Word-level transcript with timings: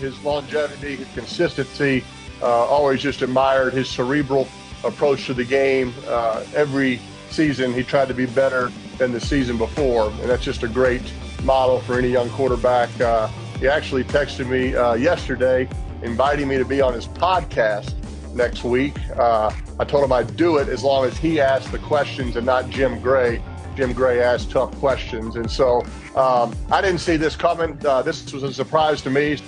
His 0.00 0.20
longevity, 0.22 0.96
his 0.96 1.08
consistency, 1.14 2.04
uh, 2.42 2.46
always 2.46 3.00
just 3.00 3.22
admired 3.22 3.72
his 3.72 3.88
cerebral 3.88 4.48
approach 4.84 5.26
to 5.26 5.34
the 5.34 5.44
game. 5.44 5.94
Uh, 6.06 6.44
every 6.54 7.00
season, 7.30 7.72
he 7.72 7.82
tried 7.82 8.08
to 8.08 8.14
be 8.14 8.26
better 8.26 8.70
than 8.98 9.12
the 9.12 9.20
season 9.20 9.56
before, 9.56 10.10
and 10.10 10.30
that's 10.30 10.44
just 10.44 10.62
a 10.62 10.68
great 10.68 11.02
model 11.42 11.80
for 11.80 11.98
any 11.98 12.08
young 12.08 12.28
quarterback. 12.30 12.88
Uh, 13.00 13.28
he 13.58 13.68
actually 13.68 14.04
texted 14.04 14.48
me 14.48 14.74
uh, 14.74 14.94
yesterday 14.94 15.68
inviting 16.02 16.48
me 16.48 16.58
to 16.58 16.64
be 16.64 16.80
on 16.80 16.92
his 16.92 17.06
podcast 17.06 17.94
next 18.34 18.64
week. 18.64 18.96
Uh, 19.16 19.50
I 19.78 19.84
told 19.84 20.04
him 20.04 20.12
I'd 20.12 20.36
do 20.36 20.58
it 20.58 20.68
as 20.68 20.82
long 20.82 21.04
as 21.04 21.16
he 21.16 21.40
asked 21.40 21.72
the 21.72 21.78
questions 21.78 22.36
and 22.36 22.44
not 22.44 22.68
Jim 22.68 23.00
Gray. 23.00 23.42
Jim 23.74 23.92
Gray 23.92 24.22
asked 24.22 24.50
tough 24.50 24.72
questions. 24.78 25.36
And 25.36 25.50
so 25.50 25.80
um, 26.14 26.54
I 26.70 26.80
didn't 26.80 27.00
see 27.00 27.16
this 27.16 27.36
coming. 27.36 27.78
Uh, 27.84 28.02
this 28.02 28.32
was 28.32 28.42
a 28.42 28.52
surprise 28.52 29.02
to 29.02 29.10
me. 29.10 29.38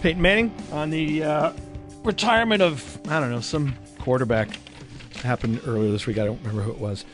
Peyton 0.00 0.22
Manning 0.22 0.54
on 0.70 0.90
the 0.90 1.24
uh, 1.24 1.52
retirement 2.04 2.62
of, 2.62 2.98
I 3.08 3.18
don't 3.18 3.30
know, 3.30 3.40
some 3.40 3.74
quarterback. 3.98 4.48
Happened 5.22 5.60
earlier 5.66 5.90
this 5.90 6.06
week. 6.06 6.18
I 6.18 6.24
don't 6.24 6.38
remember 6.38 6.62
who 6.62 6.70
it 6.70 6.78
was. 6.78 7.04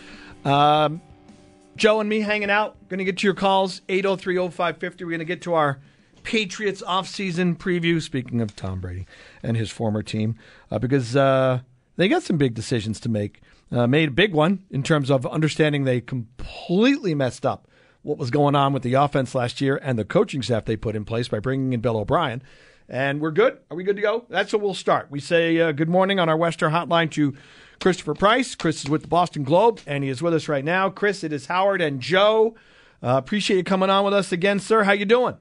Um, 0.44 1.00
Joe 1.76 2.00
and 2.00 2.08
me 2.08 2.20
hanging 2.20 2.50
out. 2.50 2.76
Going 2.88 2.98
to 2.98 3.04
get 3.04 3.18
to 3.18 3.26
your 3.26 3.34
calls, 3.34 3.80
803 3.88 4.36
0550. 4.36 5.04
We're 5.04 5.10
going 5.10 5.18
to 5.20 5.24
get 5.24 5.40
to 5.42 5.54
our 5.54 5.80
Patriots 6.22 6.82
offseason 6.82 7.56
preview, 7.56 8.02
speaking 8.02 8.40
of 8.42 8.54
Tom 8.54 8.80
Brady 8.80 9.06
and 9.42 9.56
his 9.56 9.70
former 9.70 10.02
team, 10.02 10.36
uh, 10.70 10.78
because 10.78 11.16
uh, 11.16 11.60
they 11.96 12.08
got 12.08 12.22
some 12.22 12.36
big 12.36 12.54
decisions 12.54 13.00
to 13.00 13.08
make. 13.08 13.40
Uh, 13.72 13.86
made 13.86 14.10
a 14.10 14.12
big 14.12 14.34
one 14.34 14.62
in 14.70 14.82
terms 14.82 15.10
of 15.10 15.26
understanding 15.26 15.84
they 15.84 16.00
completely 16.00 17.14
messed 17.14 17.46
up 17.46 17.66
what 18.02 18.18
was 18.18 18.30
going 18.30 18.54
on 18.54 18.72
with 18.72 18.82
the 18.82 18.94
offense 18.94 19.34
last 19.34 19.60
year 19.60 19.80
and 19.82 19.98
the 19.98 20.04
coaching 20.04 20.42
staff 20.42 20.66
they 20.66 20.76
put 20.76 20.94
in 20.94 21.04
place 21.04 21.26
by 21.28 21.40
bringing 21.40 21.72
in 21.72 21.80
Bill 21.80 21.96
O'Brien. 21.96 22.42
And 22.88 23.20
we're 23.20 23.30
good. 23.30 23.58
Are 23.70 23.76
we 23.76 23.84
good 23.84 23.96
to 23.96 24.02
go? 24.02 24.26
That's 24.28 24.52
what 24.52 24.60
we'll 24.60 24.74
start. 24.74 25.10
We 25.10 25.20
say 25.20 25.58
uh, 25.58 25.72
good 25.72 25.88
morning 25.88 26.20
on 26.20 26.28
our 26.28 26.36
Western 26.36 26.72
hotline 26.72 27.10
to 27.12 27.34
Christopher 27.80 28.14
Price. 28.14 28.54
Chris 28.54 28.84
is 28.84 28.90
with 28.90 29.02
the 29.02 29.08
Boston 29.08 29.42
Globe, 29.42 29.80
and 29.86 30.04
he 30.04 30.10
is 30.10 30.20
with 30.20 30.34
us 30.34 30.48
right 30.48 30.64
now. 30.64 30.90
Chris, 30.90 31.24
it 31.24 31.32
is 31.32 31.46
Howard 31.46 31.80
and 31.80 32.00
Joe. 32.00 32.54
Uh, 33.02 33.16
appreciate 33.16 33.56
you 33.56 33.64
coming 33.64 33.90
on 33.90 34.04
with 34.04 34.14
us 34.14 34.32
again, 34.32 34.60
sir. 34.60 34.84
How 34.84 34.92
you 34.92 35.06
doing? 35.06 35.36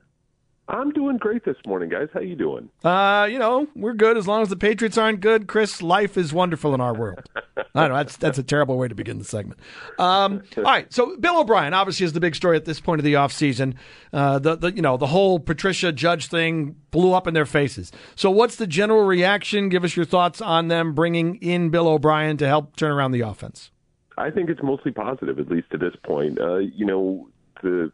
I'm 0.67 0.92
doing 0.92 1.17
great 1.17 1.44
this 1.44 1.58
morning, 1.67 1.89
guys. 1.89 2.08
How 2.14 2.22
you 2.22 2.36
doing? 2.36 2.69
Uh, 2.83 3.28
you 3.30 3.38
know, 3.38 3.67
we're 3.75 3.94
good 3.94 4.17
as 4.17 4.28
long 4.28 4.42
as 4.42 4.50
the 4.50 4.56
Patriots 4.56 4.97
aren't 4.97 5.19
good. 5.19 5.47
Chris, 5.47 5.81
life 5.81 6.17
is 6.17 6.31
wonderful 6.31 6.73
in 6.73 6.80
our 6.80 6.94
world. 6.94 7.30
I 7.75 7.88
know 7.88 7.95
that's 7.95 8.16
that's 8.17 8.38
a 8.38 8.44
terrible 8.44 8.78
way 8.78 8.88
to 8.88 8.95
begin 8.95 9.17
the 9.17 9.25
segment. 9.25 9.59
Um, 10.00 10.44
all 10.58 10.64
right, 10.64 10.91
so 10.94 11.17
Bill 11.17 11.40
O'Brien 11.40 11.73
obviously 11.73 12.06
is 12.06 12.13
the 12.13 12.19
big 12.19 12.35
story 12.35 12.56
at 12.56 12.66
this 12.66 12.79
point 12.79 13.00
of 13.00 13.03
the 13.03 13.13
offseason. 13.16 13.75
Uh, 14.13 14.40
the 14.40 14.56
the 14.56 14.72
you 14.72 14.81
know 14.81 14.96
the 14.96 15.07
whole 15.07 15.40
Patricia 15.40 15.91
Judge 15.91 16.28
thing 16.28 16.75
blew 16.91 17.13
up 17.13 17.28
in 17.28 17.34
their 17.34 17.46
faces. 17.46 17.91
So 18.16 18.31
what's 18.31 18.56
the 18.56 18.68
general 18.68 19.03
reaction? 19.03 19.69
Give 19.69 19.84
us 19.84 19.96
your 19.96 20.06
thoughts 20.06 20.40
on 20.40 20.69
them 20.69 20.94
bringing 20.94 21.35
in 21.38 21.72
Bill 21.72 21.88
O'Brien 21.88 22.38
to 22.38 22.47
help 22.47 22.75
turn 22.75 22.91
around 22.91 23.12
the 23.12 23.22
offense. 23.22 23.72
I 24.18 24.29
think 24.29 24.50
it's 24.50 24.62
mostly 24.62 24.91
positive, 24.91 25.40
at 25.40 25.50
least 25.50 25.72
to 25.72 25.78
this 25.78 25.96
point. 26.03 26.40
Uh, 26.40 26.57
you 26.57 26.85
know, 26.85 27.28
the 27.63 27.91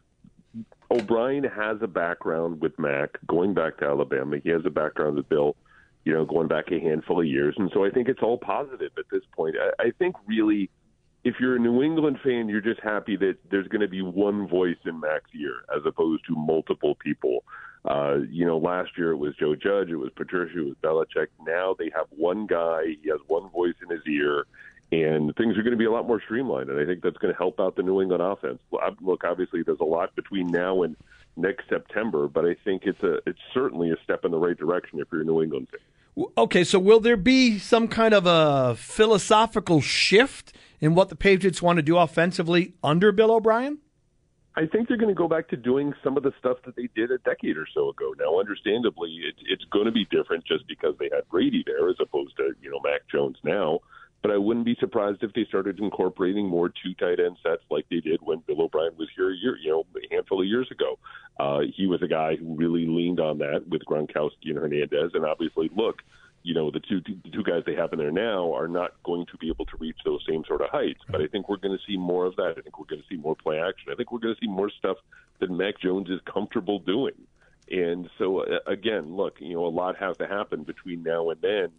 O'Brien 0.92 1.44
has 1.44 1.78
a 1.82 1.88
background 1.88 2.62
with 2.62 2.78
Mac 2.80 3.12
going 3.28 3.54
back 3.54 3.78
to 3.78 3.86
Alabama. 3.86 4.38
He 4.44 4.50
has 4.50 4.62
a 4.66 4.72
background 4.72 5.16
with 5.18 5.30
Bill, 5.30 5.56
you 6.04 6.14
know, 6.14 6.26
going 6.26 6.48
back 6.48 6.72
a 6.72 6.80
handful 6.80 7.20
of 7.20 7.28
years. 7.28 7.56
And 7.58 7.70
so 7.74 7.86
I 7.86 7.92
think 7.92 8.08
it's 8.08 8.24
all 8.24 8.38
positive 8.38 8.92
at 8.98 9.06
this 9.12 9.24
point. 9.36 9.56
I, 9.60 9.84
I 9.84 9.92
think 10.00 10.16
really, 10.26 10.70
if 11.24 11.36
you're 11.40 11.58
a 11.58 11.60
New 11.60 11.84
England 11.84 12.20
fan, 12.24 12.50
you're 12.50 12.62
just 12.62 12.82
happy 12.82 13.16
that 13.18 13.38
there's 13.52 13.68
going 13.68 13.82
to 13.82 13.88
be 13.88 14.02
one 14.02 14.48
voice 14.48 14.78
in 14.86 15.00
Mac's 15.00 15.30
ear 15.40 15.64
as 15.76 15.84
opposed 15.86 16.26
to 16.28 16.36
multiple 16.36 16.96
people. 16.96 17.44
Uh, 17.86 18.18
you 18.30 18.46
know, 18.46 18.58
last 18.58 18.92
year 18.98 19.12
it 19.12 19.18
was 19.18 19.36
Joe 19.40 19.56
Judge, 19.56 19.90
it 19.90 19.96
was 19.96 20.10
Patricia, 20.16 20.60
it 20.60 20.66
was 20.66 20.76
Belichick. 20.84 21.28
Now 21.46 21.76
they 21.78 21.92
have 21.96 22.08
one 22.10 22.46
guy. 22.46 22.96
He 23.02 23.10
has 23.10 23.20
one 23.28 23.50
voice 23.52 23.76
in 23.82 23.96
his 23.96 24.06
ear 24.08 24.46
and 24.92 25.36
things 25.36 25.58
are 25.58 25.62
going 25.62 25.72
to 25.72 25.78
be 25.78 25.86
a 25.86 25.92
lot 25.92 26.08
more 26.08 26.22
streamlined. 26.22 26.70
And 26.70 26.80
I 26.80 26.86
think 26.86 27.04
that's 27.04 27.18
going 27.18 27.34
to 27.34 27.38
help 27.38 27.60
out 27.60 27.76
the 27.76 27.84
New 27.84 28.02
England 28.02 28.24
offense. 28.24 28.60
Look, 29.02 29.24
obviously, 29.24 29.64
there's 29.64 29.80
a 29.80 29.86
lot 29.86 30.16
between 30.16 30.48
now 30.48 30.84
and 30.84 30.96
next 31.38 31.70
September, 31.70 32.28
but 32.28 32.46
I 32.46 32.56
think 32.64 32.84
it's 32.86 33.02
a 33.04 33.20
it's 33.26 33.40
certainly 33.54 33.92
a 33.92 33.96
step 34.04 34.26
in 34.26 34.32
the 34.32 34.40
right 34.40 34.58
direction 34.58 35.00
if 35.00 35.08
you're 35.12 35.22
a 35.22 35.26
New 35.26 35.42
England 35.42 35.68
fan. 35.70 36.26
Okay, 36.38 36.64
so 36.64 36.80
will 36.80 37.00
there 37.00 37.18
be 37.18 37.60
some 37.60 37.88
kind 37.88 38.14
of 38.14 38.26
a 38.26 38.76
philosophical 38.76 39.80
shift 39.80 40.54
in 40.82 40.96
what 40.96 41.10
the 41.10 41.16
Patriots 41.16 41.62
want 41.62 41.78
to 41.78 41.84
do 41.84 41.98
offensively 41.98 42.74
under 42.84 43.12
Bill 43.12 43.32
O'Brien? 43.32 43.78
I 44.56 44.66
think 44.66 44.88
they're 44.88 44.98
going 44.98 45.14
to 45.14 45.18
go 45.18 45.28
back 45.28 45.48
to 45.50 45.56
doing 45.56 45.94
some 46.04 46.18
of 46.18 46.24
the 46.24 46.34
stuff 46.40 46.58
that 46.66 46.76
they 46.76 46.90
did 46.94 47.12
a 47.12 47.20
decade 47.20 47.56
or 47.56 47.68
so 47.74 47.90
ago. 47.90 48.14
Now, 48.20 48.40
understandably, 48.40 49.20
it's 49.24 49.40
it's 49.46 49.64
going 49.72 49.86
to 49.86 49.92
be 49.92 50.06
different 50.06 50.46
just 50.46 50.68
because 50.68 50.96
they 51.00 51.10
had 51.14 51.30
Brady 51.30 51.64
there 51.66 51.90
as 51.90 51.96
opposed 52.02 52.36
to 52.38 52.54
you 52.62 52.70
know 52.72 52.80
Mac 52.84 53.02
Jones 53.10 53.38
now. 53.44 53.80
But 54.22 54.32
I 54.32 54.38
wouldn't 54.38 54.66
be 54.66 54.76
surprised 54.80 55.24
if 55.24 55.32
they 55.34 55.46
started 55.46 55.80
incorporating 55.80 56.48
more 56.48 56.70
two 56.70 56.94
tight 57.00 57.20
end 57.20 57.38
sets 57.42 57.64
like 57.70 57.86
they 57.90 58.02
did 58.02 58.20
when 58.22 58.44
Bill 58.48 58.64
O'Brien 58.64 58.96
was 58.98 59.08
here, 59.16 59.32
a 59.32 59.36
year, 59.36 59.58
you 59.58 59.70
know, 59.70 59.86
a 59.96 60.14
handful 60.14 60.42
of 60.42 60.48
years 60.48 60.70
ago. 60.72 61.00
Uh, 61.40 61.62
he 61.74 61.88
was 61.88 62.02
a 62.02 62.08
guy 62.08 62.36
who 62.36 62.56
really 62.56 62.86
leaned 62.86 63.22
on 63.22 63.38
that 63.38 63.68
with 63.70 63.86
Gronkowski 63.86 64.50
and 64.50 64.58
Hernandez, 64.58 65.12
and 65.14 65.24
obviously, 65.26 65.70
look, 65.74 66.02
you 66.44 66.54
know, 66.54 66.72
the 66.72 66.80
two 66.80 67.02
the 67.02 67.30
two 67.32 67.44
guys 67.44 67.64
they 67.66 67.76
have 67.76 67.94
in 67.94 68.00
there 68.00 68.12
now 68.12 68.54
are 68.54 68.68
not 68.68 68.92
going 69.04 69.26
to 69.28 69.38
be 69.38 69.50
able 69.50 69.66
to 69.66 69.78
reach 69.78 69.98
those 70.06 70.24
same 70.28 70.44
sort 70.46 70.62
of 70.62 70.70
heights. 70.70 71.02
But 71.10 71.22
I 71.22 71.28
think 71.28 71.50
we're 71.50 71.58
going 71.58 71.78
to 71.78 71.84
see 71.86 71.98
more 71.98 72.26
of 72.26 72.36
that. 72.38 72.56
I 72.58 72.62
think 72.62 72.80
we're 72.80 72.88
going 72.88 73.02
to 73.02 73.08
see 73.08 73.18
more 73.18 73.36
play 73.36 73.60
action. 73.60 73.92
I 73.92 73.96
think 73.96 74.12
we're 74.12 74.20
going 74.20 74.36
to 74.36 74.42
see 74.42 74.50
more 74.50 74.70
stuff 74.70 74.98
that 75.40 75.50
Mac 75.50 75.80
Jones 75.80 76.10
is 76.10 76.20
comfortable 76.32 76.80
doing. 76.80 77.16
And 77.72 78.10
so, 78.18 78.40
uh, 78.40 78.60
again, 78.68 79.16
look, 79.16 79.36
you 79.40 79.54
know, 79.54 79.66
a 79.66 79.68
lot 79.68 79.98
has 79.98 80.18
to 80.18 80.28
happen 80.28 80.64
between 80.64 81.04
now 81.04 81.30
and 81.30 81.40
then 81.42 81.70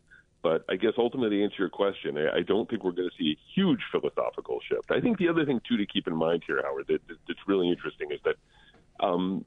but 0.42 0.64
I 0.68 0.76
guess 0.76 0.92
ultimately, 0.96 1.38
to 1.38 1.44
answer 1.44 1.56
your 1.58 1.68
question, 1.68 2.16
I 2.16 2.40
don't 2.40 2.68
think 2.68 2.82
we're 2.82 2.92
going 2.92 3.10
to 3.10 3.16
see 3.22 3.32
a 3.32 3.38
huge 3.54 3.80
philosophical 3.92 4.60
shift. 4.68 4.90
I 4.90 5.00
think 5.00 5.18
the 5.18 5.28
other 5.28 5.44
thing 5.44 5.60
too 5.68 5.76
to 5.76 5.86
keep 5.86 6.06
in 6.06 6.16
mind 6.16 6.44
here, 6.46 6.62
Howard, 6.62 6.86
that, 6.88 7.00
that's 7.08 7.40
really 7.46 7.68
interesting 7.68 8.10
is 8.10 8.20
that 8.24 8.36
um, 9.04 9.44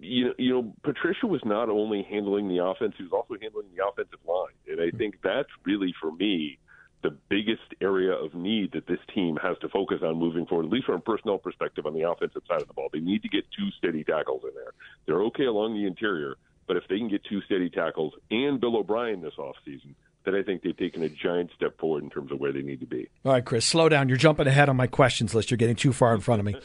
you 0.00 0.32
you 0.38 0.52
know, 0.52 0.74
Patricia 0.82 1.26
was 1.26 1.40
not 1.44 1.68
only 1.68 2.06
handling 2.08 2.48
the 2.48 2.64
offense; 2.64 2.94
he 2.96 3.04
was 3.04 3.12
also 3.12 3.40
handling 3.40 3.66
the 3.76 3.86
offensive 3.86 4.18
line, 4.26 4.54
and 4.68 4.80
I 4.80 4.96
think 4.96 5.16
that's 5.22 5.48
really 5.64 5.94
for 6.00 6.12
me 6.12 6.58
the 7.02 7.16
biggest 7.28 7.74
area 7.80 8.12
of 8.12 8.34
need 8.34 8.72
that 8.72 8.86
this 8.86 8.98
team 9.14 9.38
has 9.40 9.56
to 9.60 9.68
focus 9.68 9.98
on 10.02 10.18
moving 10.18 10.46
forward, 10.46 10.66
at 10.66 10.72
least 10.72 10.86
from 10.86 10.96
a 10.96 11.00
personnel 11.00 11.38
perspective 11.38 11.86
on 11.86 11.94
the 11.94 12.08
offensive 12.08 12.42
side 12.48 12.60
of 12.60 12.66
the 12.66 12.74
ball. 12.74 12.88
They 12.92 13.00
need 13.00 13.22
to 13.22 13.28
get 13.28 13.44
two 13.56 13.68
steady 13.78 14.02
tackles 14.02 14.42
in 14.42 14.54
there. 14.54 14.72
They're 15.06 15.22
okay 15.26 15.44
along 15.44 15.74
the 15.74 15.86
interior, 15.86 16.36
but 16.66 16.76
if 16.76 16.84
they 16.88 16.98
can 16.98 17.08
get 17.08 17.22
two 17.24 17.42
steady 17.42 17.70
tackles 17.70 18.14
and 18.30 18.60
Bill 18.60 18.76
O'Brien 18.76 19.20
this 19.20 19.34
offseason, 19.38 19.94
that 20.26 20.34
I 20.34 20.42
think 20.42 20.62
they've 20.62 20.76
taken 20.76 21.02
a 21.02 21.08
giant 21.08 21.50
step 21.56 21.78
forward 21.78 22.02
in 22.02 22.10
terms 22.10 22.30
of 22.30 22.38
where 22.38 22.52
they 22.52 22.60
need 22.60 22.80
to 22.80 22.86
be. 22.86 23.08
All 23.24 23.32
right, 23.32 23.44
Chris, 23.44 23.64
slow 23.64 23.88
down. 23.88 24.08
You're 24.08 24.18
jumping 24.18 24.46
ahead 24.46 24.68
on 24.68 24.76
my 24.76 24.88
questions 24.88 25.34
list. 25.34 25.50
You're 25.50 25.56
getting 25.56 25.76
too 25.76 25.92
far 25.92 26.14
in 26.14 26.20
front 26.20 26.40
of 26.40 26.46
me. 26.46 26.56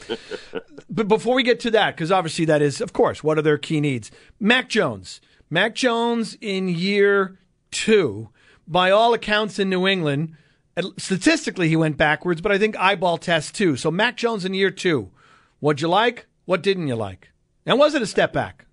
but 0.90 1.08
before 1.08 1.34
we 1.34 1.42
get 1.42 1.60
to 1.60 1.70
that, 1.70 1.96
because 1.96 2.12
obviously 2.12 2.44
that 2.44 2.60
is, 2.60 2.80
of 2.80 2.92
course, 2.92 3.24
what 3.24 3.38
are 3.38 3.42
their 3.42 3.58
key 3.58 3.80
needs? 3.80 4.10
Mac 4.38 4.68
Jones. 4.68 5.20
Mac 5.48 5.74
Jones 5.74 6.36
in 6.40 6.68
year 6.68 7.38
two, 7.70 8.30
by 8.66 8.90
all 8.90 9.14
accounts 9.14 9.58
in 9.58 9.70
New 9.70 9.86
England, 9.86 10.34
statistically 10.98 11.68
he 11.68 11.76
went 11.76 11.96
backwards, 11.96 12.40
but 12.40 12.52
I 12.52 12.58
think 12.58 12.76
eyeball 12.76 13.18
test 13.18 13.54
too. 13.54 13.76
So 13.76 13.90
Mac 13.90 14.16
Jones 14.16 14.44
in 14.44 14.54
year 14.54 14.70
two, 14.70 15.10
what'd 15.60 15.80
you 15.80 15.88
like? 15.88 16.26
What 16.44 16.62
didn't 16.62 16.88
you 16.88 16.96
like? 16.96 17.30
And 17.64 17.78
was 17.78 17.94
it 17.94 18.02
a 18.02 18.06
step 18.06 18.32
back? 18.32 18.66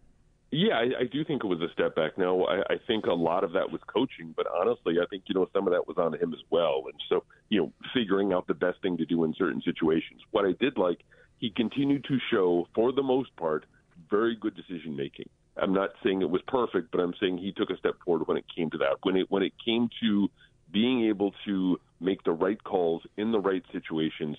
Yeah, 0.51 0.73
I, 0.75 1.01
I 1.01 1.03
do 1.11 1.23
think 1.23 1.43
it 1.43 1.47
was 1.47 1.61
a 1.61 1.71
step 1.73 1.95
back. 1.95 2.17
Now, 2.17 2.45
I, 2.45 2.61
I 2.73 2.75
think 2.87 3.05
a 3.05 3.13
lot 3.13 3.43
of 3.43 3.51
that 3.53 3.71
was 3.71 3.81
coaching, 3.85 4.33
but 4.35 4.47
honestly, 4.47 4.95
I 5.01 5.05
think 5.07 5.23
you 5.27 5.35
know 5.35 5.47
some 5.53 5.67
of 5.67 5.73
that 5.73 5.87
was 5.87 5.97
on 5.97 6.13
him 6.13 6.33
as 6.33 6.39
well. 6.49 6.83
And 6.85 6.95
so, 7.07 7.23
you 7.49 7.59
know, 7.59 7.71
figuring 7.93 8.33
out 8.33 8.47
the 8.47 8.55
best 8.55 8.81
thing 8.81 8.97
to 8.97 9.05
do 9.05 9.23
in 9.25 9.35
certain 9.37 9.61
situations. 9.61 10.21
What 10.31 10.45
I 10.45 10.53
did 10.59 10.77
like, 10.77 11.01
he 11.37 11.51
continued 11.51 12.03
to 12.05 12.17
show, 12.31 12.67
for 12.73 12.91
the 12.91 13.03
most 13.03 13.35
part, 13.35 13.65
very 14.09 14.35
good 14.35 14.55
decision 14.55 14.95
making. 14.95 15.29
I'm 15.55 15.73
not 15.73 15.91
saying 16.03 16.21
it 16.21 16.29
was 16.29 16.41
perfect, 16.47 16.91
but 16.91 16.99
I'm 16.99 17.13
saying 17.19 17.37
he 17.37 17.51
took 17.51 17.69
a 17.69 17.77
step 17.77 17.95
forward 18.03 18.27
when 18.27 18.37
it 18.37 18.45
came 18.55 18.71
to 18.71 18.77
that. 18.79 18.97
When 19.03 19.17
it 19.17 19.29
when 19.29 19.43
it 19.43 19.53
came 19.63 19.89
to 20.01 20.29
being 20.71 21.05
able 21.09 21.33
to 21.45 21.79
make 21.99 22.23
the 22.23 22.31
right 22.31 22.63
calls 22.63 23.03
in 23.17 23.31
the 23.31 23.39
right 23.39 23.63
situations, 23.71 24.37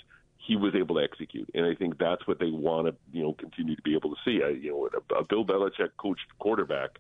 he 0.51 0.57
was 0.57 0.75
able 0.75 0.97
to 0.97 1.03
execute, 1.03 1.49
and 1.55 1.65
I 1.65 1.77
think 1.77 1.97
that's 1.97 2.27
what 2.27 2.41
they 2.41 2.51
want 2.51 2.89
to 2.89 2.95
you 3.13 3.23
know 3.23 3.35
continue 3.35 3.77
to 3.77 3.83
be 3.83 3.95
able 3.95 4.11
to 4.11 4.21
see. 4.25 4.43
I, 4.45 4.49
you 4.49 4.71
know, 4.73 4.89
a, 5.17 5.23
Bill 5.23 5.45
Belichick 5.45 5.91
coached 5.97 6.27
quarterback 6.41 6.99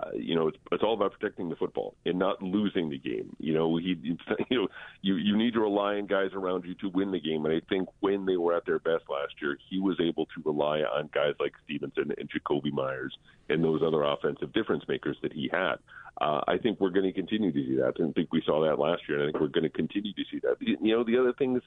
uh, 0.00 0.10
you 0.14 0.36
know, 0.36 0.46
it's, 0.46 0.58
it's 0.70 0.82
all 0.84 0.94
about 0.94 1.12
protecting 1.18 1.48
the 1.48 1.56
football 1.56 1.94
and 2.06 2.18
not 2.18 2.40
losing 2.40 2.88
the 2.88 2.98
game. 2.98 3.34
You 3.40 3.54
know, 3.54 3.76
he, 3.76 3.96
you 4.50 4.62
know, 4.62 4.68
you 5.02 5.16
you 5.16 5.36
need 5.36 5.54
to 5.54 5.60
rely 5.60 5.96
on 5.96 6.06
guys 6.06 6.30
around 6.34 6.64
you 6.64 6.74
to 6.76 6.88
win 6.88 7.10
the 7.10 7.20
game. 7.20 7.44
And 7.46 7.54
I 7.54 7.60
think 7.68 7.88
when 7.98 8.24
they 8.24 8.36
were 8.36 8.56
at 8.56 8.64
their 8.64 8.78
best 8.78 9.04
last 9.10 9.34
year, 9.42 9.58
he 9.68 9.80
was 9.80 9.98
able 10.00 10.26
to 10.26 10.42
rely 10.44 10.80
on 10.80 11.10
guys 11.12 11.34
like 11.40 11.52
Stevenson 11.64 12.12
and 12.16 12.30
Jakobi 12.30 12.72
Meyers 12.72 13.16
and 13.48 13.64
those 13.64 13.82
other 13.84 14.04
offensive 14.04 14.52
difference 14.52 14.84
makers 14.86 15.16
that 15.22 15.32
he 15.32 15.50
had. 15.52 15.76
Uh, 16.20 16.42
I 16.46 16.58
think 16.58 16.80
we're 16.80 16.90
going 16.90 17.06
to 17.06 17.12
continue 17.12 17.52
to 17.52 17.58
see 17.58 17.76
that. 17.76 17.94
I 18.00 18.12
think 18.12 18.32
we 18.32 18.42
saw 18.44 18.64
that 18.66 18.78
last 18.78 19.02
year, 19.08 19.18
and 19.18 19.28
I 19.28 19.32
think 19.32 19.40
we're 19.40 19.48
going 19.48 19.64
to 19.64 19.68
continue 19.68 20.12
to 20.12 20.24
see 20.30 20.40
that. 20.40 20.56
You 20.60 20.96
know, 20.96 21.04
the 21.04 21.18
other 21.18 21.32
things. 21.32 21.62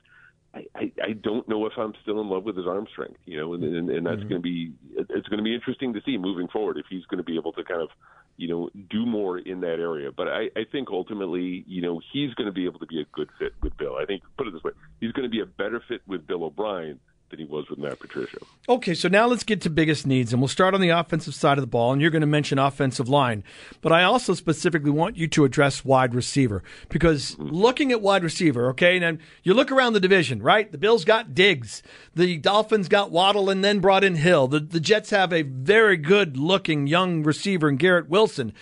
I, 0.53 0.65
I, 0.75 0.91
I 1.01 1.13
don't 1.13 1.47
know 1.47 1.65
if 1.65 1.73
I'm 1.77 1.93
still 2.01 2.19
in 2.19 2.29
love 2.29 2.43
with 2.43 2.57
his 2.57 2.67
arm 2.67 2.85
strength, 2.91 3.19
you 3.25 3.37
know, 3.37 3.53
and, 3.53 3.63
and, 3.63 3.89
and 3.89 4.05
that's 4.05 4.17
mm-hmm. 4.17 4.29
going 4.29 4.41
to 4.41 4.43
be 4.43 4.73
it's 4.97 5.27
going 5.27 5.37
to 5.37 5.43
be 5.43 5.55
interesting 5.55 5.93
to 5.93 6.01
see 6.05 6.17
moving 6.17 6.47
forward 6.49 6.77
if 6.77 6.85
he's 6.89 7.05
going 7.05 7.19
to 7.19 7.23
be 7.23 7.37
able 7.37 7.53
to 7.53 7.63
kind 7.63 7.81
of 7.81 7.89
you 8.37 8.47
know, 8.47 8.69
do 8.89 9.05
more 9.05 9.37
in 9.37 9.61
that 9.61 9.79
area. 9.79 10.09
But 10.11 10.27
I, 10.27 10.45
I 10.55 10.63
think 10.71 10.89
ultimately, 10.89 11.63
you 11.67 11.81
know, 11.81 12.01
he's 12.11 12.33
going 12.33 12.47
to 12.47 12.51
be 12.51 12.65
able 12.65 12.79
to 12.79 12.87
be 12.87 12.99
a 12.99 13.05
good 13.11 13.29
fit 13.37 13.53
with 13.61 13.77
Bill. 13.77 13.95
I 14.01 14.05
think, 14.05 14.23
put 14.35 14.47
it 14.47 14.53
this 14.53 14.63
way, 14.63 14.71
he's 14.99 15.11
going 15.11 15.25
to 15.25 15.29
be 15.29 15.41
a 15.41 15.45
better 15.45 15.81
fit 15.87 16.01
with 16.07 16.25
Bill 16.25 16.45
O'Brien 16.45 16.99
than 17.31 17.39
he 17.39 17.45
was 17.45 17.69
with 17.69 17.79
Matt 17.79 17.99
Patricia. 17.99 18.37
Okay, 18.69 18.93
so 18.93 19.07
now 19.07 19.25
let's 19.25 19.43
get 19.43 19.61
to 19.61 19.69
biggest 19.69 20.05
needs, 20.05 20.31
and 20.31 20.41
we'll 20.41 20.47
start 20.47 20.73
on 20.75 20.81
the 20.81 20.89
offensive 20.89 21.33
side 21.33 21.57
of 21.57 21.61
the 21.61 21.67
ball, 21.67 21.91
and 21.91 22.01
you're 22.01 22.11
going 22.11 22.21
to 22.21 22.27
mention 22.27 22.59
offensive 22.59 23.09
line. 23.09 23.43
But 23.81 23.91
I 23.91 24.03
also 24.03 24.33
specifically 24.35 24.91
want 24.91 25.17
you 25.17 25.27
to 25.29 25.45
address 25.45 25.83
wide 25.83 26.13
receiver 26.13 26.63
because 26.89 27.31
mm-hmm. 27.31 27.49
looking 27.49 27.91
at 27.91 28.01
wide 28.01 28.23
receiver, 28.23 28.69
okay, 28.69 29.01
and 29.01 29.19
you 29.43 29.53
look 29.53 29.71
around 29.71 29.93
the 29.93 29.99
division, 29.99 30.43
right? 30.43 30.71
The 30.71 30.77
Bills 30.77 31.05
got 31.05 31.33
Diggs, 31.33 31.81
the 32.13 32.37
Dolphins 32.37 32.87
got 32.87 33.09
Waddle, 33.09 33.49
and 33.49 33.63
then 33.63 33.79
brought 33.79 34.03
in 34.03 34.15
Hill. 34.15 34.47
The, 34.47 34.59
the 34.59 34.79
Jets 34.79 35.09
have 35.09 35.33
a 35.33 35.41
very 35.41 35.97
good 35.97 36.37
looking 36.37 36.85
young 36.85 37.23
receiver 37.23 37.67
in 37.67 37.77
Garrett 37.77 38.09
Wilson. 38.09 38.53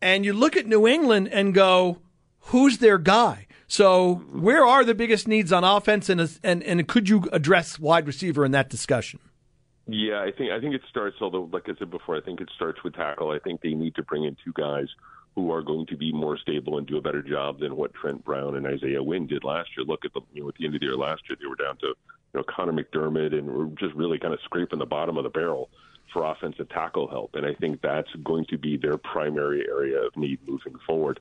And 0.00 0.24
you 0.24 0.32
look 0.32 0.56
at 0.56 0.66
New 0.66 0.86
England 0.86 1.28
and 1.28 1.54
go, 1.54 1.98
who's 2.38 2.78
their 2.78 2.98
guy? 2.98 3.46
So, 3.66 4.16
where 4.32 4.64
are 4.64 4.84
the 4.84 4.94
biggest 4.94 5.26
needs 5.26 5.52
on 5.52 5.64
offense, 5.64 6.08
and 6.08 6.20
and 6.42 6.62
and 6.62 6.86
could 6.86 7.08
you 7.08 7.24
address 7.32 7.78
wide 7.78 8.06
receiver 8.06 8.44
in 8.44 8.52
that 8.52 8.68
discussion? 8.68 9.20
Yeah, 9.86 10.20
I 10.20 10.30
think 10.30 10.50
I 10.50 10.60
think 10.60 10.74
it 10.74 10.82
starts. 10.88 11.16
Although, 11.20 11.48
like 11.52 11.68
I 11.68 11.72
said 11.78 11.90
before, 11.90 12.16
I 12.16 12.20
think 12.20 12.40
it 12.40 12.50
starts 12.54 12.82
with 12.82 12.94
tackle. 12.94 13.30
I 13.30 13.38
think 13.38 13.60
they 13.60 13.74
need 13.74 13.94
to 13.96 14.02
bring 14.02 14.24
in 14.24 14.36
two 14.44 14.52
guys 14.54 14.88
who 15.34 15.50
are 15.52 15.62
going 15.62 15.86
to 15.86 15.96
be 15.96 16.12
more 16.12 16.38
stable 16.38 16.78
and 16.78 16.86
do 16.86 16.96
a 16.96 17.02
better 17.02 17.22
job 17.22 17.58
than 17.58 17.76
what 17.76 17.92
Trent 17.92 18.24
Brown 18.24 18.56
and 18.56 18.66
Isaiah 18.66 19.02
Wynn 19.02 19.26
did 19.26 19.42
last 19.42 19.70
year. 19.76 19.84
Look 19.84 20.04
at 20.04 20.12
the 20.14 20.20
you 20.32 20.42
know 20.42 20.48
at 20.48 20.54
the 20.56 20.66
end 20.66 20.74
of 20.74 20.80
the 20.80 20.86
year 20.86 20.96
last 20.96 21.22
year, 21.28 21.36
they 21.40 21.46
were 21.46 21.56
down 21.56 21.76
to 21.78 21.88
you 21.88 21.94
know 22.34 22.44
Connor 22.44 22.72
McDermott 22.72 23.36
and 23.36 23.46
were 23.46 23.66
just 23.78 23.94
really 23.94 24.18
kind 24.18 24.32
of 24.32 24.40
scraping 24.44 24.78
the 24.78 24.86
bottom 24.86 25.18
of 25.18 25.24
the 25.24 25.30
barrel 25.30 25.68
for 26.12 26.24
offensive 26.24 26.68
tackle 26.68 27.08
help. 27.08 27.34
And 27.34 27.44
I 27.44 27.54
think 27.54 27.82
that's 27.82 28.10
going 28.22 28.46
to 28.46 28.56
be 28.56 28.76
their 28.76 28.96
primary 28.96 29.66
area 29.68 30.00
of 30.00 30.16
need 30.16 30.38
moving 30.46 30.76
forward 30.86 31.18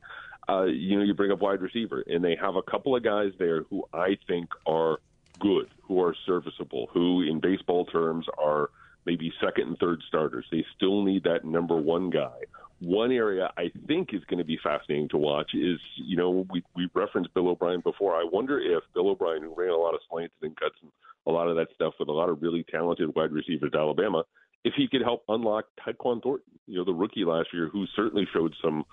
uh, 0.49 0.63
you 0.63 0.97
know, 0.97 1.03
you 1.03 1.13
bring 1.13 1.31
up 1.31 1.41
wide 1.41 1.61
receiver, 1.61 2.03
and 2.07 2.23
they 2.23 2.35
have 2.35 2.55
a 2.55 2.61
couple 2.63 2.95
of 2.95 3.03
guys 3.03 3.31
there 3.39 3.63
who 3.69 3.83
I 3.93 4.17
think 4.27 4.49
are 4.65 4.99
good, 5.39 5.69
who 5.81 6.01
are 6.01 6.15
serviceable, 6.25 6.89
who 6.93 7.21
in 7.21 7.39
baseball 7.39 7.85
terms 7.85 8.25
are 8.37 8.69
maybe 9.05 9.31
second 9.43 9.67
and 9.67 9.77
third 9.77 10.01
starters. 10.07 10.45
They 10.51 10.65
still 10.75 11.03
need 11.03 11.23
that 11.23 11.45
number 11.45 11.75
one 11.75 12.09
guy. 12.09 12.39
One 12.79 13.11
area 13.11 13.51
I 13.57 13.71
think 13.87 14.13
is 14.13 14.23
going 14.25 14.39
to 14.39 14.43
be 14.43 14.59
fascinating 14.61 15.09
to 15.09 15.17
watch 15.17 15.51
is, 15.53 15.79
you 15.95 16.17
know, 16.17 16.45
we 16.51 16.63
we 16.75 16.89
referenced 16.93 17.33
Bill 17.33 17.49
O'Brien 17.49 17.81
before. 17.81 18.13
I 18.15 18.27
wonder 18.29 18.59
if 18.59 18.83
Bill 18.93 19.09
O'Brien, 19.09 19.41
who 19.41 19.53
ran 19.55 19.69
a 19.69 19.77
lot 19.77 19.93
of 19.93 20.01
slants 20.09 20.35
and 20.41 20.55
cuts 20.57 20.75
and 20.81 20.91
a 21.25 21.31
lot 21.31 21.47
of 21.47 21.55
that 21.55 21.67
stuff 21.75 21.93
with 21.99 22.09
a 22.09 22.13
lot 22.13 22.29
of 22.29 22.41
really 22.41 22.65
talented 22.69 23.15
wide 23.15 23.31
receivers 23.31 23.71
at 23.73 23.79
Alabama, 23.79 24.23
if 24.65 24.73
he 24.75 24.87
could 24.87 25.01
help 25.01 25.23
unlock 25.29 25.65
Tyquan 25.85 26.21
Thornton, 26.21 26.59
you 26.67 26.77
know, 26.77 26.85
the 26.85 26.93
rookie 26.93 27.25
last 27.25 27.49
year 27.53 27.69
who 27.69 27.85
certainly 27.95 28.27
showed 28.33 28.53
some 28.61 28.83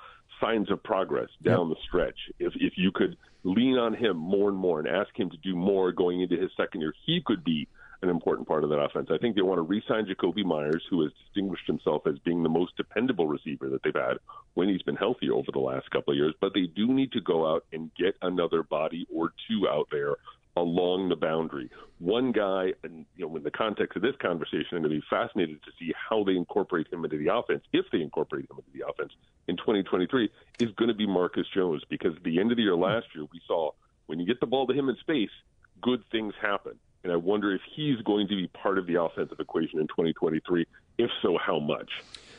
signs 0.41 0.71
of 0.71 0.83
progress 0.83 1.29
down 1.43 1.69
yep. 1.69 1.77
the 1.77 1.83
stretch. 1.89 2.19
If 2.39 2.53
if 2.57 2.75
you 2.77 2.93
could 2.93 3.17
lean 3.45 3.79
on 3.79 3.95
him 3.95 4.17
more 4.17 4.49
and 4.49 4.59
more 4.59 4.79
and 4.81 4.89
ask 4.89 5.19
him 5.19 5.31
to 5.31 5.37
do 5.39 5.57
more 5.57 5.93
going 5.93 6.21
into 6.21 6.37
his 6.37 6.51
second 6.57 6.81
year, 6.81 6.95
he 7.07 7.23
could 7.25 7.45
be 7.45 7.69
an 8.03 8.09
important 8.09 8.49
part 8.49 8.65
of 8.65 8.71
that 8.71 8.79
offense. 8.79 9.09
I 9.11 9.19
think 9.19 9.37
they 9.37 9.43
want 9.43 9.59
to 9.59 9.63
re-sign 9.63 10.07
Jakobi 10.07 10.45
Meyers, 10.45 10.83
who 10.89 11.03
has 11.03 11.13
distinguished 11.27 11.67
himself 11.67 12.07
as 12.07 12.19
being 12.21 12.43
the 12.43 12.49
most 12.49 12.77
dependable 12.77 13.27
receiver 13.27 13.69
that 13.69 13.83
they've 13.83 13.95
had 13.95 14.19
when 14.55 14.69
he's 14.69 14.83
been 14.83 14.97
healthy 14.97 15.29
over 15.29 15.53
the 15.53 15.59
last 15.59 15.91
couple 15.91 16.13
of 16.13 16.17
years. 16.17 16.35
But 16.41 16.55
they 16.55 16.67
do 16.75 16.93
need 16.93 17.13
to 17.13 17.21
go 17.21 17.47
out 17.47 17.67
and 17.73 17.91
get 17.95 18.17
another 18.23 18.63
body 18.63 19.07
or 19.15 19.33
two 19.49 19.69
out 19.69 19.89
there 19.91 20.17
along 20.57 21.09
the 21.09 21.17
boundary. 21.17 21.71
One 21.99 22.33
guy, 22.33 22.73
and 22.83 23.07
you 23.17 23.27
know, 23.27 23.37
in 23.37 23.43
the 23.43 23.51
context 23.51 23.97
of 23.97 24.03
this 24.03 24.15
conversation, 24.21 24.69
I'm 24.73 24.83
going 24.83 24.95
to 24.95 25.01
be 25.01 25.05
fascinated 25.09 25.63
to 25.63 25.71
see 25.79 25.93
how 26.09 26.25
they 26.25 26.33
incorporate 26.33 26.93
him 26.93 27.05
into 27.05 27.19
the 27.19 27.33
offense, 27.33 27.63
if 27.73 27.87
they 27.93 28.01
incorporate 28.01 28.51
him 28.51 28.59
into 28.59 28.71
the 28.79 28.87
offense 28.89 29.13
in 29.49 29.57
2023, 29.57 30.31
is 30.59 30.71
going 30.77 30.89
to 30.89 30.95
be 30.95 31.07
Marcus 31.07 31.47
Jones 31.55 31.83
because 31.89 32.17
at 32.17 32.25
the 32.25 32.41
end 32.41 32.51
of 32.51 32.57
the 32.57 32.63
year 32.63 32.77
last 32.77 33.07
year, 33.15 33.27
we 33.33 33.41
saw 33.47 33.71
when 34.07 34.19
you 34.19 34.27
get 34.27 34.41
the 34.41 34.47
ball 34.47 34.67
to 34.67 34.73
him 34.73 34.89
in 34.89 34.97
space, 34.97 35.31
good 35.81 36.03
things 36.11 36.35
happen. 36.41 36.73
And 37.03 37.13
I 37.13 37.17
wonder 37.17 37.55
if 37.55 37.63
he's 37.75 37.99
going 38.03 38.29
to 38.29 38.37
be 38.37 38.49
part 38.49 38.77
of 38.77 38.87
the 38.87 39.01
offensive 39.01 39.39
equation 39.41 39.81
in 39.81 39.87
2023. 39.87 40.67
If 40.99 41.11
so, 41.23 41.39
how 41.39 41.59
much? 41.59 41.91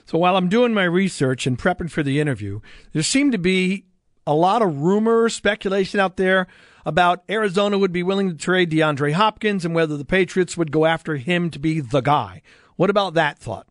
So 0.06 0.18
while 0.18 0.36
I'm 0.36 0.50
doing 0.50 0.74
my 0.74 0.84
research 0.84 1.48
and 1.48 1.58
prepping 1.58 1.90
for 1.90 2.04
the 2.04 2.20
interview, 2.20 2.60
there 2.92 3.02
seemed 3.02 3.32
to 3.32 3.38
be 3.38 3.86
a 4.26 4.34
lot 4.34 4.62
of 4.62 4.82
rumor, 4.82 5.30
speculation 5.30 6.00
out 6.00 6.18
there 6.18 6.48
about 6.86 7.24
Arizona 7.30 7.78
would 7.78 7.92
be 7.92 8.04
willing 8.04 8.30
to 8.30 8.36
trade 8.36 8.72
DeAndre 8.72 9.14
Hopkins 9.14 9.66
and 9.66 9.76
whether 9.76 9.98
the 9.98 10.06
Patriots 10.06 10.58
would 10.58 10.72
go 10.72 10.86
after 10.86 11.16
him 11.18 11.50
to 11.52 11.60
be 11.60 11.80
the 11.80 12.02
guy. 12.02 12.42
What 12.76 12.90
about 12.90 13.14
that 13.16 13.38
thought? 13.38 13.68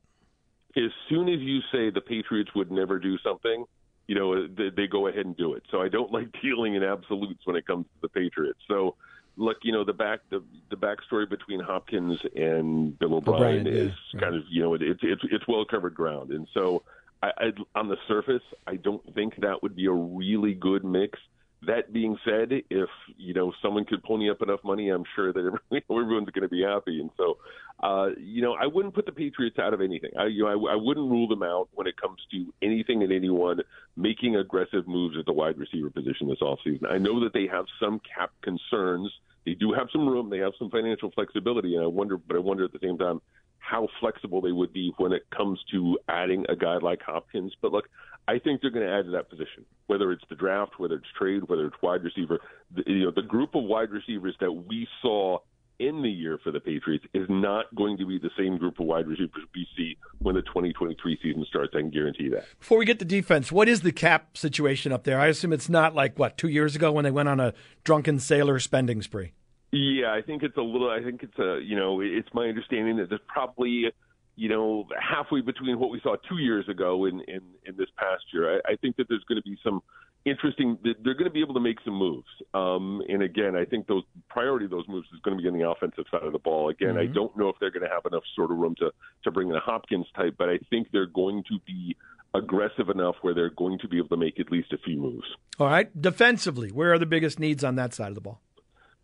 As 0.77 0.93
soon 1.09 1.29
as 1.29 1.41
you 1.41 1.61
say 1.73 1.91
the 1.91 2.01
Patriots 2.01 2.51
would 2.55 2.71
never 2.71 2.99
do 2.99 3.19
something, 3.19 3.65
you 4.07 4.15
know, 4.15 4.47
they, 4.47 4.71
they 4.71 4.87
go 4.87 5.09
ahead 5.09 5.27
and 5.27 5.37
do 5.37 5.55
it. 5.55 5.65
So 5.71 5.81
I 5.81 5.89
don't 5.89 6.13
like 6.13 6.29
dealing 6.41 6.75
in 6.75 6.83
absolutes 6.83 7.41
when 7.45 7.57
it 7.57 7.67
comes 7.67 7.87
to 7.87 8.03
the 8.03 8.09
Patriots. 8.09 8.61
So 8.69 8.95
look, 9.37 9.59
you 9.63 9.73
know, 9.73 9.85
the 9.85 9.93
back 9.93 10.21
the 10.31 10.43
the 10.69 10.77
backstory 10.77 11.29
between 11.29 11.61
Hopkins 11.61 12.21
and 12.37 12.97
Bill 12.99 13.15
O'Brien, 13.15 13.61
O'Brien 13.61 13.67
is 13.67 13.93
yeah, 14.13 14.21
kind 14.21 14.35
right. 14.35 14.41
of 14.41 14.47
you 14.51 14.63
know 14.63 14.75
it's 14.75 15.01
it's 15.03 15.23
it's 15.25 15.49
well 15.49 15.65
covered 15.65 15.95
ground, 15.95 16.31
and 16.31 16.47
so 16.55 16.83
I, 17.23 17.29
I 17.37 17.79
on 17.79 17.89
the 17.89 17.97
surface 18.09 18.43
I 18.67 18.77
don't 18.77 19.03
think 19.15 19.37
that 19.41 19.63
would 19.63 19.77
be 19.77 19.87
a 19.87 19.93
really 19.93 20.55
good 20.55 20.85
mix. 20.85 21.19
That 21.67 21.93
being 21.93 22.17
said, 22.25 22.53
if 22.71 22.89
you 23.19 23.35
know 23.35 23.53
someone 23.61 23.85
could 23.85 24.03
pony 24.03 24.31
up 24.31 24.41
enough 24.41 24.61
money, 24.65 24.89
I'm 24.89 25.05
sure 25.15 25.31
that 25.31 25.59
everyone's 25.91 26.31
going 26.31 26.43
to 26.43 26.49
be 26.49 26.63
happy. 26.63 27.01
And 27.01 27.11
so, 27.19 27.37
uh, 27.83 28.09
you 28.19 28.41
know, 28.41 28.55
I 28.55 28.67
wouldn't 28.67 28.95
put 28.95 29.05
the 29.05 29.13
Patriots 29.13 29.59
out 29.59 29.75
of 29.75 29.83
anything. 29.83 30.11
I, 30.19 30.27
you 30.27 30.45
know, 30.45 30.49
I, 30.69 30.73
I 30.73 30.77
wouldn't 30.77 31.11
rule 31.11 31.29
them 31.29 31.43
out 31.43 31.69
when 31.75 31.87
it 31.87 32.01
comes 32.01 32.19
to 32.31 32.55
anything 32.63 33.03
and 33.03 33.13
anyone 33.13 33.61
making 33.95 34.37
aggressive 34.37 34.89
moves 34.89 35.19
at 35.19 35.27
the 35.27 35.35
wide 35.35 35.59
receiver 35.59 35.91
position 35.91 36.29
this 36.29 36.41
offseason. 36.41 36.91
I 36.91 36.97
know 36.97 37.23
that 37.25 37.35
they 37.35 37.47
have 37.49 37.67
some 37.79 38.01
cap 38.17 38.31
concerns. 38.41 39.13
They 39.45 39.53
do 39.53 39.75
have 39.75 39.89
some 39.93 40.09
room. 40.09 40.31
They 40.31 40.39
have 40.39 40.53
some 40.59 40.71
financial 40.71 41.11
flexibility, 41.11 41.75
and 41.75 41.85
I 41.85 41.89
wonder, 41.89 42.17
but 42.17 42.37
I 42.37 42.41
wonder 42.41 42.65
at 42.65 42.73
the 42.73 42.79
same 42.83 42.97
time 42.97 43.21
how 43.61 43.89
flexible 44.01 44.41
they 44.41 44.53
would 44.53 44.73
be 44.73 44.93
when 44.99 45.13
it 45.13 45.23
comes 45.37 45.61
to 45.71 45.99
adding 46.09 46.45
a 46.49 46.57
guy 46.57 46.79
like 46.79 47.01
Hopkins. 47.03 47.53
But 47.63 47.73
look, 47.73 47.89
I 48.27 48.39
think 48.39 48.61
they're 48.61 48.71
going 48.71 48.87
to 48.87 48.93
add 48.93 49.05
to 49.05 49.11
that 49.13 49.29
position, 49.29 49.65
whether 49.87 50.13
it's 50.13 50.25
the 50.29 50.35
draft, 50.35 50.79
whether 50.79 50.97
it's 50.97 51.07
trade, 51.17 51.49
whether 51.49 51.67
it's 51.67 51.77
wide 51.83 52.03
receiver. 52.03 52.41
The, 52.75 52.83
you 52.87 53.05
know, 53.05 53.13
the 53.15 53.23
group 53.23 53.55
of 53.55 53.65
wide 53.65 53.91
receivers 53.91 54.35
that 54.41 54.53
we 54.53 54.89
saw 55.03 55.39
in 55.81 56.03
the 56.03 56.11
year 56.11 56.39
for 56.45 56.53
the 56.53 56.61
Patriots 56.61 57.07
is 57.15 57.27
not 57.31 57.75
going 57.75 57.97
to 57.97 58.07
be 58.07 58.19
the 58.19 58.31
same 58.39 58.59
group 58.59 58.79
of 58.79 58.87
wide 58.87 59.07
receivers 59.09 59.43
we 59.55 59.67
see 59.77 59.97
when 60.19 60.35
the 60.35 60.43
2023 60.43 61.19
season 61.23 61.45
starts. 61.49 61.73
I 61.75 61.81
can 61.81 61.91
guarantee 61.91 62.29
that. 62.29 62.45
Before 62.59 62.79
we 62.79 62.85
get 62.85 62.99
to 62.99 63.05
defense, 63.05 63.51
what 63.51 63.69
is 63.69 63.81
the 63.81 63.91
cap 63.91 64.37
situation 64.37 64.93
up 64.93 65.05
there? 65.05 65.19
I 65.19 65.29
assume 65.29 65.53
it's 65.53 65.71
not 65.71 65.95
like 65.95 66.19
what 66.19 66.37
two 66.37 66.49
years 66.49 66.77
ago 66.77 66.93
when 66.93 67.05
they 67.05 67.11
went 67.11 67.31
on 67.31 67.41
a 67.41 67.55
drunken 67.83 68.21
sailor 68.21 68.61
spending 68.61 69.01
spree. 69.01 69.33
Yeah, 69.73 70.13
I 70.13 70.23
think 70.23 70.43
it's 70.43 70.57
a 70.57 70.63
little. 70.63 70.91
I 70.91 71.03
think 71.03 71.23
it's 71.23 71.39
a. 71.39 71.61
You 71.63 71.77
know, 71.77 72.01
it's 72.01 72.29
my 72.35 72.47
understanding 72.47 72.97
that 72.97 73.09
there's 73.09 73.21
probably, 73.29 73.93
you 74.37 74.49
know, 74.49 74.87
halfway 75.01 75.43
between 75.43 75.79
what 75.79 75.91
we 75.91 76.01
saw 76.01 76.17
two 76.29 76.39
years 76.39 76.69
ago 76.69 77.05
and 77.05 77.21
in, 77.23 77.37
in, 77.37 77.43
in 77.67 77.77
this 77.77 77.89
past 77.97 78.25
year. 78.33 78.57
I, 78.57 78.73
I 78.73 78.77
think 78.77 78.97
that 78.97 79.09
there's 79.09 79.25
going 79.29 79.41
to 79.41 79.49
be 79.49 79.57
some 79.63 79.81
interesting. 80.25 80.77
They're 80.83 81.15
going 81.15 81.25
to 81.25 81.31
be 81.31 81.41
able 81.41 81.55
to 81.55 81.61
make 81.61 81.79
some 81.85 81.95
moves. 81.95 82.27
Um, 82.53 83.01
and 83.09 83.23
again, 83.23 83.55
I 83.55 83.65
think 83.65 83.87
those 83.87 84.03
priority 84.29 84.65
of 84.65 84.73
those 84.73 84.89
moves 84.89 85.07
is 85.15 85.21
going 85.21 85.37
to 85.37 85.43
be 85.43 85.49
on 85.49 85.57
the 85.57 85.69
offensive 85.69 86.05
side 86.11 86.25
of 86.25 86.33
the 86.33 86.41
ball. 86.41 86.69
Again, 86.69 86.95
mm-hmm. 86.95 87.11
I 87.11 87.15
don't 87.15 87.37
know 87.37 87.49
if 87.49 87.57
they're 87.61 87.71
going 87.71 87.85
to 87.85 87.95
have 87.95 88.07
enough 88.07 88.25
sort 88.35 88.51
of 88.51 88.59
room 88.59 88.75
to 88.81 88.91
to 89.25 89.31
bring 89.31 89.51
in 89.51 89.55
a 89.55 89.61
Hopkins 89.61 90.07
type, 90.17 90.35
but 90.37 90.49
I 90.49 90.59
think 90.69 90.89
they're 90.93 91.07
going 91.07 91.45
to 91.49 91.59
be 91.65 91.97
aggressive 92.35 92.89
enough 92.89 93.17
where 93.23 93.35
they're 93.35 93.51
going 93.51 93.79
to 93.81 93.89
be 93.89 93.99
able 93.99 94.09
to 94.09 94.17
make 94.17 94.39
at 94.39 94.51
least 94.51 94.73
a 94.73 94.79
few 94.79 94.97
moves. 94.97 95.27
All 95.59 95.67
right, 95.67 96.01
defensively, 96.01 96.71
where 96.71 96.93
are 96.93 96.99
the 96.99 97.07
biggest 97.07 97.39
needs 97.39 97.65
on 97.65 97.77
that 97.77 97.95
side 97.95 98.09
of 98.09 98.15
the 98.15 98.21
ball? 98.21 98.41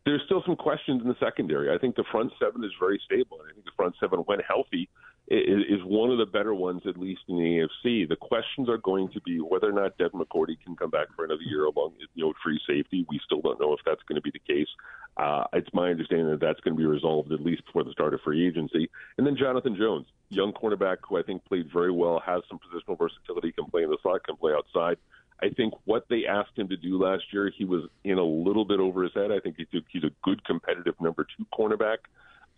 There's 0.07 0.23
still 0.25 0.43
some 0.47 0.55
questions 0.55 1.03
in 1.03 1.09
the 1.09 1.17
secondary. 1.19 1.75
I 1.75 1.79
think 1.79 1.97
the 1.97 2.05
front 2.13 2.33
seven 2.41 2.63
is 2.63 2.71
very 2.79 3.01
stable. 3.05 3.41
I 3.43 3.53
think 3.53 3.65
the 3.65 3.73
front 3.77 3.97
seven, 4.01 4.21
when 4.21 4.39
healthy, 4.39 4.89
is, 5.29 5.83
one 5.85 6.11
of 6.11 6.19
the 6.19 6.27
better 6.27 6.55
ones, 6.55 6.83
at 6.87 6.97
least 6.97 7.23
in 7.29 7.37
the 7.37 7.43
AFC. 7.43 8.09
The 8.09 8.17
questions 8.17 8.69
are 8.69 8.79
going 8.79 9.09
to 9.11 9.21
be 9.23 9.39
whether 9.41 9.69
or 9.69 9.73
not 9.73 9.99
Devin 9.99 10.21
McCourty 10.21 10.57
can 10.65 10.77
come 10.77 10.91
back 10.91 11.09
for 11.17 11.25
another 11.25 11.43
year 11.43 11.65
along 11.65 11.95
you 12.15 12.25
know 12.25 12.33
free 12.43 12.61
safety. 12.69 13.05
We 13.09 13.21
still 13.25 13.41
don't 13.41 13.61
know 13.61 13.73
if 13.73 13.81
that's 13.85 14.03
going 14.09 14.17
to 14.17 14.23
be 14.23 14.31
the 14.31 14.55
case. 14.55 14.69
Uh, 15.17 15.45
it's 15.53 15.69
my 15.73 15.91
understanding 15.91 16.31
that 16.31 16.41
that's 16.41 16.61
going 16.61 16.75
to 16.75 16.79
be 16.79 16.87
resolved 16.87 17.33
at 17.33 17.41
least 17.41 17.65
before 17.67 17.83
the 17.83 17.93
start 17.93 18.15
of 18.15 18.21
free 18.21 18.47
agency. 18.47 18.89
And 19.19 19.27
then 19.27 19.37
Jonathan 19.37 19.77
Jones, 19.77 20.07
young 20.29 20.53
cornerback 20.53 20.99
who 21.09 21.19
I 21.19 21.23
think 21.23 21.45
played 21.45 21.67
very 21.73 21.91
well, 21.91 22.23
has 22.25 22.43
some 22.49 22.59
positional 22.59 22.99
versatility, 22.99 23.53
can 23.53 23.65
play 23.67 23.83
in 23.83 23.91
the 23.91 23.99
slot, 24.03 24.25
can 24.25 24.37
play 24.37 24.53
outside. 24.53 24.99
I 25.43 25.51
think 25.51 25.75
what 25.85 26.07
they 26.09 26.27
asked 26.27 26.57
him 26.57 26.69
to 26.69 26.77
do 26.77 27.03
last 27.03 27.25
year, 27.33 27.51
he 27.57 27.65
was 27.65 27.85
in 28.05 28.19
a 28.19 28.25
little 28.25 28.65
bit 28.65 28.81
over 28.81 29.03
his 29.03 29.13
head. 29.15 29.31
I 29.31 29.41
think 29.41 29.57
he's 29.57 30.05
a, 30.05 30.11
good 30.23 30.45
competitive 30.45 30.95
number 31.01 31.27
two 31.37 31.47
cornerback. 31.53 31.99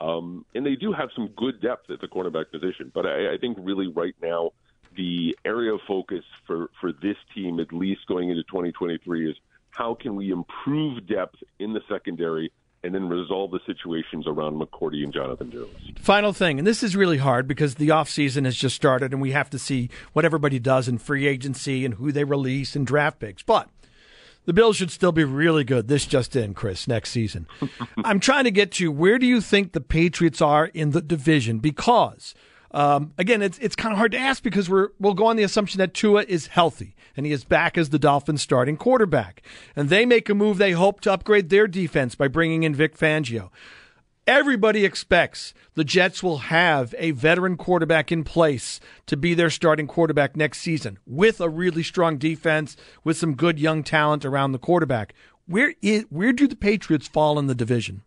Um, 0.00 0.44
and 0.54 0.64
they 0.64 0.76
do 0.76 0.92
have 0.92 1.08
some 1.14 1.28
good 1.36 1.60
depth 1.60 1.90
at 1.90 2.00
the 2.00 2.06
cornerback 2.06 2.50
position. 2.52 2.92
But 2.94 3.06
I, 3.06 3.34
I 3.34 3.38
think 3.38 3.58
really 3.60 3.88
right 3.88 4.14
now, 4.22 4.52
the 4.96 5.36
area 5.44 5.74
of 5.74 5.80
focus 5.86 6.24
for, 6.46 6.70
for 6.80 6.92
this 6.92 7.16
team, 7.34 7.58
at 7.60 7.72
least 7.72 8.06
going 8.06 8.30
into 8.30 8.42
2023, 8.44 9.30
is 9.30 9.36
how 9.70 9.94
can 9.94 10.14
we 10.16 10.30
improve 10.30 11.06
depth 11.06 11.36
in 11.58 11.72
the 11.72 11.80
secondary 11.88 12.52
and 12.82 12.94
then 12.94 13.08
resolve 13.08 13.50
the 13.50 13.60
situations 13.66 14.26
around 14.26 14.60
McCourty 14.60 15.02
and 15.02 15.12
Jonathan 15.12 15.50
Jones. 15.50 15.74
Final 15.96 16.32
thing, 16.32 16.58
and 16.58 16.66
this 16.66 16.82
is 16.82 16.94
really 16.94 17.18
hard 17.18 17.48
because 17.48 17.74
the 17.74 17.88
offseason 17.88 18.44
has 18.44 18.56
just 18.56 18.76
started 18.76 19.12
and 19.12 19.20
we 19.20 19.32
have 19.32 19.50
to 19.50 19.58
see 19.58 19.90
what 20.12 20.24
everybody 20.24 20.58
does 20.58 20.88
in 20.88 20.98
free 20.98 21.26
agency 21.26 21.84
and 21.84 21.94
who 21.94 22.12
they 22.12 22.24
release 22.24 22.76
and 22.76 22.86
draft 22.86 23.18
picks. 23.18 23.42
But 23.42 23.68
the 24.44 24.52
Bills 24.52 24.76
should 24.76 24.90
still 24.90 25.12
be 25.12 25.24
really 25.24 25.64
good. 25.64 25.88
This 25.88 26.06
just 26.06 26.34
in, 26.34 26.54
Chris, 26.54 26.88
next 26.88 27.10
season. 27.10 27.46
I'm 28.04 28.20
trying 28.20 28.44
to 28.44 28.50
get 28.50 28.72
to 28.72 28.90
where 28.90 29.18
do 29.18 29.26
you 29.26 29.40
think 29.40 29.72
the 29.72 29.80
Patriots 29.80 30.40
are 30.40 30.66
in 30.66 30.92
the 30.92 31.02
division? 31.02 31.58
Because 31.58 32.34
um, 32.70 33.14
again, 33.16 33.40
it's 33.42 33.58
it's 33.58 33.76
kind 33.76 33.92
of 33.92 33.98
hard 33.98 34.12
to 34.12 34.18
ask 34.18 34.42
because 34.42 34.68
we're 34.68 34.88
we'll 34.98 35.14
go 35.14 35.26
on 35.26 35.36
the 35.36 35.42
assumption 35.42 35.78
that 35.78 35.94
Tua 35.94 36.24
is 36.28 36.48
healthy 36.48 36.94
and 37.16 37.24
he 37.24 37.32
is 37.32 37.44
back 37.44 37.78
as 37.78 37.90
the 37.90 37.98
Dolphins' 37.98 38.42
starting 38.42 38.76
quarterback, 38.76 39.42
and 39.74 39.88
they 39.88 40.04
make 40.04 40.28
a 40.28 40.34
move 40.34 40.58
they 40.58 40.72
hope 40.72 41.00
to 41.00 41.12
upgrade 41.12 41.48
their 41.48 41.66
defense 41.66 42.14
by 42.14 42.28
bringing 42.28 42.62
in 42.62 42.74
Vic 42.74 42.96
Fangio. 42.96 43.50
Everybody 44.26 44.84
expects 44.84 45.54
the 45.74 45.84
Jets 45.84 46.22
will 46.22 46.38
have 46.38 46.94
a 46.98 47.12
veteran 47.12 47.56
quarterback 47.56 48.12
in 48.12 48.24
place 48.24 48.78
to 49.06 49.16
be 49.16 49.32
their 49.32 49.48
starting 49.48 49.86
quarterback 49.86 50.36
next 50.36 50.58
season 50.58 50.98
with 51.06 51.40
a 51.40 51.48
really 51.48 51.82
strong 51.82 52.18
defense, 52.18 52.76
with 53.02 53.16
some 53.16 53.34
good 53.34 53.58
young 53.58 53.82
talent 53.82 54.26
around 54.26 54.52
the 54.52 54.58
quarterback. 54.58 55.14
Where 55.46 55.74
is 55.80 56.04
where 56.10 56.34
do 56.34 56.46
the 56.46 56.56
Patriots 56.56 57.08
fall 57.08 57.38
in 57.38 57.46
the 57.46 57.54
division? 57.54 58.02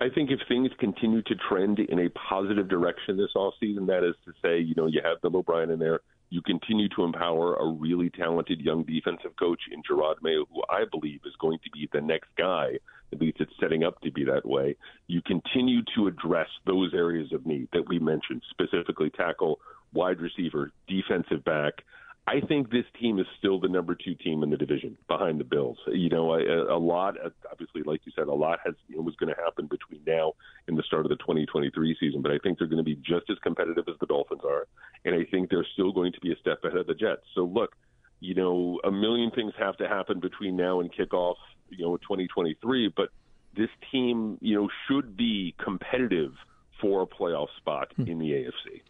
I 0.00 0.08
think 0.08 0.30
if 0.30 0.38
things 0.46 0.70
continue 0.78 1.22
to 1.22 1.34
trend 1.48 1.80
in 1.80 1.98
a 1.98 2.10
positive 2.10 2.68
direction 2.68 3.16
this 3.16 3.34
off 3.34 3.54
season, 3.58 3.86
that 3.86 4.04
is 4.04 4.14
to 4.26 4.32
say, 4.40 4.58
you 4.60 4.74
know, 4.76 4.86
you 4.86 5.00
have 5.02 5.20
Bill 5.20 5.38
O'Brien 5.38 5.70
in 5.70 5.80
there, 5.80 6.00
you 6.30 6.40
continue 6.42 6.88
to 6.90 7.02
empower 7.02 7.56
a 7.56 7.66
really 7.66 8.10
talented 8.10 8.60
young 8.60 8.84
defensive 8.84 9.34
coach 9.36 9.60
in 9.72 9.82
Jerod 9.82 10.16
Mayo, 10.22 10.44
who 10.52 10.62
I 10.68 10.84
believe 10.88 11.20
is 11.24 11.34
going 11.40 11.58
to 11.64 11.70
be 11.72 11.88
the 11.92 12.00
next 12.00 12.28
guy. 12.36 12.78
At 13.12 13.20
least 13.20 13.38
it's 13.40 13.52
setting 13.58 13.82
up 13.82 14.00
to 14.02 14.12
be 14.12 14.24
that 14.24 14.46
way. 14.46 14.76
You 15.08 15.20
continue 15.22 15.80
to 15.96 16.06
address 16.06 16.48
those 16.66 16.92
areas 16.94 17.32
of 17.32 17.46
need 17.46 17.68
that 17.72 17.88
we 17.88 17.98
mentioned, 17.98 18.42
specifically 18.50 19.10
tackle, 19.10 19.58
wide 19.92 20.20
receiver, 20.20 20.70
defensive 20.86 21.42
back. 21.44 21.82
I 22.28 22.46
think 22.46 22.70
this 22.70 22.84
team 23.00 23.18
is 23.18 23.26
still 23.38 23.58
the 23.58 23.68
number 23.68 23.94
two 23.94 24.14
team 24.14 24.42
in 24.42 24.50
the 24.50 24.56
division 24.58 24.98
behind 25.08 25.40
the 25.40 25.44
Bills. 25.44 25.78
You 25.86 26.10
know, 26.10 26.34
a, 26.34 26.76
a 26.76 26.76
lot, 26.76 27.14
obviously, 27.50 27.82
like 27.84 28.02
you 28.04 28.12
said, 28.14 28.26
a 28.28 28.34
lot 28.34 28.58
has 28.66 28.74
you 28.86 28.96
know, 28.96 29.02
was 29.02 29.16
going 29.16 29.34
to 29.34 29.40
happen 29.42 29.66
between 29.66 30.02
now 30.06 30.34
and 30.66 30.76
the 30.76 30.82
start 30.82 31.06
of 31.06 31.08
the 31.08 31.16
2023 31.16 31.96
season. 31.98 32.20
But 32.20 32.32
I 32.32 32.38
think 32.42 32.58
they're 32.58 32.68
going 32.68 32.84
to 32.84 32.84
be 32.84 32.96
just 32.96 33.30
as 33.30 33.38
competitive 33.42 33.84
as 33.88 33.94
the 33.98 34.06
Dolphins 34.06 34.42
are, 34.44 34.66
and 35.06 35.14
I 35.14 35.24
think 35.30 35.48
they're 35.48 35.66
still 35.72 35.90
going 35.90 36.12
to 36.12 36.20
be 36.20 36.30
a 36.30 36.36
step 36.36 36.62
ahead 36.64 36.76
of 36.76 36.86
the 36.86 36.94
Jets. 36.94 37.22
So 37.34 37.44
look, 37.44 37.74
you 38.20 38.34
know, 38.34 38.78
a 38.84 38.90
million 38.90 39.30
things 39.30 39.54
have 39.58 39.78
to 39.78 39.88
happen 39.88 40.20
between 40.20 40.54
now 40.54 40.80
and 40.80 40.92
kickoff, 40.92 41.36
you 41.70 41.86
know, 41.86 41.96
2023. 41.96 42.92
But 42.94 43.08
this 43.56 43.70
team, 43.90 44.36
you 44.42 44.54
know, 44.54 44.68
should 44.86 45.16
be 45.16 45.54
competitive 45.64 46.32
for 46.80 47.02
a 47.02 47.06
playoff 47.06 47.48
spot 47.56 47.92
hmm. 47.96 48.06
in 48.06 48.18
the 48.18 48.30
AFC. 48.30 48.82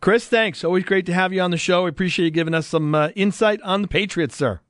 Chris, 0.00 0.28
thanks. 0.28 0.62
Always 0.62 0.84
great 0.84 1.06
to 1.06 1.14
have 1.14 1.32
you 1.32 1.40
on 1.40 1.50
the 1.50 1.56
show. 1.56 1.84
We 1.84 1.90
appreciate 1.90 2.26
you 2.26 2.30
giving 2.30 2.54
us 2.54 2.66
some 2.66 2.94
uh, 2.94 3.08
insight 3.16 3.60
on 3.62 3.82
the 3.82 3.88
Patriots, 3.88 4.36
sir. 4.36 4.60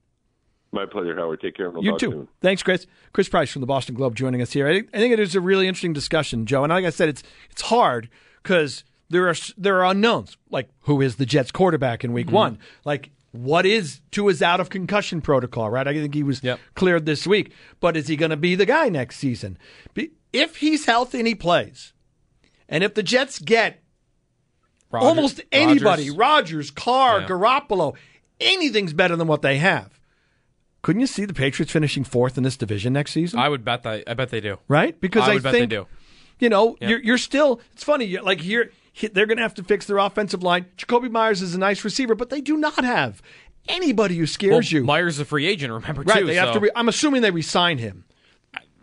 My 0.73 0.87
pleasure, 0.87 1.17
Howard. 1.17 1.41
Take 1.41 1.57
care. 1.57 1.71
We'll 1.71 1.85
you 1.85 1.99
too. 1.99 2.11
Soon. 2.11 2.29
Thanks, 2.41 2.63
Chris. 2.63 2.87
Chris 3.13 3.29
Price 3.29 3.51
from 3.51 3.61
the 3.61 3.67
Boston 3.67 3.95
Globe 3.95 4.15
joining 4.15 4.43
us 4.43 4.53
here. 4.53 4.69
I 4.69 4.75
think, 4.75 4.91
I 4.93 4.99
think 4.99 5.13
it 5.13 5.21
is 5.21 5.35
a 5.35 5.41
really 5.41 5.69
interesting 5.69 5.93
discussion, 5.93 6.47
Joe. 6.47 6.65
And 6.65 6.71
like 6.71 6.85
I 6.85 6.91
said, 6.91 7.09
it's 7.09 7.23
it's 7.51 7.63
hard 7.63 8.09
because 8.43 8.85
there 9.09 9.29
are 9.29 9.35
there 9.57 9.83
are 9.83 9.91
unknowns, 9.91 10.37
like 10.51 10.69
who 10.81 11.01
is 11.01 11.17
the 11.17 11.27
Jets 11.27 11.51
quarterback 11.51 12.05
in 12.05 12.13
Week 12.13 12.27
mm-hmm. 12.27 12.37
One, 12.37 12.59
like 12.85 13.11
what 13.33 13.67
is 13.67 14.01
Tua's 14.11 14.43
out 14.43 14.61
of 14.61 14.71
concussion 14.71 15.21
protocol, 15.21 15.71
right? 15.71 15.87
I 15.87 15.93
think 15.93 16.15
he 16.15 16.23
was 16.23 16.43
yep. 16.43 16.59
cleared 16.75 17.07
this 17.07 17.27
week, 17.27 17.53
but 17.81 17.97
is 17.97 18.09
he 18.09 18.17
going 18.17 18.31
to 18.31 18.37
be 18.37 18.55
the 18.55 18.67
guy 18.67 18.89
next 18.89 19.17
season? 19.17 19.59
If 20.33 20.57
he's 20.57 20.87
healthy 20.87 21.19
and 21.19 21.29
he 21.29 21.35
plays, 21.35 21.93
and 22.69 22.85
if 22.85 22.95
the 22.95 23.03
Jets 23.03 23.39
get 23.39 23.83
Rodgers, 24.91 25.09
almost 25.09 25.41
anybody, 25.53 26.11
Rodgers, 26.11 26.17
Rodgers 26.17 26.71
Carr, 26.71 27.21
yeah. 27.21 27.29
Garoppolo, 27.29 27.97
anything's 28.41 28.93
better 28.93 29.17
than 29.17 29.27
what 29.27 29.43
they 29.43 29.59
have. 29.59 29.99
Couldn't 30.83 31.01
you 31.01 31.07
see 31.07 31.25
the 31.25 31.35
Patriots 31.35 31.73
finishing 31.73 32.05
fourth 32.05 32.39
in 32.39 32.45
this 32.45 32.57
division 32.57 32.93
next 32.93 33.13
season? 33.13 33.41
I 33.41 33.49
would 33.49 33.65
bet 33.65 33.83
that. 33.83 34.05
I 34.07 34.15
bet 34.15 34.31
they 34.31 34.41
do. 34.41 34.59
Right? 34.69 34.99
Because 35.01 35.29
I, 35.29 35.33
I 35.33 35.39
think 35.39 35.53
they 35.53 35.67
do. 35.67 35.87
You 36.39 36.49
know, 36.49 36.77
yeah. 36.81 36.91
you're, 36.91 37.01
you're 37.01 37.19
still. 37.19 37.61
It's 37.73 37.83
funny. 37.83 38.19
Like 38.19 38.41
here, 38.41 38.71
they're 39.13 39.27
going 39.27 39.39
to 39.39 39.43
have 39.43 39.55
to 39.55 39.65
fix 39.65 39.87
their 39.87 39.99
offensive 39.99 40.43
line. 40.43 40.67
Jakobi 40.77 41.11
Meyers 41.11 41.43
is 41.43 41.55
a 41.55 41.59
nice 41.59 41.83
receiver, 41.85 42.15
but 42.15 42.31
they 42.31 42.41
do 42.41 42.57
not 42.57 42.85
have 42.85 43.21
anybody 43.69 44.17
who 44.17 44.27
scares 44.27 44.53
well, 44.53 44.63
you. 44.63 44.85
Meyers 44.85 45.15
is 45.15 45.21
a 45.21 45.25
free 45.25 45.47
agent. 45.47 45.73
Remember, 45.73 46.03
right? 46.03 46.21
Too, 46.21 46.27
they 46.27 46.35
so. 46.35 46.45
have 46.45 46.55
to. 46.55 46.61
Re- 46.61 46.71
I'm 46.77 46.89
assuming 46.89 47.23
they 47.23 47.33
resign 47.33 47.79
him. 47.79 48.05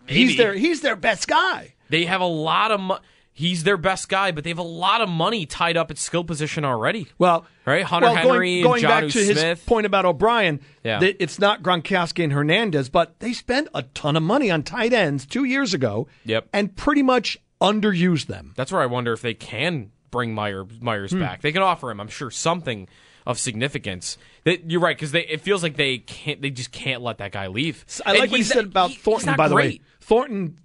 Maybe. 0.07 0.13
He's 0.13 0.37
their. 0.37 0.53
He's 0.53 0.81
their 0.81 0.97
best 0.97 1.27
guy. 1.27 1.75
They 1.89 2.05
have 2.05 2.21
a 2.21 2.25
lot 2.25 2.71
of. 2.71 2.81
money 2.81 3.01
he's 3.33 3.63
their 3.63 3.77
best 3.77 4.07
guy, 4.07 4.31
but 4.31 4.43
they 4.43 4.49
have 4.51 4.59
a 4.59 4.63
lot 4.63 5.01
of 5.01 5.09
money 5.09 5.45
tied 5.45 5.75
up 5.75 5.91
at 5.91 5.97
skill 5.97 6.23
position 6.23 6.63
already. 6.63 7.07
Well, 7.17 7.45
right, 7.65 7.83
Hunter 7.83 8.07
well, 8.07 8.15
Henry, 8.15 8.61
going, 8.61 8.81
going 8.81 8.83
back 8.83 9.03
to 9.05 9.11
Smith. 9.11 9.41
his 9.41 9.59
point 9.61 9.85
about 9.85 10.05
O'Brien, 10.05 10.61
yeah. 10.83 10.99
They, 10.99 11.09
it's 11.19 11.39
not 11.39 11.63
Gronkowski 11.63 12.23
and 12.23 12.31
Hernandez, 12.31 12.89
but 12.89 13.19
they 13.19 13.33
spent 13.33 13.67
a 13.73 13.83
ton 13.83 14.15
of 14.15 14.23
money 14.23 14.49
on 14.51 14.63
tight 14.63 14.93
ends 14.93 15.25
two 15.25 15.43
years 15.43 15.73
ago. 15.73 16.07
Yep, 16.25 16.47
and 16.53 16.75
pretty 16.75 17.03
much 17.03 17.37
underused 17.59 18.27
them. 18.27 18.53
That's 18.55 18.71
where 18.71 18.81
I 18.81 18.85
wonder 18.85 19.13
if 19.13 19.21
they 19.21 19.33
can 19.33 19.91
bring 20.11 20.33
Meyer, 20.33 20.65
Meyers 20.79 21.11
hmm. 21.11 21.19
back. 21.19 21.41
They 21.41 21.51
can 21.51 21.61
offer 21.61 21.89
him, 21.89 21.99
I'm 21.99 22.07
sure, 22.07 22.29
something 22.29 22.87
of 23.25 23.39
significance. 23.39 24.17
That 24.43 24.69
you're 24.69 24.81
right 24.81 24.95
because 24.95 25.13
it 25.15 25.41
feels 25.41 25.63
like 25.63 25.77
they 25.77 25.99
can't. 25.99 26.41
They 26.41 26.49
just 26.49 26.71
can't 26.71 27.01
let 27.01 27.19
that 27.19 27.31
guy 27.31 27.47
leave. 27.47 27.85
I 28.05 28.17
like 28.17 28.31
what 28.31 28.39
you 28.39 28.43
said 28.43 28.65
about 28.65 28.91
he, 28.91 28.97
Thornton. 28.97 29.35
By 29.35 29.47
the 29.47 29.55
way, 29.55 29.79
Thornton 30.01 30.59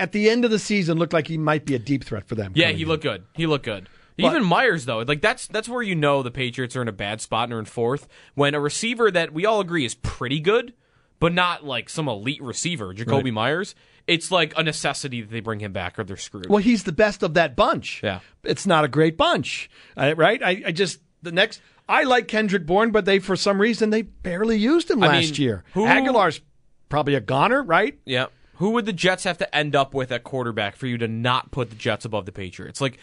at 0.00 0.12
the 0.12 0.30
end 0.30 0.44
of 0.44 0.50
the 0.50 0.58
season 0.58 0.98
looked 0.98 1.12
like 1.12 1.28
he 1.28 1.38
might 1.38 1.66
be 1.66 1.74
a 1.74 1.78
deep 1.78 2.04
threat 2.04 2.26
for 2.26 2.34
them. 2.34 2.52
Yeah, 2.54 2.70
he 2.70 2.84
looked 2.84 3.02
good. 3.02 3.24
He 3.34 3.46
looked 3.46 3.64
good. 3.64 3.88
But, 4.16 4.28
Even 4.28 4.44
Meyers 4.44 4.84
though, 4.84 4.98
like 4.98 5.20
that's 5.20 5.46
that's 5.46 5.68
where 5.68 5.82
you 5.82 5.94
know 5.94 6.22
the 6.22 6.30
Patriots 6.30 6.76
are 6.76 6.82
in 6.82 6.88
a 6.88 6.92
bad 6.92 7.20
spot 7.20 7.44
and 7.44 7.52
are 7.54 7.58
in 7.58 7.64
fourth 7.64 8.08
when 8.34 8.54
a 8.54 8.60
receiver 8.60 9.10
that 9.10 9.32
we 9.32 9.46
all 9.46 9.60
agree 9.60 9.84
is 9.84 9.94
pretty 9.94 10.40
good, 10.40 10.74
but 11.18 11.32
not 11.32 11.64
like 11.64 11.88
some 11.88 12.08
elite 12.08 12.42
receiver, 12.42 12.92
Jakobi 12.92 13.24
right. 13.24 13.32
Meyers. 13.32 13.74
It's 14.06 14.30
like 14.30 14.52
a 14.56 14.62
necessity 14.62 15.20
that 15.20 15.30
they 15.30 15.40
bring 15.40 15.60
him 15.60 15.72
back 15.72 15.98
or 15.98 16.04
they're 16.04 16.16
screwed. 16.16 16.48
Well, 16.48 16.62
he's 16.62 16.84
the 16.84 16.92
best 16.92 17.22
of 17.22 17.34
that 17.34 17.54
bunch. 17.54 18.02
Yeah, 18.02 18.20
it's 18.42 18.66
not 18.66 18.84
a 18.84 18.88
great 18.88 19.16
bunch, 19.16 19.70
uh, 19.96 20.14
right? 20.16 20.42
I, 20.42 20.62
I, 20.66 20.72
just 20.72 21.00
the 21.22 21.32
next. 21.32 21.60
I 21.88 22.04
like 22.04 22.28
Kendrick 22.28 22.66
Bourne, 22.66 22.90
but 22.90 23.04
they 23.04 23.18
for 23.20 23.36
some 23.36 23.60
reason 23.60 23.90
they 23.90 24.02
barely 24.02 24.58
used 24.58 24.90
him 24.90 25.02
I 25.02 25.08
last 25.08 25.32
mean, 25.32 25.42
year. 25.42 25.64
Who, 25.74 25.86
Agholor's 25.86 26.40
probably 26.88 27.14
a 27.14 27.20
goner, 27.20 27.62
right? 27.62 27.98
Yeah. 28.04 28.26
Who 28.60 28.72
would 28.72 28.84
the 28.84 28.92
Jets 28.92 29.24
have 29.24 29.38
to 29.38 29.56
end 29.56 29.74
up 29.74 29.94
with 29.94 30.12
at 30.12 30.22
quarterback 30.22 30.76
for 30.76 30.86
you 30.86 30.98
to 30.98 31.08
not 31.08 31.50
put 31.50 31.70
the 31.70 31.76
Jets 31.76 32.04
above 32.04 32.26
the 32.26 32.32
Patriots? 32.32 32.78
Like, 32.78 32.98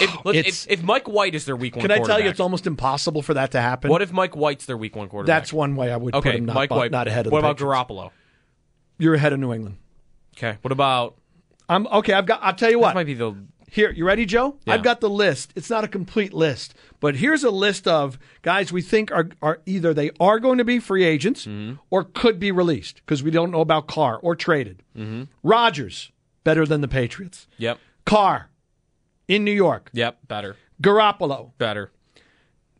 if, 0.00 0.16
if, 0.26 0.66
if, 0.68 0.82
Mike 0.82 1.06
White 1.06 1.36
is 1.36 1.44
their 1.44 1.54
week 1.54 1.76
one, 1.76 1.82
can 1.82 1.92
I 1.92 2.00
tell 2.00 2.20
you 2.20 2.28
it's 2.28 2.40
almost 2.40 2.66
impossible 2.66 3.22
for 3.22 3.34
that 3.34 3.52
to 3.52 3.60
happen? 3.60 3.88
What 3.88 4.02
if 4.02 4.12
Mike 4.12 4.34
White's 4.34 4.66
their 4.66 4.76
week 4.76 4.96
one 4.96 5.08
quarterback? 5.08 5.42
That's 5.42 5.52
one 5.52 5.76
way 5.76 5.92
I 5.92 5.96
would 5.96 6.12
okay, 6.12 6.30
put 6.30 6.38
him 6.40 6.46
not, 6.46 6.56
Mike 6.56 6.70
White, 6.72 6.90
not 6.90 7.06
ahead 7.06 7.26
of. 7.26 7.32
What 7.32 7.38
about 7.38 7.56
Patriots. 7.56 7.88
Garoppolo? 7.88 8.10
You're 8.98 9.14
ahead 9.14 9.32
of 9.32 9.38
New 9.38 9.52
England. 9.52 9.76
Okay. 10.36 10.58
What 10.62 10.72
about? 10.72 11.14
I'm 11.68 11.86
okay. 11.86 12.12
I've 12.12 12.26
got. 12.26 12.42
I'll 12.42 12.52
tell 12.52 12.70
you 12.70 12.80
what. 12.80 12.88
This 12.88 12.94
might 12.96 13.06
be 13.06 13.14
the 13.14 13.36
here, 13.70 13.90
you 13.90 14.04
ready, 14.04 14.24
Joe? 14.24 14.56
Yeah. 14.66 14.74
I've 14.74 14.82
got 14.82 15.00
the 15.00 15.10
list. 15.10 15.52
It's 15.54 15.70
not 15.70 15.84
a 15.84 15.88
complete 15.88 16.32
list, 16.32 16.74
but 17.00 17.16
here's 17.16 17.44
a 17.44 17.50
list 17.50 17.86
of 17.86 18.18
guys 18.42 18.72
we 18.72 18.82
think 18.82 19.12
are, 19.12 19.28
are 19.42 19.60
either 19.66 19.92
they 19.92 20.10
are 20.18 20.38
going 20.38 20.58
to 20.58 20.64
be 20.64 20.78
free 20.78 21.04
agents 21.04 21.46
mm-hmm. 21.46 21.76
or 21.90 22.04
could 22.04 22.38
be 22.38 22.50
released 22.50 22.96
because 22.96 23.22
we 23.22 23.30
don't 23.30 23.50
know 23.50 23.60
about 23.60 23.86
Carr 23.86 24.18
or 24.22 24.34
traded. 24.34 24.82
Mm-hmm. 24.96 25.24
Rodgers, 25.42 26.10
better 26.44 26.66
than 26.66 26.80
the 26.80 26.88
Patriots. 26.88 27.46
Yep. 27.58 27.78
Carr, 28.04 28.48
in 29.28 29.44
New 29.44 29.52
York. 29.52 29.90
Yep, 29.92 30.18
better. 30.26 30.56
Garoppolo. 30.82 31.52
Better. 31.58 31.92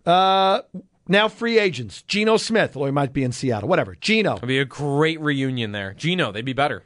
Uh, 0.07 0.63
now 1.07 1.29
free 1.29 1.59
agents. 1.59 2.03
Geno 2.03 2.39
Smith, 2.39 2.77
or 2.77 2.87
he 2.87 2.93
might 2.93 3.13
be 3.13 3.23
in 3.23 3.33
Seattle. 3.33 3.69
Whatever. 3.69 3.95
Geno. 3.95 4.37
It'd 4.37 4.49
be 4.49 4.59
a 4.59 4.65
great 4.65 5.21
reunion 5.21 5.73
there. 5.73 5.93
Geno, 5.95 6.33
they'd 6.33 6.45
be 6.45 6.55
better. 6.55 6.83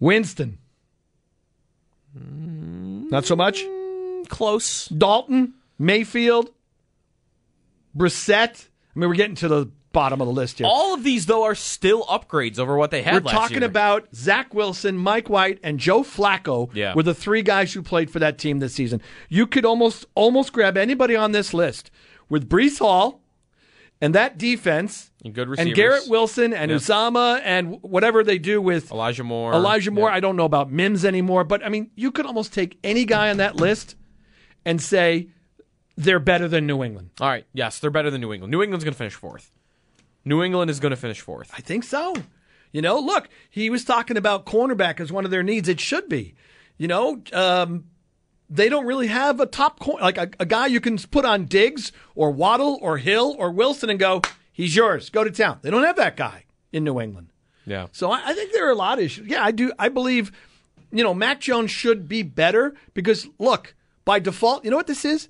Winston. 0.00 0.58
Not 3.10 3.24
so 3.24 3.36
much? 3.36 3.62
Mm, 3.62 4.28
close. 4.28 4.86
Dalton, 4.88 5.54
Mayfield, 5.78 6.50
Brissett. 7.96 8.68
I 8.94 8.98
mean, 8.98 9.08
we're 9.08 9.14
getting 9.16 9.36
to 9.36 9.48
the 9.48 9.66
bottom 9.92 10.20
of 10.20 10.26
the 10.26 10.32
list 10.32 10.58
here. 10.58 10.66
All 10.66 10.92
of 10.94 11.04
these, 11.04 11.26
though, 11.26 11.44
are 11.44 11.54
still 11.54 12.04
upgrades 12.04 12.58
over 12.58 12.76
what 12.76 12.90
they 12.90 13.02
had 13.02 13.24
We're 13.24 13.30
talking 13.30 13.58
year. 13.60 13.66
about 13.66 14.08
Zach 14.14 14.52
Wilson, 14.52 14.98
Mike 14.98 15.30
White, 15.30 15.58
and 15.62 15.78
Joe 15.78 16.02
Flacco 16.02 16.68
Yeah. 16.74 16.94
were 16.94 17.02
the 17.02 17.14
three 17.14 17.42
guys 17.42 17.72
who 17.72 17.82
played 17.82 18.10
for 18.10 18.18
that 18.18 18.36
team 18.38 18.58
this 18.58 18.74
season. 18.74 19.00
You 19.30 19.46
could 19.46 19.64
almost 19.64 20.04
almost 20.14 20.52
grab 20.52 20.76
anybody 20.76 21.16
on 21.16 21.32
this 21.32 21.54
list 21.54 21.90
with 22.28 22.48
Breece 22.48 22.78
Hall 22.78 23.22
and 24.00 24.14
that 24.14 24.38
defense 24.38 25.10
And 25.24 25.34
good 25.34 25.48
and. 25.58 25.74
Garrett 25.74 26.08
Wilson 26.08 26.52
and 26.52 26.70
Yeah. 26.70 26.76
Uzomah 26.76 27.40
and 27.44 27.78
whatever 27.82 28.22
they 28.22 28.38
do 28.38 28.60
with 28.60 28.90
Elijah 28.90 29.24
Moore. 29.24 29.52
Elijah 29.54 29.90
Moore. 29.90 30.10
I 30.10 30.20
don't 30.20 30.36
know 30.36 30.44
about 30.44 30.70
Mims 30.70 31.04
anymore, 31.04 31.44
but 31.44 31.64
I 31.64 31.68
mean, 31.68 31.90
you 31.96 32.10
could 32.12 32.26
almost 32.26 32.52
take 32.52 32.78
any 32.84 33.04
guy 33.04 33.30
on 33.30 33.38
that 33.38 33.56
list 33.56 33.96
and 34.64 34.80
say 34.80 35.28
they're 35.96 36.18
better 36.18 36.46
than 36.48 36.66
New 36.66 36.82
England. 36.84 37.10
All 37.20 37.28
right. 37.28 37.46
Yes, 37.54 37.78
they're 37.78 37.90
better 37.90 38.10
than 38.10 38.20
New 38.20 38.32
England. 38.32 38.50
New 38.50 38.62
England's 38.62 38.84
going 38.84 38.92
to 38.94 38.98
finish 38.98 39.14
fourth. 39.14 39.50
New 40.24 40.42
England 40.42 40.70
is 40.70 40.80
going 40.80 40.90
to 40.90 40.96
finish 40.96 41.20
fourth. 41.20 41.50
I 41.56 41.60
think 41.60 41.84
so. 41.84 42.14
You 42.72 42.82
know, 42.82 42.98
look, 42.98 43.28
he 43.48 43.70
was 43.70 43.84
talking 43.84 44.16
about 44.16 44.44
cornerback 44.44 45.00
as 45.00 45.10
one 45.10 45.24
of 45.24 45.30
their 45.30 45.42
needs. 45.42 45.68
It 45.68 45.80
should 45.80 46.08
be. 46.08 46.34
You 46.76 46.88
know, 46.88 47.22
um, 47.32 47.84
they 48.48 48.68
don't 48.68 48.86
really 48.86 49.08
have 49.08 49.40
a 49.40 49.46
top 49.46 49.80
corner, 49.80 50.02
like 50.02 50.18
a, 50.18 50.30
a 50.38 50.46
guy 50.46 50.66
you 50.66 50.80
can 50.80 50.98
put 50.98 51.24
on 51.24 51.46
Diggs 51.46 51.92
or 52.14 52.30
Waddle 52.30 52.78
or 52.80 52.98
Hill 52.98 53.34
or 53.38 53.50
Wilson 53.50 53.90
and 53.90 53.98
go, 53.98 54.22
he's 54.52 54.76
yours. 54.76 55.10
Go 55.10 55.24
to 55.24 55.30
town. 55.30 55.58
They 55.62 55.70
don't 55.70 55.84
have 55.84 55.96
that 55.96 56.16
guy 56.16 56.44
in 56.72 56.84
New 56.84 57.00
England. 57.00 57.28
Yeah. 57.64 57.88
So 57.92 58.10
I, 58.10 58.22
I 58.24 58.34
think 58.34 58.52
there 58.52 58.66
are 58.66 58.72
a 58.72 58.76
lot 58.76 58.98
of 58.98 59.04
issues. 59.04 59.26
Yeah, 59.26 59.44
I 59.44 59.50
do. 59.50 59.72
I 59.78 59.88
believe, 59.88 60.30
you 60.92 61.02
know, 61.02 61.14
Mac 61.14 61.40
Jones 61.40 61.70
should 61.70 62.08
be 62.08 62.22
better 62.22 62.74
because 62.94 63.26
look, 63.38 63.74
by 64.04 64.20
default, 64.20 64.64
you 64.64 64.70
know 64.70 64.76
what 64.76 64.86
this 64.86 65.04
is? 65.04 65.28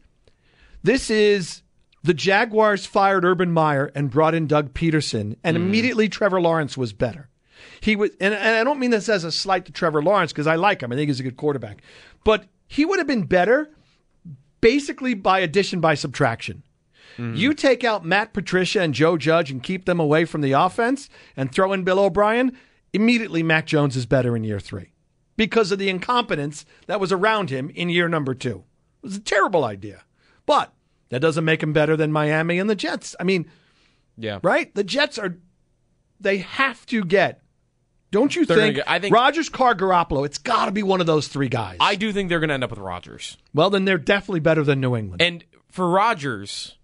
This 0.82 1.10
is 1.10 1.62
the 2.04 2.14
Jaguars 2.14 2.86
fired 2.86 3.24
Urban 3.24 3.50
Meyer 3.50 3.90
and 3.94 4.10
brought 4.10 4.34
in 4.34 4.46
Doug 4.46 4.74
Pederson, 4.74 5.36
and 5.42 5.56
mm-hmm. 5.56 5.66
immediately 5.66 6.08
Trevor 6.08 6.40
Lawrence 6.40 6.76
was 6.76 6.92
better. 6.92 7.28
He 7.80 7.96
was, 7.96 8.10
and, 8.20 8.34
and 8.34 8.56
I 8.56 8.64
don't 8.64 8.78
mean 8.78 8.90
this 8.90 9.08
as 9.08 9.24
a 9.24 9.32
slight 9.32 9.64
to 9.64 9.72
Trevor 9.72 10.02
Lawrence 10.02 10.32
because 10.32 10.46
I 10.46 10.54
like 10.56 10.82
him. 10.82 10.92
I 10.92 10.96
think 10.96 11.08
he's 11.08 11.20
a 11.20 11.24
good 11.24 11.36
quarterback, 11.36 11.82
but 12.22 12.44
he 12.66 12.84
would 12.84 12.98
have 12.98 13.06
been 13.06 13.24
better 13.24 13.70
basically 14.60 15.14
by 15.14 15.38
addition 15.40 15.80
by 15.80 15.94
subtraction. 15.94 16.62
Mm. 17.18 17.36
You 17.36 17.54
take 17.54 17.84
out 17.84 18.04
Matt 18.04 18.32
Patricia 18.32 18.80
and 18.80 18.92
Joe 18.94 19.16
Judge 19.16 19.50
and 19.50 19.62
keep 19.62 19.84
them 19.84 20.00
away 20.00 20.24
from 20.24 20.40
the 20.40 20.52
offense 20.52 21.08
and 21.36 21.50
throw 21.52 21.72
in 21.72 21.84
Bill 21.84 21.98
O'Brien, 22.00 22.56
immediately 22.92 23.42
Mac 23.42 23.66
Jones 23.66 23.96
is 23.96 24.06
better 24.06 24.36
in 24.36 24.44
year 24.44 24.60
three 24.60 24.92
because 25.36 25.70
of 25.72 25.78
the 25.78 25.88
incompetence 25.88 26.64
that 26.86 27.00
was 27.00 27.12
around 27.12 27.50
him 27.50 27.70
in 27.74 27.88
year 27.90 28.08
number 28.08 28.34
two. 28.34 28.64
It 29.02 29.06
was 29.06 29.16
a 29.16 29.20
terrible 29.20 29.64
idea. 29.64 30.02
But 30.46 30.72
that 31.10 31.20
doesn't 31.20 31.44
make 31.44 31.62
him 31.62 31.72
better 31.72 31.96
than 31.96 32.10
Miami 32.12 32.58
and 32.58 32.68
the 32.68 32.74
Jets. 32.74 33.14
I 33.20 33.24
mean, 33.24 33.46
Yeah. 34.16 34.38
right? 34.42 34.74
The 34.74 34.84
Jets 34.84 35.18
are, 35.18 35.36
they 36.20 36.38
have 36.38 36.84
to 36.86 37.04
get, 37.04 37.42
don't 38.16 38.34
you 38.34 38.46
They're 38.46 38.56
think, 38.56 38.76
get- 38.76 38.88
I 38.90 38.98
think- 38.98 39.14
Rodgers, 39.14 39.48
Carr, 39.48 39.74
Garoppolo, 39.74 40.24
it's 40.24 40.38
got 40.38 40.66
to 40.66 40.72
be 40.72 40.82
one 40.82 41.00
of 41.00 41.06
those 41.06 41.28
three 41.28 41.48
guys. 41.48 41.76
I 41.80 41.94
do 41.96 42.12
think 42.12 42.28
they're 42.30 42.40
going 42.40 42.48
to 42.48 42.54
end 42.54 42.64
up 42.64 42.70
with 42.70 42.78
Rodgers. 42.78 43.36
well, 43.52 43.68
then 43.70 43.84
they're 43.84 43.98
definitely 43.98 44.40
better 44.40 44.62
than 44.64 44.80
New 44.80 44.96
England. 44.96 45.20
And 45.20 45.44
for 45.70 45.88
Rodgers, 45.90 46.76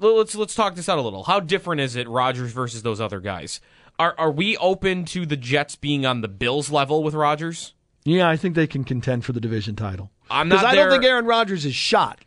let's 0.00 0.34
let's 0.34 0.54
talk 0.54 0.74
this 0.74 0.88
out 0.88 0.98
a 0.98 1.02
little. 1.02 1.24
How 1.24 1.40
different 1.40 1.80
is 1.82 1.96
it 1.96 2.08
Rodgers 2.08 2.52
versus 2.52 2.82
those 2.82 3.00
other 3.00 3.20
guys? 3.20 3.60
Are 3.98 4.14
are 4.18 4.30
we 4.32 4.56
open 4.56 5.04
to 5.06 5.26
the 5.26 5.36
Jets 5.36 5.76
being 5.76 6.06
on 6.06 6.20
the 6.22 6.28
Bills 6.28 6.70
level 6.70 7.02
with 7.02 7.14
Rodgers? 7.14 7.74
yeah, 8.06 8.28
I 8.28 8.36
think 8.36 8.54
they 8.54 8.66
can 8.66 8.84
contend 8.84 9.24
for 9.24 9.32
the 9.32 9.40
division 9.40 9.76
title. 9.76 10.10
I'm 10.30 10.48
Because 10.48 10.62
not 10.62 10.72
I 10.72 10.74
don't 10.76 10.90
think 10.90 11.04
Aaron 11.04 11.26
Rodgers 11.26 11.64
is 11.66 11.74
shot. 11.74 12.24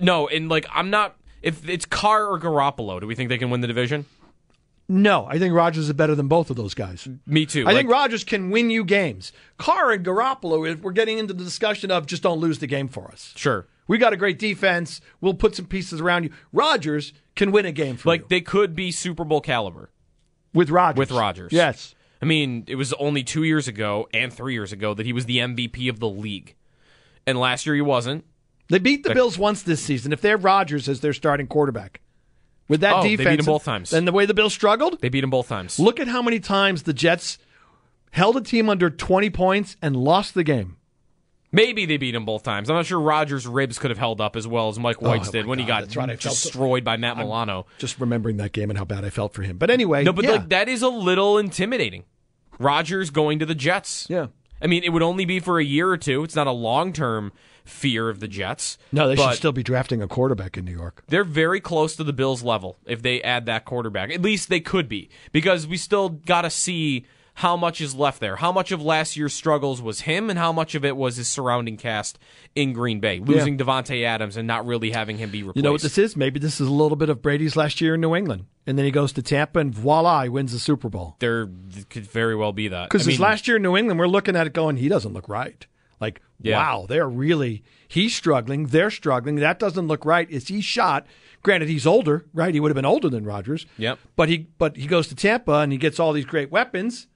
no, 0.00 0.26
and 0.28 0.48
like 0.48 0.66
I'm 0.72 0.88
not. 0.90 1.16
If 1.42 1.68
it's 1.68 1.86
Carr 1.86 2.26
or 2.26 2.38
Garoppolo, 2.40 3.00
do 3.00 3.06
we 3.06 3.14
think 3.14 3.28
they 3.28 3.38
can 3.38 3.50
win 3.50 3.60
the 3.60 3.66
division? 3.66 4.04
No, 4.92 5.24
I 5.26 5.38
think 5.38 5.54
Rodgers 5.54 5.86
is 5.88 5.92
better 5.92 6.16
than 6.16 6.26
both 6.26 6.50
of 6.50 6.56
those 6.56 6.74
guys. 6.74 7.06
Me 7.24 7.46
too. 7.46 7.62
I 7.66 7.74
think 7.74 7.86
Like, 7.88 7.92
Rodgers 7.96 8.24
can 8.24 8.50
win 8.50 8.70
you 8.70 8.82
games. 8.84 9.32
Carr 9.56 9.92
and 9.92 10.04
Garoppolo, 10.04 10.68
if 10.68 10.80
we're 10.80 10.90
getting 10.90 11.18
into 11.18 11.32
the 11.32 11.44
discussion 11.44 11.92
of 11.92 12.06
just 12.06 12.24
don't 12.24 12.40
lose 12.40 12.58
the 12.58 12.66
game 12.66 12.88
for 12.88 13.08
us. 13.08 13.32
sure. 13.36 13.66
We 13.86 13.98
got 13.98 14.12
a 14.12 14.16
great 14.16 14.38
defense. 14.38 15.00
We'll 15.20 15.34
put 15.34 15.54
some 15.56 15.66
pieces 15.66 16.00
around 16.00 16.24
you. 16.24 16.30
Rodgers 16.52 17.12
can 17.36 17.50
win 17.52 17.66
a 17.66 17.72
game 17.72 17.96
for 17.96 18.08
Like 18.08 18.22
you. 18.22 18.26
they 18.30 18.40
could 18.40 18.74
be 18.74 18.90
Super 18.90 19.24
Bowl 19.24 19.40
caliber. 19.40 19.90
with 20.52 20.70
Rodgers. 20.70 20.98
with 20.98 21.10
Rodgers. 21.12 21.52
Yes. 21.52 21.94
I 22.20 22.24
mean, 22.24 22.64
it 22.66 22.74
was 22.74 22.92
only 22.94 23.22
two 23.22 23.44
years 23.44 23.68
ago 23.68 24.08
and 24.12 24.32
three 24.32 24.52
years 24.54 24.72
ago 24.72 24.92
that 24.94 25.06
he 25.06 25.12
was 25.12 25.24
the 25.26 25.38
MVP 25.38 25.88
of 25.88 26.00
the 26.00 26.08
league, 26.08 26.54
and 27.26 27.38
last 27.38 27.64
year 27.64 27.74
he 27.76 27.80
wasn't. 27.80 28.24
They 28.68 28.78
beat 28.78 29.02
the 29.04 29.14
Bills 29.14 29.38
once 29.38 29.62
this 29.62 29.82
season. 29.82 30.12
If 30.12 30.20
they 30.20 30.28
have 30.30 30.44
Rodgers 30.44 30.88
as 30.88 31.00
their 31.00 31.12
starting 31.12 31.46
quarterback, 31.46 32.00
with 32.70 32.80
that 32.80 32.94
Oh, 32.94 33.02
they 33.02 33.10
beat 33.10 33.16
defense, 33.18 33.40
him 33.40 33.44
both 33.52 33.64
times. 33.64 33.92
and 33.92 34.08
the 34.08 34.12
way 34.12 34.24
the 34.24 34.32
Bills 34.32 34.54
struggled, 34.54 34.98
They 35.02 35.10
beat 35.10 35.22
him 35.24 35.28
both 35.30 35.48
times. 35.48 35.78
look 35.78 36.00
at 36.00 36.08
how 36.08 36.22
many 36.22 36.40
times 36.40 36.84
the 36.84 36.94
Jets 36.94 37.36
held 38.12 38.36
a 38.36 38.40
team 38.40 38.70
under 38.70 38.88
20 38.88 39.28
points 39.30 39.76
and 39.82 39.94
lost 39.96 40.32
the 40.34 40.42
game. 40.44 40.76
Maybe 41.52 41.84
they 41.84 41.96
beat 41.96 42.14
him 42.14 42.24
both 42.24 42.44
times. 42.44 42.70
I'm 42.70 42.76
not 42.76 42.86
sure 42.86 43.00
Rodgers' 43.00 43.44
ribs 43.46 43.76
could 43.78 43.90
have 43.90 43.98
held 43.98 44.20
up 44.20 44.36
as 44.36 44.46
well 44.46 44.68
as 44.68 44.78
Mike 44.78 45.02
White's 45.02 45.28
Oh, 45.28 45.32
did 45.32 45.46
when 45.46 45.58
he 45.58 45.64
got 45.64 45.94
right. 45.96 46.06
Felt 46.08 46.20
so- 46.22 46.30
destroyed 46.30 46.84
by 46.84 46.96
Matt 46.96 47.18
Milano. 47.18 47.66
Just 47.78 47.98
remembering 48.00 48.36
that 48.36 48.52
game 48.52 48.70
and 48.70 48.78
how 48.78 48.84
bad 48.84 49.04
I 49.04 49.10
felt 49.10 49.34
for 49.34 49.42
him. 49.42 49.58
But 49.58 49.68
anyway, 49.68 50.04
No, 50.04 50.12
but 50.12 50.24
yeah. 50.24 50.30
like 50.30 50.48
that 50.50 50.68
is 50.68 50.80
a 50.82 50.88
little 50.88 51.38
intimidating. 51.38 52.04
Rodgers 52.60 53.10
going 53.10 53.40
to 53.40 53.46
the 53.46 53.54
Jets. 53.56 54.06
Yeah. 54.08 54.28
I 54.62 54.68
mean, 54.68 54.84
it 54.84 54.90
would 54.90 55.02
only 55.02 55.24
be 55.24 55.40
for 55.40 55.58
a 55.58 55.64
year 55.64 55.88
or 55.88 55.96
two. 55.96 56.22
It's 56.22 56.36
not 56.36 56.46
a 56.46 56.52
long 56.52 56.92
term 56.92 57.32
fear 57.64 58.08
of 58.08 58.20
the 58.20 58.28
Jets. 58.28 58.78
no, 58.92 59.08
they 59.08 59.16
should 59.16 59.34
still 59.34 59.52
be 59.52 59.62
drafting 59.62 60.02
a 60.02 60.08
quarterback 60.08 60.56
in 60.56 60.64
New 60.64 60.72
York. 60.72 61.02
They're 61.08 61.24
very 61.24 61.60
close 61.60 61.96
to 61.96 62.04
the 62.04 62.12
Bills 62.12 62.42
level 62.42 62.78
if 62.86 63.02
they 63.02 63.22
add 63.22 63.46
that 63.46 63.64
quarterback. 63.64 64.10
At 64.10 64.22
least 64.22 64.48
they 64.48 64.60
could 64.60 64.88
be 64.88 65.10
because 65.32 65.66
we 65.66 65.76
still 65.76 66.08
got 66.08 66.42
to 66.42 66.50
see 66.50 67.06
how 67.34 67.56
much 67.56 67.80
is 67.80 67.94
left 67.94 68.20
there. 68.20 68.36
How 68.36 68.52
much 68.52 68.70
of 68.70 68.82
last 68.82 69.16
year's 69.16 69.32
struggles 69.32 69.80
was 69.80 70.02
him 70.02 70.28
and 70.28 70.38
how 70.38 70.52
much 70.52 70.74
of 70.74 70.84
it 70.84 70.94
was 70.94 71.16
his 71.16 71.26
surrounding 71.26 71.78
cast 71.78 72.18
in 72.54 72.74
Green 72.74 73.00
Bay, 73.00 73.18
losing 73.18 73.56
Davante 73.56 74.04
Adams 74.04 74.36
and 74.36 74.46
not 74.46 74.66
really 74.66 74.90
having 74.90 75.16
him 75.16 75.30
be 75.30 75.42
replaced. 75.42 75.56
You 75.56 75.62
know 75.62 75.72
what 75.72 75.80
this 75.80 75.96
is? 75.96 76.16
Maybe 76.16 76.38
this 76.38 76.60
is 76.60 76.68
a 76.68 76.72
little 76.72 76.96
bit 76.96 77.08
of 77.08 77.22
Brady's 77.22 77.56
last 77.56 77.80
year 77.80 77.94
in 77.94 78.00
New 78.02 78.14
England. 78.14 78.44
And 78.66 78.76
then 78.76 78.84
he 78.84 78.90
goes 78.90 79.12
to 79.14 79.22
Tampa 79.22 79.58
and 79.60 79.74
voila, 79.74 80.24
he 80.24 80.28
wins 80.28 80.52
the 80.52 80.58
Super 80.58 80.90
Bowl. 80.90 81.16
There 81.18 81.48
could 81.88 82.06
very 82.06 82.36
well 82.36 82.52
be 82.52 82.68
that. 82.68 82.90
Because 82.90 83.08
I 83.08 83.12
his 83.12 83.20
last 83.20 83.48
year 83.48 83.56
in 83.56 83.62
New 83.62 83.76
England, 83.76 83.98
we're 83.98 84.06
looking 84.06 84.36
at 84.36 84.46
it 84.46 84.52
going, 84.52 84.76
he 84.76 84.88
doesn't 84.88 85.14
look 85.14 85.28
right. 85.28 85.66
Like, 86.00 86.20
Yeah. 86.40 86.56
wow, 86.56 86.86
they're 86.88 87.08
really, 87.08 87.62
he's 87.88 88.14
struggling. 88.14 88.66
They're 88.66 88.90
struggling. 88.90 89.36
That 89.36 89.58
doesn't 89.58 89.86
look 89.86 90.04
right. 90.04 90.28
Is 90.30 90.48
he 90.48 90.60
shot? 90.60 91.06
Granted, 91.42 91.68
he's 91.68 91.86
older, 91.86 92.26
right? 92.34 92.52
He 92.54 92.60
would 92.60 92.70
have 92.70 92.74
been 92.76 92.84
older 92.84 93.08
than 93.08 93.24
Rodgers. 93.24 93.66
Yep. 93.78 93.98
But 94.16 94.28
he, 94.28 94.48
but 94.58 94.76
he 94.76 94.86
goes 94.86 95.08
to 95.08 95.14
Tampa 95.14 95.58
and 95.60 95.72
he 95.72 95.78
gets 95.78 96.00
all 96.00 96.12
these 96.12 96.24
great 96.24 96.50
weapons 96.50 97.06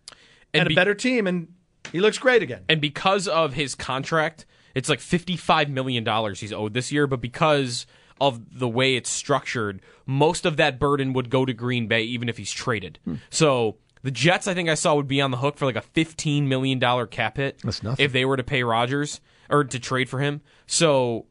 and, 0.52 0.62
And 0.68 0.70
a 0.72 0.74
better 0.74 0.94
team, 0.94 1.26
and 1.26 1.48
he 1.92 2.00
looks 2.00 2.18
great 2.18 2.42
again. 2.42 2.62
and 2.68 2.80
because 2.80 3.26
of 3.26 3.54
his 3.54 3.74
contract, 3.74 4.46
it's 4.74 4.88
like 4.88 5.00
$55 5.00 5.68
million 5.68 6.04
he's 6.34 6.52
owed 6.52 6.74
this 6.74 6.90
year, 6.92 7.06
but 7.06 7.20
because 7.20 7.86
of 8.20 8.58
the 8.58 8.68
way 8.68 8.94
it's 8.96 9.10
structured, 9.10 9.80
most 10.06 10.46
of 10.46 10.56
that 10.56 10.78
burden 10.78 11.12
would 11.12 11.28
go 11.30 11.44
to 11.44 11.52
Green 11.52 11.86
Bay 11.88 12.02
even 12.02 12.28
if 12.28 12.36
he's 12.36 12.52
traded. 12.52 12.98
Hmm. 13.04 13.14
So 13.30 13.76
the 14.04 14.10
Jets, 14.10 14.46
I 14.46 14.52
think 14.54 14.68
I 14.68 14.74
saw, 14.74 14.94
would 14.94 15.08
be 15.08 15.20
on 15.20 15.30
the 15.30 15.38
hook 15.38 15.56
for 15.56 15.64
like 15.64 15.76
a 15.76 15.80
$15 15.80 16.42
million 16.44 16.78
cap 17.08 17.38
hit 17.38 17.58
That's 17.64 17.82
nothing. 17.82 18.04
if 18.04 18.12
they 18.12 18.24
were 18.24 18.36
to 18.36 18.44
pay 18.44 18.62
Rodgers 18.62 19.20
or 19.50 19.64
to 19.64 19.78
trade 19.80 20.08
for 20.10 20.20
him. 20.20 20.42
So 20.66 21.24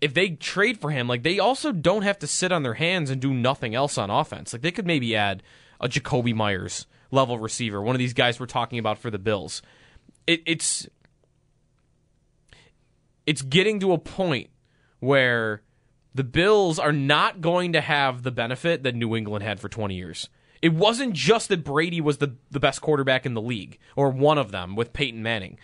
if 0.00 0.14
they 0.14 0.30
trade 0.30 0.80
for 0.80 0.90
him, 0.90 1.06
like 1.08 1.22
they 1.22 1.38
also 1.38 1.70
don't 1.72 2.02
have 2.02 2.18
to 2.18 2.26
sit 2.26 2.50
on 2.50 2.64
their 2.64 2.74
hands 2.74 3.08
and 3.08 3.20
do 3.20 3.32
nothing 3.32 3.74
else 3.74 3.96
on 3.96 4.10
offense. 4.10 4.52
Like 4.52 4.62
they 4.62 4.72
could 4.72 4.86
maybe 4.86 5.14
add 5.14 5.42
a 5.80 5.88
Jakobi 5.88 6.34
Meyers 6.34 6.86
level 7.12 7.38
receiver, 7.38 7.80
one 7.80 7.94
of 7.94 8.00
these 8.00 8.14
guys 8.14 8.38
we're 8.38 8.46
talking 8.46 8.78
about 8.80 8.98
for 8.98 9.10
the 9.10 9.18
Bills. 9.18 9.62
It, 10.26 10.42
it's 10.44 10.86
it's 13.26 13.42
getting 13.42 13.78
to 13.80 13.92
a 13.92 13.98
point 13.98 14.50
where 15.00 15.62
the 16.14 16.24
Bills 16.24 16.78
are 16.78 16.92
not 16.92 17.40
going 17.40 17.74
to 17.74 17.80
have 17.80 18.24
the 18.24 18.30
benefit 18.32 18.82
that 18.82 18.94
New 18.94 19.14
England 19.14 19.44
had 19.44 19.60
for 19.60 19.68
20 19.68 19.94
years. 19.94 20.28
It 20.60 20.74
wasn't 20.74 21.12
just 21.12 21.48
that 21.48 21.64
Brady 21.64 22.00
was 22.00 22.18
the, 22.18 22.34
the 22.50 22.60
best 22.60 22.80
quarterback 22.80 23.24
in 23.24 23.34
the 23.34 23.42
league, 23.42 23.78
or 23.96 24.10
one 24.10 24.38
of 24.38 24.50
them 24.50 24.74
with 24.76 24.92
Peyton 24.92 25.22
Manning. 25.22 25.58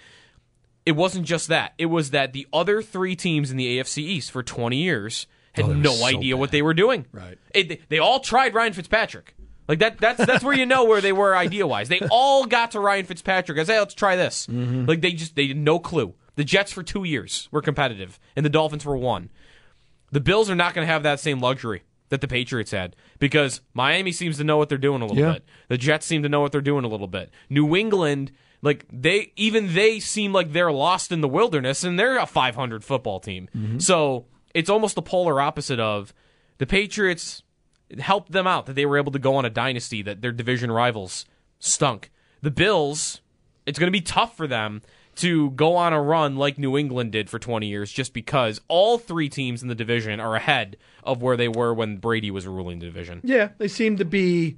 It 0.86 0.92
wasn't 0.92 1.26
just 1.26 1.48
that. 1.48 1.74
It 1.78 1.86
was 1.86 2.10
that 2.10 2.32
the 2.32 2.46
other 2.52 2.82
three 2.82 3.16
teams 3.16 3.50
in 3.50 3.56
the 3.56 3.78
AFC 3.78 3.98
East 3.98 4.30
for 4.30 4.42
20 4.42 4.76
years 4.76 5.26
had 5.54 5.64
Oh, 5.66 5.72
no 5.72 5.92
so 5.92 6.06
idea 6.06 6.36
what 6.36 6.50
they 6.50 6.62
were 6.62 6.74
doing. 6.74 7.06
Right. 7.12 7.38
It, 7.54 7.68
they, 7.68 7.80
they 7.88 7.98
all 7.98 8.20
tried 8.20 8.54
Ryan 8.54 8.72
Fitzpatrick. 8.72 9.34
Like 9.66 9.78
that. 9.78 9.98
That's 9.98 10.24
that's 10.26 10.44
where 10.44 10.54
you 10.54 10.66
know 10.66 10.84
where 10.84 11.00
they 11.00 11.12
were 11.12 11.34
idea 11.34 11.66
wise. 11.66 11.88
They 11.88 12.00
all 12.10 12.44
got 12.44 12.72
to 12.72 12.80
Ryan 12.80 13.06
Fitzpatrick. 13.06 13.58
I 13.58 13.64
say, 13.64 13.78
let's 13.78 13.94
try 13.94 14.14
this. 14.14 14.46
Mm-hmm. 14.46 14.84
Like 14.84 15.00
they 15.00 15.12
just 15.12 15.36
they 15.36 15.48
had 15.48 15.56
no 15.56 15.78
clue. 15.78 16.12
The 16.36 16.44
Jets 16.44 16.70
for 16.70 16.82
two 16.82 17.04
years 17.04 17.48
were 17.50 17.62
competitive, 17.62 18.18
and 18.36 18.44
the 18.44 18.50
Dolphins 18.50 18.84
were 18.84 18.96
one. 18.96 19.30
The 20.12 20.20
Bills 20.20 20.50
are 20.50 20.54
not 20.54 20.74
going 20.74 20.86
to 20.86 20.92
have 20.92 21.02
that 21.04 21.18
same 21.18 21.40
luxury 21.40 21.82
that 22.10 22.20
the 22.20 22.28
Patriots 22.28 22.70
had 22.70 22.94
because 23.18 23.60
Miami 23.72 24.12
seems 24.12 24.36
to 24.38 24.44
know 24.44 24.56
what 24.56 24.68
they're 24.68 24.78
doing 24.78 25.02
a 25.02 25.06
little 25.06 25.22
Yeah. 25.22 25.32
bit. 25.34 25.44
The 25.68 25.78
Jets 25.78 26.06
seem 26.06 26.22
to 26.22 26.28
know 26.28 26.40
what 26.40 26.52
they're 26.52 26.60
doing 26.60 26.84
a 26.84 26.88
little 26.88 27.06
bit. 27.08 27.30
New 27.48 27.74
England, 27.76 28.32
Like 28.62 28.86
they 28.90 29.32
even 29.36 29.74
they 29.74 30.00
seem 30.00 30.32
like 30.32 30.52
they're 30.52 30.72
lost 30.72 31.12
in 31.12 31.20
the 31.20 31.28
wilderness 31.28 31.84
and 31.84 31.98
they're 31.98 32.18
a 32.18 32.24
500 32.26 32.82
football 32.82 33.20
team. 33.20 33.48
Mm-hmm. 33.54 33.78
So 33.78 34.24
it's 34.54 34.70
almost 34.70 34.94
the 34.94 35.02
polar 35.02 35.38
opposite 35.40 35.78
of 35.80 36.14
the 36.58 36.66
Patriots 36.66 37.42
helped 37.98 38.32
them 38.32 38.46
out 38.46 38.64
that 38.66 38.72
they 38.74 38.86
were 38.86 38.96
able 38.96 39.12
to 39.12 39.18
go 39.18 39.34
on 39.36 39.44
a 39.44 39.50
dynasty 39.50 40.00
that 40.02 40.22
their 40.22 40.32
division 40.32 40.72
rivals 40.72 41.26
stunk. 41.58 42.10
The 42.40 42.50
Bills, 42.50 43.20
it's 43.66 43.78
going 43.78 43.88
to 43.88 43.92
be 43.92 44.00
tough 44.00 44.34
for 44.36 44.46
them 44.46 44.80
to 45.16 45.50
go 45.50 45.76
on 45.76 45.92
a 45.92 46.00
run 46.00 46.36
like 46.36 46.58
New 46.58 46.76
England 46.76 47.12
did 47.12 47.30
for 47.30 47.38
20 47.38 47.66
years 47.66 47.92
just 47.92 48.12
because 48.12 48.60
all 48.68 48.98
three 48.98 49.28
teams 49.28 49.62
in 49.62 49.68
the 49.68 49.74
division 49.74 50.20
are 50.20 50.36
ahead 50.36 50.76
of 51.02 51.22
where 51.22 51.36
they 51.36 51.48
were 51.48 51.72
when 51.72 51.98
Brady 51.98 52.30
was 52.30 52.46
ruling 52.46 52.78
the 52.78 52.86
division. 52.86 53.20
Yeah, 53.24 53.50
they 53.58 53.68
seem 53.68 53.96
to 53.98 54.04
be. 54.04 54.56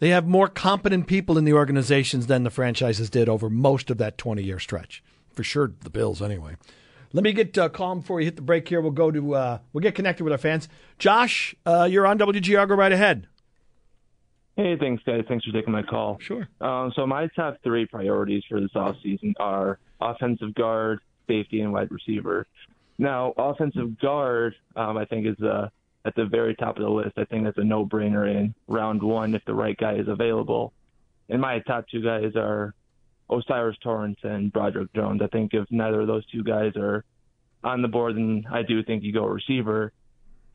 They 0.00 0.10
have 0.10 0.26
more 0.26 0.48
competent 0.48 1.08
people 1.08 1.36
in 1.36 1.44
the 1.44 1.54
organizations 1.54 2.28
than 2.28 2.44
the 2.44 2.50
franchises 2.50 3.10
did 3.10 3.28
over 3.28 3.50
most 3.50 3.90
of 3.90 3.98
that 3.98 4.16
20 4.16 4.42
year 4.42 4.60
stretch. 4.60 5.02
For 5.32 5.42
sure, 5.42 5.72
the 5.82 5.90
Bills, 5.90 6.22
anyway. 6.22 6.56
Let 7.12 7.24
me 7.24 7.32
get 7.32 7.56
uh, 7.56 7.68
calm 7.68 8.00
before 8.00 8.16
we 8.16 8.24
hit 8.24 8.36
the 8.36 8.42
break 8.42 8.68
here. 8.68 8.80
We'll 8.80 8.90
go 8.90 9.10
to, 9.10 9.34
uh, 9.34 9.58
we'll 9.72 9.80
get 9.82 9.94
connected 9.94 10.24
with 10.24 10.32
our 10.32 10.38
fans. 10.38 10.68
Josh, 10.98 11.54
uh, 11.64 11.88
you're 11.90 12.06
on 12.06 12.18
WGR. 12.18 12.68
Go 12.68 12.74
right 12.74 12.92
ahead. 12.92 13.26
Hey, 14.58 14.76
thanks, 14.76 15.00
guys. 15.04 15.22
Thanks 15.28 15.44
for 15.44 15.52
taking 15.52 15.72
my 15.72 15.84
call. 15.84 16.18
Sure. 16.20 16.48
Um, 16.60 16.92
so 16.96 17.06
my 17.06 17.28
top 17.28 17.58
three 17.62 17.86
priorities 17.86 18.42
for 18.48 18.60
this 18.60 18.72
offseason 18.74 19.34
are 19.38 19.78
offensive 20.00 20.52
guard, 20.56 20.98
safety, 21.28 21.60
and 21.60 21.72
wide 21.72 21.92
receiver. 21.92 22.44
Now, 22.98 23.34
offensive 23.38 24.00
guard, 24.00 24.56
um, 24.74 24.96
I 24.96 25.04
think 25.04 25.28
is 25.28 25.40
uh, 25.44 25.68
at 26.04 26.16
the 26.16 26.24
very 26.24 26.56
top 26.56 26.76
of 26.76 26.82
the 26.82 26.90
list. 26.90 27.12
I 27.16 27.24
think 27.26 27.44
that's 27.44 27.58
a 27.58 27.62
no-brainer 27.62 28.28
in 28.28 28.52
round 28.66 29.00
one 29.00 29.36
if 29.36 29.44
the 29.44 29.54
right 29.54 29.76
guy 29.76 29.94
is 29.94 30.08
available. 30.08 30.72
And 31.28 31.40
my 31.40 31.60
top 31.60 31.86
two 31.88 32.02
guys 32.02 32.32
are 32.34 32.74
O'Cyrus 33.30 33.76
Torrence 33.80 34.18
and 34.24 34.52
Broderick 34.52 34.92
Jones. 34.92 35.20
I 35.22 35.28
think 35.28 35.54
if 35.54 35.66
neither 35.70 36.00
of 36.00 36.08
those 36.08 36.26
two 36.32 36.42
guys 36.42 36.72
are 36.74 37.04
on 37.62 37.80
the 37.80 37.86
board, 37.86 38.16
then 38.16 38.44
I 38.50 38.62
do 38.62 38.82
think 38.82 39.04
you 39.04 39.12
go 39.12 39.24
receiver. 39.24 39.92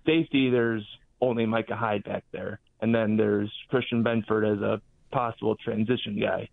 Safety, 0.06 0.50
there's 0.50 0.86
only 1.22 1.46
Micah 1.46 1.78
Hyde 1.78 2.04
back 2.04 2.26
there. 2.34 2.60
And 2.84 2.94
then 2.94 3.16
there's 3.16 3.50
Christian 3.70 4.04
Benford 4.04 4.58
as 4.58 4.62
a 4.62 4.82
possible 5.10 5.56
transition 5.56 6.20
guy. 6.20 6.50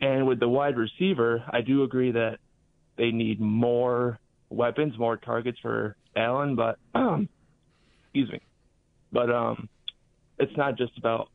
And 0.00 0.26
with 0.26 0.40
the 0.40 0.48
wide 0.48 0.78
receiver, 0.78 1.44
I 1.50 1.60
do 1.60 1.82
agree 1.82 2.12
that 2.12 2.38
they 2.96 3.10
need 3.10 3.38
more 3.38 4.18
weapons, 4.48 4.98
more 4.98 5.18
targets 5.18 5.58
for 5.60 5.94
Allen, 6.16 6.56
but 6.56 6.78
um, 6.94 7.28
excuse 8.04 8.32
me. 8.32 8.40
But 9.12 9.30
um, 9.30 9.68
it's 10.38 10.56
not 10.56 10.78
just 10.78 10.96
about 10.96 11.28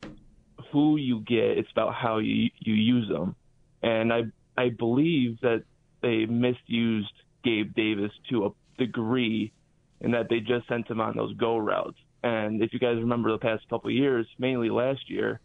who 0.72 0.96
you 0.96 1.20
get; 1.20 1.56
it's 1.58 1.70
about 1.70 1.94
how 1.94 2.18
you 2.18 2.50
you 2.58 2.74
use 2.74 3.08
them. 3.08 3.36
And 3.84 4.12
I 4.12 4.22
I 4.56 4.70
believe 4.70 5.38
that 5.42 5.62
they 6.02 6.26
misused 6.26 7.12
Gabe 7.44 7.72
Davis 7.76 8.10
to 8.30 8.46
a 8.46 8.50
degree, 8.78 9.52
and 10.00 10.14
that 10.14 10.28
they 10.28 10.40
just 10.40 10.66
sent 10.66 10.90
him 10.90 11.00
on 11.00 11.16
those 11.16 11.36
go 11.36 11.56
routes. 11.56 11.98
And 12.22 12.62
if 12.62 12.72
you 12.72 12.78
guys 12.78 12.96
remember 12.96 13.32
the 13.32 13.38
past 13.38 13.68
couple 13.68 13.90
of 13.90 13.96
years, 13.96 14.26
mainly 14.38 14.70
last 14.70 15.10
year, 15.10 15.40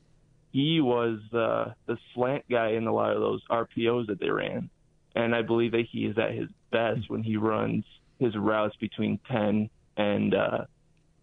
he 0.51 0.79
was 0.81 1.19
the 1.31 1.73
slant 2.13 2.45
guy 2.49 2.71
in 2.71 2.87
a 2.87 2.93
lot 2.93 3.13
of 3.13 3.21
those 3.21 3.41
RPOs 3.49 4.07
that 4.07 4.19
they 4.19 4.29
ran. 4.29 4.69
And 5.15 5.35
I 5.35 5.41
believe 5.41 5.71
that 5.71 5.85
he 5.91 6.05
is 6.05 6.17
at 6.17 6.33
his 6.33 6.49
best 6.71 7.09
when 7.09 7.23
he 7.23 7.37
runs 7.37 7.83
his 8.19 8.35
routes 8.35 8.75
between 8.77 9.19
10 9.31 9.69
and 9.97 10.35
uh, 10.35 10.65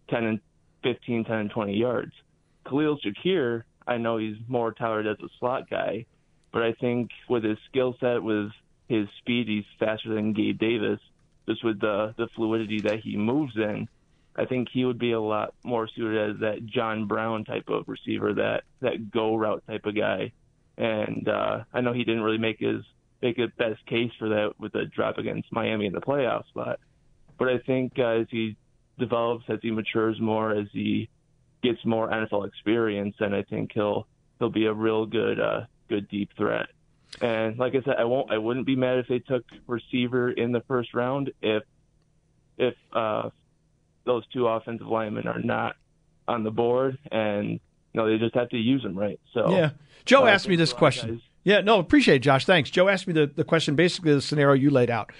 10 0.09 0.23
and 0.23 0.39
15, 0.83 1.25
10 1.25 1.35
and 1.35 1.49
20 1.49 1.73
yards. 1.73 2.11
Khalil 2.67 2.97
Shakir, 2.99 3.63
I 3.87 3.97
know 3.97 4.17
he's 4.17 4.37
more 4.47 4.73
touted 4.73 5.07
as 5.07 5.17
a 5.23 5.29
slot 5.39 5.69
guy, 5.69 6.05
but 6.51 6.63
I 6.63 6.73
think 6.73 7.09
with 7.29 7.43
his 7.43 7.57
skill 7.69 7.95
set, 7.99 8.21
with 8.21 8.49
his 8.87 9.07
speed, 9.19 9.47
he's 9.47 9.65
faster 9.79 10.13
than 10.13 10.33
Gabe 10.33 10.57
Davis. 10.57 10.99
Just 11.47 11.63
with 11.63 11.79
the 11.79 12.15
the 12.17 12.27
fluidity 12.35 12.81
that 12.81 13.01
he 13.01 13.17
moves 13.17 13.55
in, 13.55 13.87
I 14.35 14.45
think 14.45 14.67
he 14.71 14.85
would 14.85 14.99
be 14.99 15.13
a 15.13 15.21
lot 15.21 15.53
more 15.63 15.87
suited 15.87 16.31
as 16.31 16.39
that 16.41 16.65
John 16.65 17.07
Brown 17.07 17.45
type 17.45 17.69
of 17.69 17.87
receiver, 17.87 18.33
that 18.33 18.63
that 18.81 19.11
go 19.11 19.35
route 19.35 19.63
type 19.67 19.85
of 19.85 19.95
guy. 19.95 20.33
And 20.77 21.27
uh, 21.29 21.63
I 21.73 21.81
know 21.81 21.93
he 21.93 22.03
didn't 22.03 22.23
really 22.23 22.37
make 22.37 22.59
his 22.59 22.83
make 23.21 23.37
a 23.39 23.47
best 23.57 23.85
case 23.85 24.11
for 24.19 24.29
that 24.29 24.53
with 24.59 24.73
the 24.73 24.85
drop 24.85 25.17
against 25.17 25.51
Miami 25.51 25.85
in 25.85 25.93
the 25.93 26.01
playoffs, 26.01 26.45
but 26.53 26.79
but 27.37 27.47
I 27.47 27.59
think 27.59 27.93
uh, 27.97 28.21
as 28.21 28.27
he 28.29 28.57
develops, 28.97 29.45
as 29.49 29.59
he 29.61 29.71
matures 29.71 30.19
more, 30.19 30.51
as 30.51 30.67
he 30.71 31.09
gets 31.63 31.83
more 31.85 32.09
NFL 32.09 32.47
experience, 32.47 33.15
then 33.19 33.33
I 33.33 33.43
think 33.43 33.71
he'll 33.73 34.07
he'll 34.39 34.49
be 34.49 34.65
a 34.65 34.73
real 34.73 35.05
good 35.05 35.39
uh, 35.39 35.61
good 35.89 36.07
deep 36.09 36.31
threat. 36.37 36.67
And 37.21 37.57
like 37.57 37.73
I 37.75 37.81
said, 37.83 37.95
I 37.97 38.03
won't 38.03 38.31
I 38.31 38.37
wouldn't 38.37 38.65
be 38.65 38.75
mad 38.75 38.99
if 38.99 39.07
they 39.07 39.19
took 39.19 39.45
receiver 39.67 40.29
in 40.31 40.51
the 40.51 40.61
first 40.61 40.93
round 40.93 41.31
if 41.41 41.63
if 42.57 42.75
uh, 42.93 43.29
those 44.05 44.23
two 44.33 44.47
offensive 44.47 44.87
linemen 44.87 45.27
are 45.27 45.39
not 45.41 45.75
on 46.27 46.43
the 46.43 46.51
board, 46.51 46.97
and 47.11 47.51
you 47.51 47.59
know 47.93 48.07
they 48.09 48.17
just 48.17 48.35
have 48.35 48.49
to 48.49 48.57
use 48.57 48.81
them 48.83 48.97
right. 48.97 49.19
So 49.33 49.49
Yeah. 49.51 49.71
Joe 50.05 50.23
uh, 50.25 50.27
asked 50.29 50.47
me 50.47 50.55
this 50.55 50.71
a 50.71 50.73
lot 50.73 50.77
of 50.77 50.79
question. 50.79 51.09
guys- 51.15 51.21
Yeah, 51.43 51.61
no, 51.61 51.79
appreciate 51.79 52.15
it, 52.17 52.19
Josh. 52.19 52.45
Thanks. 52.45 52.69
Joe 52.69 52.87
asked 52.89 53.07
me 53.07 53.13
the, 53.13 53.27
the 53.27 53.43
question, 53.43 53.75
basically 53.75 54.13
the 54.13 54.21
scenario 54.21 54.53
you 54.53 54.69
laid 54.69 54.89
out. 54.89 55.11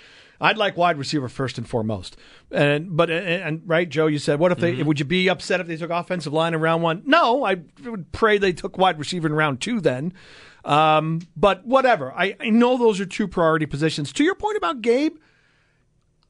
I'd 0.41 0.58
like 0.58 0.76
wide 0.76 0.98
receiver 0.98 1.30
first 1.30 1.58
and 1.58 1.67
foremost. 1.67 2.17
And 2.52 2.95
but 2.98 3.10
and, 3.10 3.26
and 3.28 3.62
right, 3.65 3.88
Joe, 3.88 4.08
you 4.08 4.19
said, 4.19 4.38
what 4.39 4.52
if 4.52 4.60
they 4.60 4.84
would 4.84 5.00
you 5.00 5.06
be 5.06 5.30
upset 5.30 5.62
if 5.62 5.67
they 5.67 5.78
took 5.78 5.91
offensive 5.91 6.34
line 6.34 6.54
in 6.54 6.60
round 6.60 6.84
one? 6.84 7.04
No, 7.06 7.45
I 7.45 7.56
would 7.86 8.12
pray 8.12 8.38
they 8.38 8.52
took 8.52 8.78
wide 8.78 9.00
receiver 9.00 9.28
in 9.28 9.34
round 9.34 9.62
two 9.62 9.80
then. 9.80 10.12
Um, 10.65 11.21
but 11.38 11.65
whatever. 11.65 12.12
I, 12.12 12.36
I 12.39 12.50
know 12.50 12.78
those 12.78 13.00
are 13.00 13.06
two 13.06 13.28
priority 13.30 13.65
positions. 13.65 14.12
To 14.13 14.24
your 14.26 14.36
point 14.36 14.58
about 14.58 14.82
Gabe, 14.82 15.15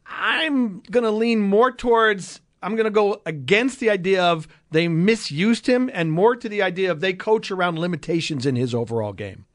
I'm 0.05 0.81
going 0.91 1.03
to 1.03 1.11
lean 1.11 1.39
more 1.41 1.71
towards 1.71 2.41
I'm 2.65 2.75
going 2.75 2.85
to 2.85 2.89
go 2.91 3.21
against 3.27 3.79
the 3.79 3.91
idea 3.91 4.23
of 4.23 4.47
they 4.71 4.87
misused 4.87 5.67
him 5.67 5.87
and 5.93 6.11
more 6.11 6.35
to 6.35 6.49
the 6.49 6.63
idea 6.63 6.89
of 6.89 6.99
they 6.99 7.13
coach 7.13 7.51
around 7.51 7.77
limitations 7.77 8.43
in 8.43 8.55
his 8.55 8.73
overall 8.73 9.13
game. 9.13 9.45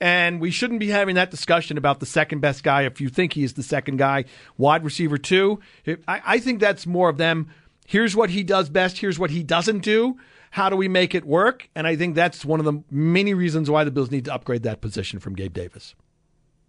And 0.00 0.40
we 0.40 0.50
shouldn't 0.50 0.80
be 0.80 0.88
having 0.88 1.16
that 1.16 1.30
discussion 1.30 1.76
about 1.76 2.00
the 2.00 2.06
second 2.06 2.40
best 2.40 2.62
guy 2.62 2.82
if 2.82 3.02
you 3.02 3.10
think 3.10 3.34
he 3.34 3.44
is 3.44 3.52
the 3.52 3.62
second 3.62 3.98
guy, 3.98 4.24
wide 4.56 4.82
receiver 4.82 5.18
two. 5.18 5.60
I, 5.86 6.22
I 6.24 6.38
think 6.38 6.58
that's 6.58 6.86
more 6.86 7.10
of 7.10 7.18
them. 7.18 7.50
Here's 7.86 8.16
what 8.16 8.30
he 8.30 8.42
does 8.42 8.70
best. 8.70 8.98
Here's 8.98 9.18
what 9.18 9.30
he 9.30 9.42
doesn't 9.42 9.80
do. 9.80 10.16
How 10.52 10.70
do 10.70 10.76
we 10.76 10.88
make 10.88 11.14
it 11.14 11.26
work? 11.26 11.68
And 11.74 11.86
I 11.86 11.96
think 11.96 12.14
that's 12.14 12.46
one 12.46 12.60
of 12.60 12.64
the 12.64 12.82
many 12.90 13.34
reasons 13.34 13.68
why 13.68 13.84
the 13.84 13.90
Bills 13.90 14.10
need 14.10 14.24
to 14.24 14.32
upgrade 14.32 14.62
that 14.62 14.80
position 14.80 15.18
from 15.18 15.34
Gabe 15.34 15.52
Davis. 15.52 15.94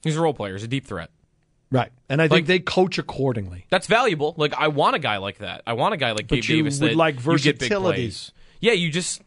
He's 0.03 0.17
a 0.17 0.21
role 0.21 0.33
player, 0.33 0.55
he's 0.55 0.63
a 0.63 0.67
deep 0.67 0.85
threat. 0.85 1.09
Right. 1.71 1.91
And 2.09 2.21
I 2.21 2.25
think 2.25 2.31
Like- 2.31 2.45
they 2.47 2.59
coach 2.59 2.97
accordingly. 2.97 3.65
That's 3.69 3.85
valuable. 3.87 4.33
Like 4.37 4.53
I 4.55 4.69
want 4.69 4.95
a 4.95 4.99
guy 4.99 5.17
like 5.17 5.37
that. 5.39 5.61
I 5.67 5.73
want 5.73 5.93
a 5.93 5.97
guy 5.97 6.11
like 6.11 6.27
But 6.27 6.35
Gabe 6.41 6.43
you 6.45 6.55
Davis 6.57 6.79
would 6.79 6.91
that 6.91 6.95
like 6.97 7.15
you 7.23 7.37
get 7.37 7.59
big 7.59 7.69
versatility. 7.69 8.01
plays. 8.03 8.31
Yeah, 8.59 8.73
you 8.73 8.91
just 8.91 9.21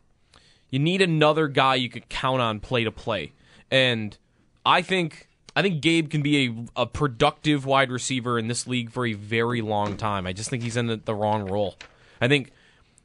you 0.70 0.78
need 0.78 1.02
another 1.02 1.48
guy 1.48 1.76
you 1.76 1.88
could 1.88 2.08
count 2.08 2.40
on 2.40 2.58
play 2.60 2.84
to 2.84 2.90
play. 2.90 3.32
And 3.70 4.16
I 4.66 4.82
think 4.82 5.28
I 5.54 5.62
think 5.62 5.80
Gabe 5.82 6.10
can 6.10 6.22
be 6.22 6.46
a, 6.76 6.82
a 6.82 6.86
productive 6.86 7.64
wide 7.66 7.90
receiver 7.90 8.38
in 8.38 8.48
this 8.48 8.66
league 8.66 8.90
for 8.90 9.06
a 9.06 9.12
very 9.12 9.60
long 9.60 9.96
time. 9.96 10.26
I 10.26 10.32
just 10.32 10.48
think 10.50 10.62
he's 10.62 10.76
in 10.76 10.86
the, 10.86 10.96
the 10.96 11.14
wrong 11.14 11.48
role. 11.48 11.76
I 12.20 12.26
think 12.28 12.50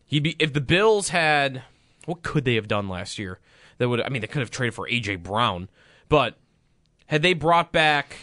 he'd 0.08 0.24
be 0.24 0.36
if 0.40 0.54
the 0.54 0.62
Bills 0.62 1.10
had 1.10 1.62
what 2.06 2.24
could 2.24 2.44
they 2.46 2.56
have 2.56 2.68
done 2.68 2.90
last 2.90 3.20
year? 3.20 3.40
That 3.78 3.90
would 3.90 4.02
I 4.02 4.10
mean 4.10 4.22
they 4.22 4.28
could 4.28 4.40
have 4.40 4.50
traded 4.52 4.74
for 4.74 4.88
AJ 4.90 5.22
Brown, 5.22 5.70
but 6.10 6.38
had 7.08 7.22
they 7.22 7.34
brought 7.34 7.72
back 7.72 8.16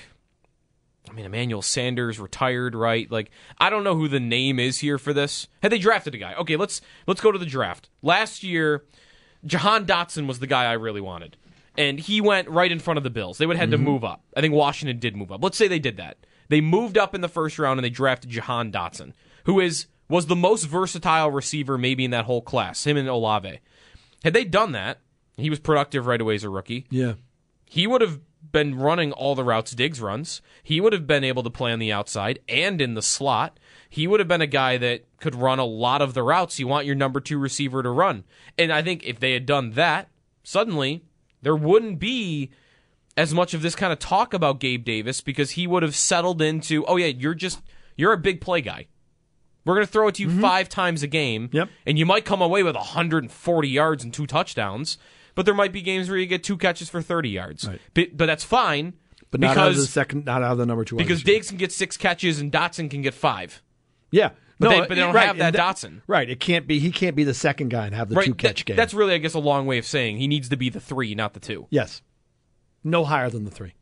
I 1.09 1.13
mean, 1.13 1.27
Emmanuel 1.27 1.63
Sanders 1.63 2.19
retired, 2.19 2.75
right? 2.75 3.11
Like, 3.11 3.31
I 3.59 3.69
don't 3.71 3.85
know 3.85 3.95
who 3.95 4.09
the 4.09 4.21
name 4.21 4.59
is 4.59 4.79
here 4.79 4.99
for 4.99 5.13
this. 5.13 5.49
Had 5.63 5.71
they 5.71 5.79
drafted 5.79 6.15
a 6.15 6.19
guy? 6.19 6.35
Okay, 6.35 6.57
let's 6.57 6.81
let's 7.07 7.21
go 7.21 7.31
to 7.31 7.39
the 7.39 7.47
draft. 7.47 7.91
Last 8.03 8.43
year, 8.43 8.85
Jahan 9.45 9.87
Dotson 9.87 10.27
was 10.27 10.39
the 10.39 10.47
guy 10.47 10.65
I 10.65 10.73
really 10.73 11.03
wanted, 11.03 11.37
and 11.77 11.99
he 11.99 12.21
went 12.21 12.49
right 12.49 12.73
in 12.73 12.79
front 12.79 12.97
of 12.99 13.05
the 13.05 13.11
Bills. 13.11 13.39
They 13.39 13.47
would 13.47 13.57
have 13.57 13.69
had 13.69 13.71
to 13.73 13.77
mm-hmm. 13.77 13.85
move 13.85 14.05
up. 14.05 14.25
I 14.37 14.41
think 14.41 14.55
Washington 14.55 14.99
did 14.99 15.17
move 15.17 15.31
up. 15.31 15.43
Let's 15.43 15.59
say 15.59 15.69
they 15.69 15.79
did 15.79 15.99
that. 15.99 16.17
They 16.49 16.61
moved 16.61 16.97
up 16.99 17.15
in 17.15 17.21
the 17.21 17.29
first 17.29 17.59
round 17.59 17.79
and 17.79 17.85
they 17.85 17.91
drafted 17.91 18.31
Jahan 18.31 18.73
Dotson, 18.73 19.13
who 19.45 19.61
is 19.61 19.87
was 20.09 20.27
the 20.27 20.37
most 20.37 20.65
versatile 20.65 21.31
receiver 21.31 21.79
maybe 21.79 22.05
in 22.05 22.11
that 22.11 22.27
whole 22.27 22.43
class. 22.43 22.87
Him 22.87 22.97
and 22.97 23.09
Olave. 23.09 23.61
Had 24.23 24.35
they 24.35 24.45
done 24.45 24.73
that, 24.73 25.01
he 25.37 25.51
was 25.51 25.59
productive 25.59 26.07
right 26.07 26.21
away 26.21 26.35
as 26.35 26.45
a 26.45 26.49
rookie 26.49 26.87
Yeah. 26.91 27.15
he 27.67 27.87
would 27.87 28.01
have 28.01 28.21
been 28.53 28.79
running 28.79 29.13
all 29.13 29.35
the 29.35 29.45
routes 29.45 29.73
Diggs 29.73 30.01
runs. 30.01 30.43
He 30.63 30.81
would 30.81 30.93
have 30.93 31.07
been 31.07 31.25
able 31.25 31.43
to 31.43 31.51
play 31.51 31.73
on 31.73 31.79
the 31.79 31.93
outside 31.93 32.39
and 32.49 32.81
in 32.81 32.95
the 32.95 33.03
slot. 33.03 33.59
He 33.89 34.07
would 34.07 34.21
have 34.21 34.29
been 34.29 34.41
a 34.41 34.47
guy 34.47 34.77
that 34.79 35.05
could 35.19 35.35
run 35.35 35.59
a 35.59 35.65
lot 35.65 36.03
of 36.03 36.15
the 36.15 36.23
routes 36.23 36.59
you 36.59 36.67
want 36.67 36.87
your 36.87 36.95
number 36.95 37.21
two 37.21 37.39
receiver 37.39 37.83
to 37.83 37.91
run. 37.91 38.25
And 38.59 38.73
I 38.73 38.83
think 38.83 39.05
if 39.05 39.21
they 39.21 39.33
had 39.33 39.47
done 39.47 39.73
that, 39.73 40.09
suddenly 40.43 41.05
there 41.43 41.57
wouldn't 41.57 41.99
be 41.99 42.51
as 43.17 43.33
much 43.33 43.55
of 43.55 43.63
this 43.63 43.77
kind 43.77 43.93
of 43.93 43.99
talk 43.99 44.35
about 44.35 44.59
Gabe 44.59 44.85
Davis 44.85 45.21
because 45.21 45.53
he 45.53 45.67
would 45.67 45.83
have 45.83 45.95
settled 45.95 46.43
into, 46.43 46.85
oh 46.87 46.97
yeah, 46.97 47.07
you're 47.07 47.35
just 47.35 47.61
you're 47.97 48.13
a 48.13 48.19
big 48.19 48.41
play 48.41 48.61
guy. 48.61 48.87
We're 49.65 49.77
going 49.77 49.87
to 49.87 49.93
throw 49.93 50.09
it 50.09 50.17
to 50.17 50.23
you 50.23 50.29
mm-hmm. 50.29 50.41
five 50.41 50.69
times 50.69 51.03
a 51.03 51.07
game, 51.07 51.49
Yep. 51.53 51.71
and 51.87 51.99
you 51.99 52.05
might 52.05 52.25
come 52.25 52.43
away 52.43 52.63
with 52.63 52.75
140 52.75 53.69
yards 53.69 54.05
and 54.05 54.13
two 54.13 54.27
touchdowns, 54.27 54.99
but 55.35 55.45
there 55.47 55.55
might 55.55 55.73
be 55.73 55.83
games 55.83 56.09
where 56.09 56.19
you 56.19 56.27
get 56.27 56.43
two 56.45 56.57
catches 56.57 56.89
for 56.89 57.03
30 57.03 57.29
yards. 57.31 57.67
Right. 57.69 57.81
But, 57.95 58.17
but 58.17 58.27
that's 58.27 58.45
fine. 58.45 58.95
But 59.31 59.41
not 59.41 59.57
out 59.57 59.69
of 59.69 59.75
the 59.75 59.81
because 59.83 59.91
second, 59.91 60.25
not 60.27 60.43
out 60.43 60.53
of 60.53 60.59
the 60.59 60.67
number 60.67 60.85
two. 60.85 60.97
because. 60.97 61.23
Diggs 61.25 61.49
can 61.49 61.57
get 61.57 61.73
six 61.73 61.97
catches 61.97 62.39
and 62.41 62.53
Dotson 62.53 62.89
can 62.91 63.03
get 63.03 63.15
five. 63.15 63.63
yeah, 64.13 64.31
But 64.61 64.69
no, 64.69 64.71
they- 64.71 64.81
but 64.87 64.89
they 64.91 64.95
don't 64.97 65.13
right, 65.15 65.27
have 65.27 65.39
that 65.39 65.57
and 65.57 65.65
Dotson. 65.77 66.03
Right, 66.07 66.31
it 66.31 66.39
can't 66.39 66.67
be. 66.69 66.79
He 66.79 66.93
can't 66.93 67.17
be 67.17 67.25
the 67.25 67.35
second 67.35 67.71
guy 67.71 67.87
and 67.87 67.95
have 67.97 68.09
the 68.09 68.15
right? 68.15 68.27
two 68.27 68.35
catch 68.35 68.59
That- 68.61 68.67
game. 68.67 68.77
That's 68.77 68.95
really, 68.95 69.13
I 69.15 69.19
guess, 69.19 69.35
a 69.35 69.41
long 69.41 69.67
way 69.67 69.79
of 69.79 69.87
saying 69.87 70.19
he 70.19 70.29
needs 70.29 70.49
to 70.51 70.57
be 70.57 70.69
the 70.71 70.79
three, 70.81 71.15
not 71.17 71.35
the 71.35 71.41
two. 71.41 71.67
Yes. 71.71 72.01
No 72.85 73.05
higher 73.05 73.29
than 73.29 73.45
the 73.45 73.51
three. 73.51 73.73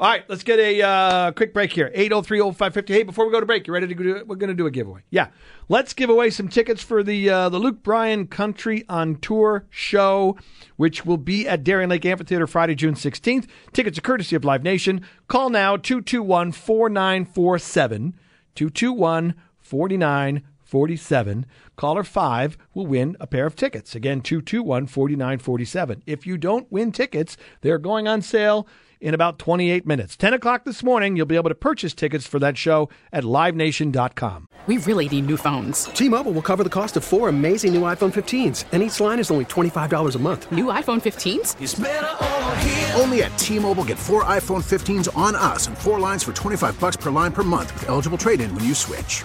All 0.00 0.08
right, 0.08 0.24
let's 0.30 0.42
get 0.42 0.58
a 0.58 0.80
uh, 0.80 1.30
quick 1.32 1.52
break 1.52 1.74
here. 1.74 1.92
803-0550. 1.94 2.88
Hey, 2.88 3.02
before 3.02 3.26
we 3.26 3.32
go 3.32 3.38
to 3.38 3.44
break, 3.44 3.66
you 3.66 3.74
ready 3.74 3.86
to 3.86 3.94
do? 3.94 4.24
We're 4.26 4.36
going 4.36 4.48
to 4.48 4.54
do 4.54 4.66
a 4.66 4.70
giveaway. 4.70 5.02
Yeah. 5.10 5.26
Let's 5.68 5.92
give 5.92 6.08
away 6.08 6.30
some 6.30 6.48
tickets 6.48 6.82
for 6.82 7.02
the 7.02 7.28
uh, 7.28 7.50
the 7.50 7.58
Luke 7.58 7.82
Bryan 7.82 8.26
Country 8.26 8.86
on 8.88 9.16
Tour 9.16 9.66
show, 9.68 10.38
which 10.76 11.04
will 11.04 11.18
be 11.18 11.46
at 11.46 11.64
Darien 11.64 11.90
Lake 11.90 12.06
Amphitheater 12.06 12.46
Friday, 12.46 12.74
June 12.74 12.94
16th. 12.94 13.46
Tickets 13.74 13.98
are 13.98 14.00
courtesy 14.00 14.34
of 14.34 14.42
Live 14.42 14.62
Nation. 14.62 15.04
Call 15.28 15.50
now 15.50 15.76
221-4947. 15.76 18.14
221-4947. 18.56 21.44
Caller 21.76 22.04
5 22.04 22.58
will 22.72 22.86
win 22.86 23.18
a 23.20 23.26
pair 23.26 23.44
of 23.44 23.54
tickets. 23.54 23.94
Again, 23.94 24.22
221-4947. 24.22 26.00
If 26.06 26.26
you 26.26 26.38
don't 26.38 26.72
win 26.72 26.90
tickets, 26.90 27.36
they're 27.60 27.76
going 27.76 28.08
on 28.08 28.22
sale 28.22 28.66
in 29.00 29.14
about 29.14 29.38
28 29.38 29.86
minutes. 29.86 30.16
10 30.16 30.34
o'clock 30.34 30.64
this 30.64 30.82
morning, 30.82 31.16
you'll 31.16 31.26
be 31.26 31.36
able 31.36 31.48
to 31.48 31.54
purchase 31.54 31.94
tickets 31.94 32.26
for 32.26 32.38
that 32.38 32.58
show 32.58 32.90
at 33.12 33.24
livenation.com. 33.24 34.46
We 34.66 34.76
really 34.76 35.08
need 35.08 35.26
new 35.26 35.38
phones. 35.38 35.84
T-Mobile 35.84 36.32
will 36.32 36.42
cover 36.42 36.62
the 36.62 36.70
cost 36.70 36.98
of 36.98 37.04
four 37.04 37.30
amazing 37.30 37.72
new 37.72 37.82
iPhone 37.82 38.12
15s, 38.12 38.66
and 38.72 38.82
each 38.82 39.00
line 39.00 39.18
is 39.18 39.30
only 39.30 39.46
$25 39.46 40.14
a 40.14 40.18
month. 40.18 40.52
New 40.52 40.66
iPhone 40.66 41.00
15s? 41.00 42.94
Only 43.00 43.22
at 43.22 43.36
T-Mobile 43.38 43.84
get 43.84 43.98
four 43.98 44.24
iPhone 44.24 44.62
15s 44.62 45.16
on 45.16 45.34
us 45.34 45.66
and 45.66 45.78
four 45.78 45.98
lines 45.98 46.22
for 46.22 46.34
25 46.34 46.78
bucks 46.78 46.96
per 46.96 47.10
line 47.10 47.32
per 47.32 47.42
month 47.42 47.72
with 47.72 47.88
eligible 47.88 48.18
trade-in 48.18 48.54
when 48.54 48.64
you 48.64 48.74
switch. 48.74 49.24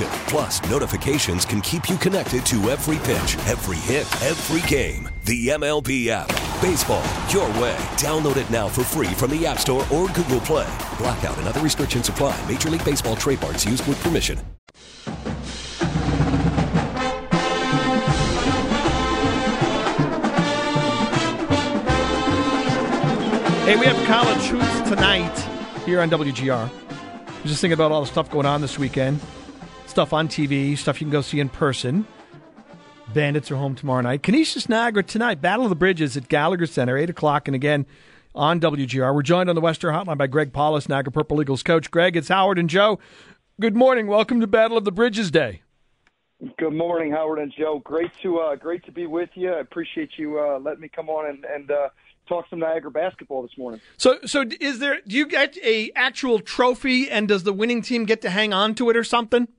Plus, 0.27 0.61
notifications 0.69 1.45
can 1.45 1.61
keep 1.61 1.89
you 1.89 1.97
connected 1.97 2.45
to 2.45 2.69
every 2.69 2.97
pitch, 2.97 3.37
every 3.47 3.77
hit, 3.77 4.07
every 4.21 4.67
game. 4.69 5.09
The 5.25 5.47
MLB 5.47 6.07
app. 6.07 6.27
Baseball, 6.61 7.03
your 7.29 7.47
way. 7.61 7.77
Download 7.97 8.37
it 8.37 8.49
now 8.49 8.67
for 8.67 8.83
free 8.83 9.07
from 9.07 9.31
the 9.31 9.45
App 9.45 9.59
Store 9.59 9.85
or 9.91 10.07
Google 10.09 10.39
Play. 10.41 10.71
Blackout 10.97 11.37
and 11.37 11.47
other 11.47 11.61
restrictions 11.61 12.07
apply. 12.07 12.39
Major 12.47 12.69
League 12.69 12.85
Baseball 12.85 13.15
trademarks 13.15 13.65
used 13.65 13.87
with 13.87 14.01
permission. 14.03 14.39
Hey, 23.65 23.75
we 23.77 23.85
have 23.85 24.05
college 24.05 24.47
hoops 24.47 24.89
tonight 24.89 25.37
here 25.85 26.01
on 26.01 26.09
WGR. 26.09 26.51
I 26.51 27.41
was 27.41 27.51
just 27.51 27.61
thinking 27.61 27.73
about 27.73 27.91
all 27.91 28.01
the 28.01 28.07
stuff 28.07 28.29
going 28.29 28.45
on 28.45 28.59
this 28.59 28.77
weekend. 28.77 29.21
Stuff 29.91 30.13
on 30.13 30.29
TV, 30.29 30.77
stuff 30.77 31.01
you 31.01 31.05
can 31.05 31.11
go 31.11 31.19
see 31.19 31.41
in 31.41 31.49
person. 31.49 32.07
Bandits 33.13 33.51
are 33.51 33.57
home 33.57 33.75
tomorrow 33.75 33.99
night. 33.99 34.23
Canisius 34.23 34.69
Niagara 34.69 35.03
tonight. 35.03 35.41
Battle 35.41 35.65
of 35.65 35.69
the 35.69 35.75
Bridges 35.75 36.15
at 36.15 36.29
Gallagher 36.29 36.65
Center, 36.65 36.97
8 36.97 37.09
o'clock. 37.09 37.49
And 37.49 37.55
again 37.55 37.85
on 38.33 38.61
WGR. 38.61 39.13
We're 39.13 39.21
joined 39.21 39.49
on 39.49 39.55
the 39.55 39.59
Western 39.59 39.93
Hotline 39.93 40.17
by 40.17 40.27
Greg 40.27 40.53
Paulus, 40.53 40.87
Niagara 40.87 41.11
Purple 41.11 41.41
Eagles 41.41 41.61
coach. 41.61 41.91
Greg, 41.91 42.15
it's 42.15 42.29
Howard 42.29 42.57
and 42.57 42.69
Joe. 42.69 42.99
Good 43.59 43.75
morning. 43.75 44.07
Welcome 44.07 44.39
to 44.39 44.47
Battle 44.47 44.77
of 44.77 44.85
the 44.85 44.93
Bridges 44.93 45.29
Day. 45.29 45.61
Good 46.57 46.73
morning, 46.73 47.11
Howard 47.11 47.39
and 47.39 47.53
Joe. 47.53 47.81
Great 47.83 48.11
to 48.21 48.39
uh, 48.39 48.55
great 48.55 48.85
to 48.85 48.93
be 48.93 49.07
with 49.07 49.31
you. 49.33 49.51
I 49.51 49.59
appreciate 49.59 50.11
you 50.15 50.39
uh, 50.39 50.57
letting 50.59 50.79
me 50.79 50.87
come 50.87 51.09
on 51.09 51.29
and, 51.29 51.43
and 51.43 51.69
uh, 51.69 51.89
talk 52.29 52.45
some 52.49 52.59
Niagara 52.59 52.91
basketball 52.91 53.41
this 53.41 53.57
morning. 53.57 53.81
So, 53.97 54.19
so 54.25 54.45
is 54.61 54.79
there? 54.79 55.01
Do 55.05 55.17
you 55.17 55.27
get 55.27 55.57
a 55.57 55.91
actual 55.97 56.39
trophy, 56.39 57.11
and 57.11 57.27
does 57.27 57.43
the 57.43 57.51
winning 57.51 57.81
team 57.81 58.05
get 58.05 58.21
to 58.21 58.29
hang 58.29 58.53
on 58.53 58.73
to 58.75 58.89
it 58.89 58.95
or 58.95 59.03
something? 59.03 59.49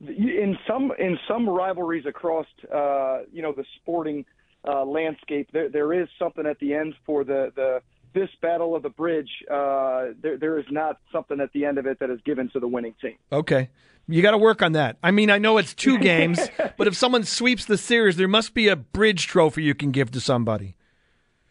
In 0.00 0.58
some 0.66 0.92
in 0.98 1.18
some 1.28 1.48
rivalries 1.48 2.04
across 2.06 2.46
uh, 2.72 3.20
you 3.32 3.42
know 3.42 3.52
the 3.52 3.64
sporting 3.76 4.24
uh, 4.66 4.84
landscape, 4.84 5.48
there 5.52 5.68
there 5.68 5.92
is 5.92 6.08
something 6.18 6.46
at 6.46 6.58
the 6.58 6.74
end 6.74 6.94
for 7.06 7.24
the 7.24 7.52
the 7.54 7.80
this 8.12 8.28
battle 8.42 8.74
of 8.74 8.82
the 8.82 8.88
bridge. 8.88 9.30
Uh, 9.50 10.06
there 10.20 10.36
there 10.38 10.58
is 10.58 10.66
not 10.70 11.00
something 11.12 11.40
at 11.40 11.52
the 11.52 11.64
end 11.64 11.78
of 11.78 11.86
it 11.86 11.98
that 12.00 12.10
is 12.10 12.20
given 12.24 12.48
to 12.50 12.60
the 12.60 12.68
winning 12.68 12.94
team. 13.00 13.16
Okay. 13.32 13.70
You 14.06 14.20
got 14.20 14.32
to 14.32 14.38
work 14.38 14.60
on 14.60 14.72
that. 14.72 14.98
I 15.02 15.12
mean, 15.12 15.30
I 15.30 15.38
know 15.38 15.56
it's 15.56 15.72
two 15.72 15.98
games, 16.12 16.38
but 16.76 16.86
if 16.86 16.94
someone 16.94 17.24
sweeps 17.24 17.64
the 17.64 17.78
series, 17.78 18.16
there 18.16 18.28
must 18.28 18.52
be 18.52 18.68
a 18.68 18.76
bridge 18.76 19.26
trophy 19.26 19.62
you 19.62 19.74
can 19.74 19.92
give 19.92 20.10
to 20.10 20.20
somebody. 20.20 20.76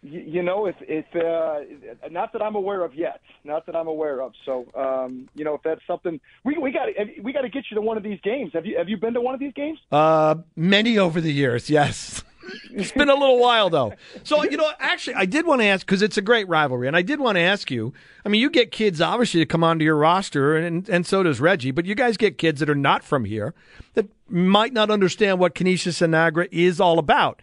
You, 0.03 0.19
you 0.19 0.43
know, 0.43 0.65
if 0.65 0.75
if 0.81 1.05
uh, 1.15 2.09
not 2.09 2.33
that 2.33 2.41
I'm 2.41 2.55
aware 2.55 2.83
of 2.83 2.93
yet, 2.93 3.21
not 3.43 3.65
that 3.65 3.75
I'm 3.75 3.87
aware 3.87 4.21
of. 4.21 4.33
So, 4.45 4.65
um, 4.75 5.29
you 5.33 5.45
know, 5.45 5.55
if 5.55 5.61
that's 5.63 5.81
something 5.87 6.19
we 6.43 6.57
we 6.57 6.71
got 6.71 6.89
we 7.21 7.31
got 7.31 7.41
to 7.41 7.49
get 7.49 7.65
you 7.71 7.75
to 7.75 7.81
one 7.81 7.97
of 7.97 8.03
these 8.03 8.19
games. 8.21 8.51
Have 8.53 8.65
you 8.65 8.77
have 8.77 8.89
you 8.89 8.97
been 8.97 9.13
to 9.13 9.21
one 9.21 9.33
of 9.33 9.39
these 9.39 9.53
games? 9.53 9.79
Uh, 9.91 10.35
many 10.55 10.97
over 10.97 11.21
the 11.21 11.31
years, 11.31 11.69
yes. 11.69 12.23
it's 12.71 12.91
been 12.91 13.09
a 13.09 13.15
little 13.15 13.39
while 13.39 13.69
though. 13.69 13.93
So 14.23 14.43
you 14.43 14.57
know, 14.57 14.69
actually, 14.79 15.15
I 15.15 15.25
did 15.25 15.45
want 15.45 15.61
to 15.61 15.67
ask 15.67 15.85
because 15.85 16.01
it's 16.01 16.17
a 16.17 16.21
great 16.21 16.47
rivalry, 16.47 16.87
and 16.87 16.95
I 16.95 17.01
did 17.01 17.19
want 17.19 17.37
to 17.37 17.41
ask 17.41 17.71
you. 17.71 17.93
I 18.25 18.29
mean, 18.29 18.41
you 18.41 18.49
get 18.49 18.71
kids 18.71 19.01
obviously 19.01 19.39
to 19.39 19.45
come 19.45 19.63
onto 19.63 19.85
your 19.85 19.95
roster, 19.95 20.57
and 20.57 20.87
and 20.89 21.05
so 21.05 21.23
does 21.23 21.39
Reggie. 21.39 21.71
But 21.71 21.85
you 21.85 21.95
guys 21.95 22.17
get 22.17 22.37
kids 22.37 22.59
that 22.59 22.69
are 22.69 22.75
not 22.75 23.03
from 23.03 23.25
here 23.25 23.53
that 23.93 24.07
might 24.27 24.73
not 24.73 24.91
understand 24.91 25.39
what 25.39 25.55
Canisius 25.55 26.01
and 26.01 26.11
Niagara 26.11 26.47
is 26.51 26.79
all 26.81 26.99
about. 26.99 27.41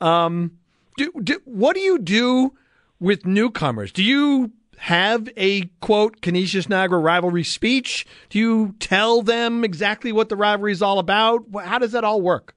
Um, 0.00 0.52
do, 0.96 1.12
do, 1.22 1.40
what 1.44 1.74
do 1.74 1.80
you 1.80 1.98
do 1.98 2.54
with 2.98 3.26
newcomers? 3.26 3.92
Do 3.92 4.02
you 4.02 4.52
have 4.78 5.28
a 5.36 5.62
quote 5.80 6.22
Canisius 6.22 6.68
Niagara 6.68 6.98
rivalry 6.98 7.44
speech? 7.44 8.06
Do 8.30 8.38
you 8.38 8.74
tell 8.78 9.22
them 9.22 9.64
exactly 9.64 10.10
what 10.12 10.28
the 10.28 10.36
rivalry 10.36 10.72
is 10.72 10.82
all 10.82 10.98
about? 10.98 11.44
How 11.64 11.78
does 11.78 11.92
that 11.92 12.04
all 12.04 12.20
work? 12.20 12.54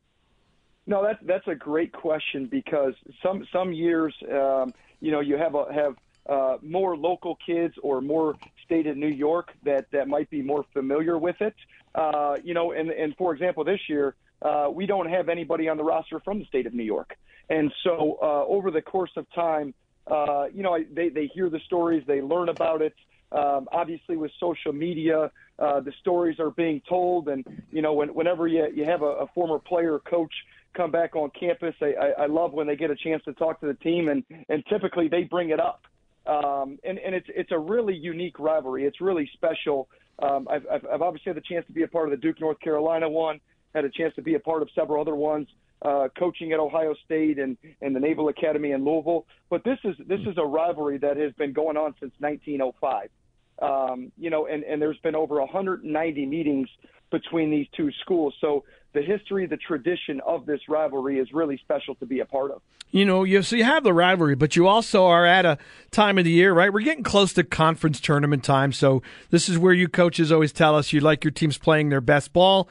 No, 0.86 1.04
that's 1.04 1.20
that's 1.24 1.48
a 1.48 1.56
great 1.56 1.94
question 1.94 2.46
because 2.46 2.94
some 3.22 3.48
some 3.52 3.72
years, 3.72 4.14
um, 4.32 4.74
you 5.00 5.12
know, 5.12 5.22
you 5.22 5.38
have 5.38 5.56
a, 5.56 5.72
have 5.74 5.96
uh, 6.28 6.58
more 6.62 6.98
local 6.98 7.38
kids 7.46 7.76
or 7.82 8.02
more 8.02 8.36
state 8.66 8.88
of 8.88 8.98
New 8.98 9.08
York 9.08 9.52
that 9.64 9.90
that 9.92 10.08
might 10.08 10.30
be 10.30 10.42
more 10.42 10.66
familiar 10.74 11.18
with 11.18 11.40
it. 11.42 11.56
Uh, 11.96 12.36
you 12.44 12.54
know, 12.54 12.72
and 12.72 12.90
and 12.90 13.16
for 13.16 13.34
example, 13.34 13.64
this 13.64 13.80
year 13.88 14.16
uh, 14.44 14.70
we 14.70 14.86
don't 14.86 15.10
have 15.10 15.30
anybody 15.30 15.70
on 15.70 15.78
the 15.78 15.84
roster 15.84 16.20
from 16.20 16.40
the 16.40 16.46
state 16.46 16.68
of 16.68 16.74
New 16.74 16.84
York, 16.84 17.16
and 17.50 17.72
so 17.84 18.18
uh, 18.22 18.46
over 18.46 18.72
the 18.72 18.82
course 18.82 19.12
of 19.16 19.26
time, 19.34 19.74
uh, 20.08 20.46
you 20.54 20.64
know, 20.64 20.78
they 20.94 21.10
they 21.10 21.28
hear 21.34 21.50
the 21.50 21.60
stories, 21.66 22.04
they 22.08 22.22
learn 22.22 22.50
about 22.50 22.82
it. 22.82 22.94
Um, 23.32 23.68
obviously, 23.72 24.16
with 24.16 24.32
social 24.40 24.74
media, 24.74 25.32
uh, 25.58 25.80
the 25.80 25.94
stories 26.02 26.40
are 26.40 26.52
being 26.52 26.82
told, 26.88 27.30
and 27.30 27.46
you 27.72 27.82
know, 27.82 27.94
when, 27.94 28.10
whenever 28.14 28.48
you 28.48 28.68
you 28.76 28.86
have 28.86 29.02
a, 29.02 29.06
a 29.06 29.28
former 29.34 29.60
player 29.60 29.94
or 29.94 30.00
coach 30.00 30.34
come 30.74 30.92
back 30.92 31.16
on 31.16 31.32
campus, 31.40 31.76
I, 31.82 31.94
I, 31.94 32.24
I 32.24 32.26
love 32.26 32.54
when 32.54 32.68
they 32.68 32.76
get 32.76 32.92
a 32.92 32.96
chance 32.96 33.24
to 33.26 33.34
talk 33.34 33.60
to 33.62 33.68
the 33.68 33.74
team, 33.76 34.10
and 34.10 34.24
and 34.50 34.64
typically 34.68 35.08
they 35.08 35.24
bring 35.24 35.50
it 35.50 35.60
up. 35.60 35.82
Um, 36.26 36.80
and 36.84 37.00
and 37.00 37.16
it's 37.16 37.28
it's 37.30 37.52
a 37.52 37.60
really 37.60 37.96
unique 37.96 38.40
rivalry. 38.40 38.86
It's 38.86 39.02
really 39.02 39.30
special. 39.34 39.88
Um, 40.22 40.48
I've, 40.50 40.66
I've 40.72 40.86
I've 40.94 41.02
obviously 41.02 41.32
had 41.32 41.38
the 41.38 41.48
chance 41.48 41.66
to 41.68 41.74
be 41.74 41.84
a 41.84 41.88
part 41.88 42.06
of 42.08 42.12
the 42.12 42.18
Duke 42.18 42.40
North 42.40 42.60
Carolina 42.60 43.10
one. 43.10 43.40
Had 43.74 43.86
a 43.86 43.90
chance 43.90 44.14
to 44.16 44.22
be 44.22 44.36
a 44.36 44.40
part 44.40 44.62
of 44.62 44.70
several 44.76 45.02
other 45.02 45.16
ones. 45.16 45.48
Uh, 45.82 46.08
coaching 46.18 46.54
at 46.54 46.60
Ohio 46.62 46.96
State 47.04 47.38
and, 47.38 47.58
and 47.82 47.94
the 47.94 48.00
Naval 48.00 48.30
Academy 48.30 48.72
in 48.72 48.86
Louisville, 48.86 49.26
but 49.50 49.66
this 49.66 49.78
is 49.84 49.94
this 50.08 50.22
is 50.22 50.38
a 50.38 50.46
rivalry 50.46 50.98
that 51.00 51.18
has 51.18 51.34
been 51.34 51.52
going 51.52 51.76
on 51.76 51.94
since 52.00 52.14
1905. 52.20 53.10
Um, 53.62 54.12
you 54.18 54.30
know, 54.30 54.48
and, 54.48 54.64
and 54.64 54.82
there's 54.82 54.98
been 55.00 55.16
over 55.16 55.42
190 55.42 56.26
meetings 56.26 56.70
between 57.12 57.52
these 57.52 57.68
two 57.76 57.92
schools. 58.02 58.34
So 58.40 58.64
the 58.94 59.02
history, 59.02 59.46
the 59.46 59.58
tradition 59.58 60.22
of 60.26 60.46
this 60.46 60.62
rivalry 60.70 61.20
is 61.20 61.28
really 61.34 61.58
special 61.58 61.96
to 61.96 62.06
be 62.06 62.20
a 62.20 62.26
part 62.26 62.52
of. 62.52 62.62
You 62.92 63.06
know, 63.06 63.24
you 63.24 63.42
so 63.42 63.56
you 63.56 63.64
have 63.64 63.84
the 63.84 63.94
rivalry, 63.94 64.36
but 64.36 64.56
you 64.56 64.68
also 64.68 65.06
are 65.06 65.26
at 65.26 65.46
a 65.46 65.58
time 65.90 66.20
of 66.20 66.26
the 66.26 66.32
year, 66.32 66.54
right? 66.54 66.72
We're 66.72 66.82
getting 66.82 67.04
close 67.04 67.34
to 67.34 67.44
conference 67.44 68.00
tournament 68.00 68.44
time, 68.44 68.72
so 68.72 69.02
this 69.32 69.50
is 69.50 69.58
where 69.58 69.74
you 69.74 69.88
coaches 69.88 70.32
always 70.32 70.52
tell 70.52 70.76
us 70.76 70.94
you 70.94 71.00
like 71.00 71.24
your 71.24 71.32
teams 71.32 71.58
playing 71.58 71.90
their 71.90 72.02
best 72.02 72.34
ball. 72.34 72.70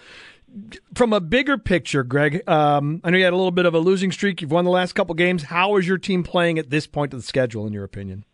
From 0.94 1.12
a 1.12 1.20
bigger 1.20 1.58
picture, 1.58 2.02
Greg, 2.02 2.46
um, 2.48 3.00
I 3.04 3.10
know 3.10 3.18
you 3.18 3.24
had 3.24 3.32
a 3.32 3.36
little 3.36 3.50
bit 3.50 3.66
of 3.66 3.74
a 3.74 3.78
losing 3.78 4.12
streak. 4.12 4.40
You've 4.40 4.50
won 4.50 4.64
the 4.64 4.70
last 4.70 4.92
couple 4.94 5.14
games. 5.14 5.44
How 5.44 5.76
is 5.76 5.86
your 5.86 5.98
team 5.98 6.22
playing 6.22 6.58
at 6.58 6.70
this 6.70 6.86
point 6.86 7.12
of 7.14 7.20
the 7.20 7.26
schedule, 7.26 7.66
in 7.66 7.72
your 7.72 7.84
opinion? 7.84 8.24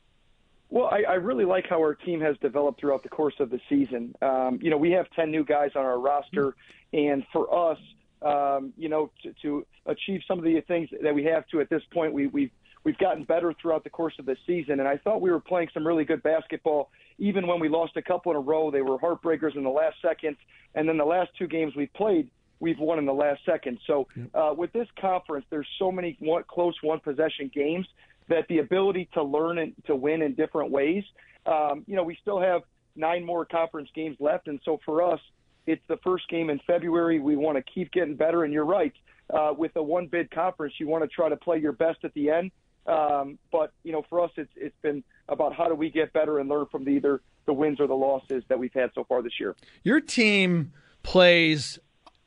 Well, 0.70 0.86
I, 0.86 1.02
I 1.08 1.14
really 1.14 1.44
like 1.44 1.66
how 1.68 1.78
our 1.78 1.94
team 1.94 2.20
has 2.20 2.36
developed 2.38 2.80
throughout 2.80 3.02
the 3.02 3.08
course 3.08 3.34
of 3.40 3.50
the 3.50 3.60
season. 3.68 4.14
Um, 4.20 4.58
you 4.60 4.70
know, 4.70 4.76
we 4.76 4.90
have 4.90 5.06
10 5.16 5.30
new 5.30 5.44
guys 5.44 5.70
on 5.74 5.84
our 5.84 5.98
roster, 5.98 6.54
and 6.92 7.24
for 7.32 7.72
us, 7.72 7.78
um, 8.20 8.72
you 8.76 8.88
know, 8.88 9.10
to, 9.22 9.32
to 9.42 9.66
achieve 9.86 10.20
some 10.28 10.38
of 10.38 10.44
the 10.44 10.60
things 10.66 10.88
that 11.02 11.14
we 11.14 11.24
have 11.24 11.46
to 11.48 11.60
at 11.60 11.70
this 11.70 11.82
point, 11.92 12.12
we, 12.12 12.26
we've 12.26 12.50
we've 12.84 12.98
gotten 12.98 13.24
better 13.24 13.54
throughout 13.60 13.84
the 13.84 13.90
course 13.90 14.14
of 14.18 14.26
the 14.26 14.36
season. 14.46 14.80
And 14.80 14.88
I 14.88 14.96
thought 14.96 15.20
we 15.20 15.30
were 15.30 15.40
playing 15.40 15.68
some 15.74 15.86
really 15.86 16.04
good 16.04 16.22
basketball, 16.22 16.90
even 17.18 17.46
when 17.46 17.60
we 17.60 17.68
lost 17.68 17.96
a 17.96 18.02
couple 18.02 18.32
in 18.32 18.36
a 18.36 18.40
row. 18.40 18.70
They 18.70 18.82
were 18.82 18.98
heartbreakers 18.98 19.56
in 19.56 19.64
the 19.64 19.70
last 19.70 19.96
second, 20.02 20.36
and 20.74 20.88
then 20.88 20.96
the 20.96 21.04
last 21.04 21.30
two 21.38 21.46
games 21.46 21.74
we 21.76 21.86
played, 21.86 22.30
we've 22.60 22.78
won 22.78 22.98
in 22.98 23.06
the 23.06 23.12
last 23.12 23.40
second. 23.44 23.78
So 23.86 24.08
uh, 24.34 24.54
with 24.56 24.72
this 24.72 24.88
conference, 25.00 25.46
there's 25.50 25.68
so 25.78 25.92
many 25.92 26.16
one, 26.20 26.44
close 26.48 26.74
one 26.82 27.00
possession 27.00 27.50
games 27.54 27.86
that 28.28 28.46
the 28.48 28.58
ability 28.58 29.08
to 29.14 29.22
learn 29.22 29.58
and 29.58 29.72
to 29.86 29.96
win 29.96 30.22
in 30.22 30.34
different 30.34 30.70
ways. 30.70 31.04
Um, 31.46 31.84
you 31.86 31.96
know, 31.96 32.02
we 32.02 32.16
still 32.20 32.40
have 32.40 32.62
nine 32.94 33.24
more 33.24 33.44
conference 33.44 33.88
games 33.94 34.16
left, 34.20 34.48
and 34.48 34.60
so 34.64 34.80
for 34.84 35.02
us, 35.02 35.20
it's 35.66 35.82
the 35.88 35.98
first 35.98 36.28
game 36.28 36.50
in 36.50 36.60
February. 36.66 37.20
We 37.20 37.36
want 37.36 37.56
to 37.56 37.62
keep 37.72 37.92
getting 37.92 38.16
better, 38.16 38.44
and 38.44 38.52
you're 38.52 38.64
right. 38.64 38.92
Uh, 39.32 39.52
with 39.56 39.72
a 39.76 39.82
one 39.82 40.06
bid 40.06 40.30
conference, 40.30 40.74
you 40.78 40.88
want 40.88 41.04
to 41.04 41.08
try 41.08 41.28
to 41.28 41.36
play 41.36 41.58
your 41.58 41.72
best 41.72 41.98
at 42.04 42.14
the 42.14 42.30
end. 42.30 42.50
Um, 42.88 43.38
but 43.52 43.72
you 43.84 43.92
know, 43.92 44.04
for 44.08 44.20
us, 44.20 44.30
it's 44.36 44.50
it's 44.56 44.76
been 44.82 45.04
about 45.28 45.54
how 45.54 45.68
do 45.68 45.74
we 45.74 45.90
get 45.90 46.12
better 46.12 46.38
and 46.38 46.48
learn 46.48 46.66
from 46.70 46.84
the, 46.84 46.92
either 46.92 47.20
the 47.46 47.52
wins 47.52 47.80
or 47.80 47.86
the 47.86 47.94
losses 47.94 48.42
that 48.48 48.58
we've 48.58 48.72
had 48.72 48.90
so 48.94 49.04
far 49.04 49.22
this 49.22 49.38
year. 49.38 49.54
Your 49.82 50.00
team 50.00 50.72
plays 51.02 51.78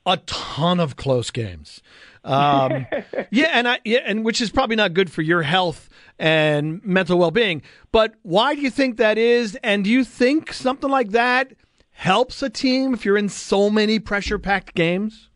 a 0.05 0.17
ton 0.17 0.79
of 0.79 0.95
close 0.95 1.31
games. 1.31 1.81
Um, 2.23 2.85
yeah, 3.31 3.49
and 3.53 3.67
I 3.67 3.79
yeah, 3.83 3.99
and 4.05 4.23
which 4.23 4.41
is 4.41 4.51
probably 4.51 4.75
not 4.75 4.93
good 4.93 5.11
for 5.11 5.21
your 5.21 5.41
health 5.41 5.89
and 6.19 6.83
mental 6.85 7.17
well 7.17 7.31
being. 7.31 7.63
But 7.91 8.13
why 8.21 8.55
do 8.55 8.61
you 8.61 8.69
think 8.69 8.97
that 8.97 9.17
is? 9.17 9.57
And 9.63 9.83
do 9.83 9.89
you 9.89 10.03
think 10.03 10.53
something 10.53 10.89
like 10.89 11.09
that 11.09 11.53
helps 11.91 12.41
a 12.43 12.49
team 12.49 12.93
if 12.93 13.05
you're 13.05 13.17
in 13.17 13.29
so 13.29 13.69
many 13.69 13.99
pressure 13.99 14.37
packed 14.37 14.75
games? 14.75 15.29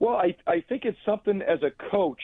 Well, 0.00 0.16
I 0.16 0.36
I 0.46 0.62
think 0.66 0.84
it's 0.84 0.98
something 1.04 1.42
as 1.42 1.62
a 1.62 1.70
coach. 1.90 2.20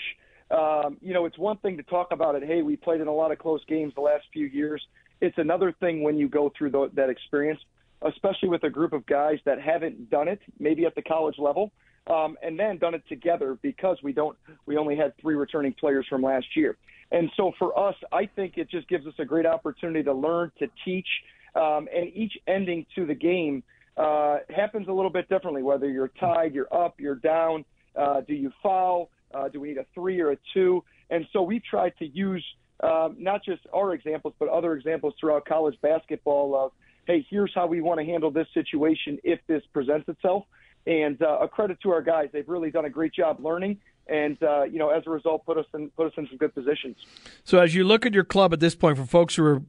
Um, 0.52 0.98
you 1.00 1.14
know, 1.14 1.24
it's 1.24 1.38
one 1.38 1.56
thing 1.58 1.78
to 1.78 1.82
talk 1.82 2.08
about 2.10 2.34
it. 2.34 2.44
Hey, 2.44 2.62
we 2.62 2.76
played 2.76 3.00
in 3.00 3.08
a 3.08 3.14
lot 3.14 3.32
of 3.32 3.38
close 3.38 3.64
games 3.66 3.94
the 3.94 4.02
last 4.02 4.24
few 4.32 4.46
years. 4.46 4.86
It's 5.20 5.38
another 5.38 5.72
thing 5.80 6.02
when 6.02 6.18
you 6.18 6.28
go 6.28 6.52
through 6.56 6.70
the, 6.70 6.90
that 6.94 7.08
experience, 7.08 7.60
especially 8.02 8.50
with 8.50 8.62
a 8.64 8.70
group 8.70 8.92
of 8.92 9.06
guys 9.06 9.38
that 9.46 9.60
haven't 9.60 10.10
done 10.10 10.28
it, 10.28 10.40
maybe 10.58 10.84
at 10.84 10.94
the 10.94 11.02
college 11.02 11.36
level, 11.38 11.72
um, 12.08 12.36
and 12.42 12.58
then 12.58 12.76
done 12.78 12.94
it 12.94 13.02
together 13.08 13.56
because 13.62 13.96
we 14.02 14.12
don't. 14.12 14.36
We 14.66 14.76
only 14.76 14.96
had 14.96 15.16
three 15.20 15.36
returning 15.36 15.72
players 15.72 16.04
from 16.08 16.22
last 16.22 16.46
year, 16.56 16.76
and 17.12 17.30
so 17.36 17.52
for 17.58 17.78
us, 17.78 17.94
I 18.10 18.26
think 18.26 18.58
it 18.58 18.68
just 18.68 18.88
gives 18.88 19.06
us 19.06 19.14
a 19.18 19.24
great 19.24 19.46
opportunity 19.46 20.02
to 20.02 20.12
learn, 20.12 20.50
to 20.58 20.66
teach, 20.84 21.06
um, 21.54 21.88
and 21.94 22.10
each 22.12 22.32
ending 22.48 22.84
to 22.96 23.06
the 23.06 23.14
game 23.14 23.62
uh, 23.96 24.38
happens 24.54 24.88
a 24.88 24.92
little 24.92 25.10
bit 25.10 25.28
differently. 25.28 25.62
Whether 25.62 25.88
you're 25.88 26.08
tied, 26.08 26.52
you're 26.52 26.74
up, 26.74 26.98
you're 26.98 27.14
down. 27.14 27.64
Uh, 27.94 28.22
do 28.22 28.34
you 28.34 28.50
foul? 28.62 29.10
Uh, 29.34 29.48
do 29.48 29.60
we 29.60 29.68
need 29.68 29.78
a 29.78 29.86
three 29.94 30.20
or 30.20 30.32
a 30.32 30.38
two? 30.54 30.84
And 31.10 31.26
so 31.32 31.42
we've 31.42 31.64
tried 31.64 31.94
to 31.98 32.06
use 32.06 32.44
um, 32.82 33.16
not 33.18 33.44
just 33.44 33.62
our 33.72 33.94
examples, 33.94 34.34
but 34.38 34.48
other 34.48 34.74
examples 34.74 35.14
throughout 35.20 35.44
college 35.44 35.76
basketball 35.82 36.56
of, 36.56 36.72
hey, 37.06 37.24
here's 37.28 37.52
how 37.54 37.66
we 37.66 37.80
want 37.80 38.00
to 38.00 38.06
handle 38.06 38.30
this 38.30 38.48
situation 38.54 39.18
if 39.22 39.40
this 39.46 39.62
presents 39.72 40.08
itself. 40.08 40.44
And 40.86 41.22
uh, 41.22 41.38
a 41.40 41.48
credit 41.48 41.78
to 41.82 41.90
our 41.90 42.02
guys; 42.02 42.30
they've 42.32 42.48
really 42.48 42.72
done 42.72 42.86
a 42.86 42.90
great 42.90 43.14
job 43.14 43.38
learning, 43.38 43.78
and 44.08 44.36
uh, 44.42 44.64
you 44.64 44.80
know, 44.80 44.90
as 44.90 45.04
a 45.06 45.10
result, 45.10 45.46
put 45.46 45.56
us 45.56 45.66
in 45.74 45.90
put 45.90 46.08
us 46.08 46.12
in 46.16 46.26
some 46.26 46.36
good 46.38 46.52
positions. 46.52 46.96
So, 47.44 47.60
as 47.60 47.72
you 47.72 47.84
look 47.84 48.04
at 48.04 48.12
your 48.12 48.24
club 48.24 48.52
at 48.52 48.58
this 48.58 48.74
point, 48.74 48.98
for 48.98 49.04
folks 49.04 49.36
who 49.36 49.44
are 49.44 49.62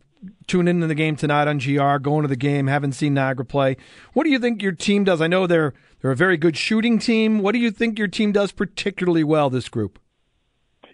tuning 0.48 0.76
into 0.76 0.88
the 0.88 0.96
game 0.96 1.16
tonight 1.16 1.48
on 1.48 1.58
GR, 1.58 1.98
going 1.98 2.24
to 2.24 2.28
the 2.28 2.36
game, 2.36 2.68
haven't 2.68 2.94
seen 2.94 3.14
Niagara 3.14 3.46
play, 3.46 3.78
what 4.14 4.24
do 4.24 4.30
you 4.30 4.40
think 4.40 4.62
your 4.62 4.72
team 4.72 5.04
does? 5.04 5.22
I 5.22 5.28
know 5.28 5.48
they're 5.48 5.74
they're 6.02 6.12
a 6.12 6.16
very 6.16 6.38
good 6.38 6.58
shooting 6.58 7.00
team. 7.00 7.40
What 7.40 7.54
do 7.54 7.60
you 7.60 7.72
think 7.72 7.98
your 7.98 8.08
team 8.08 8.32
does 8.32 8.52
particularly 8.52 9.24
well? 9.24 9.50
This 9.50 9.70
group. 9.70 10.00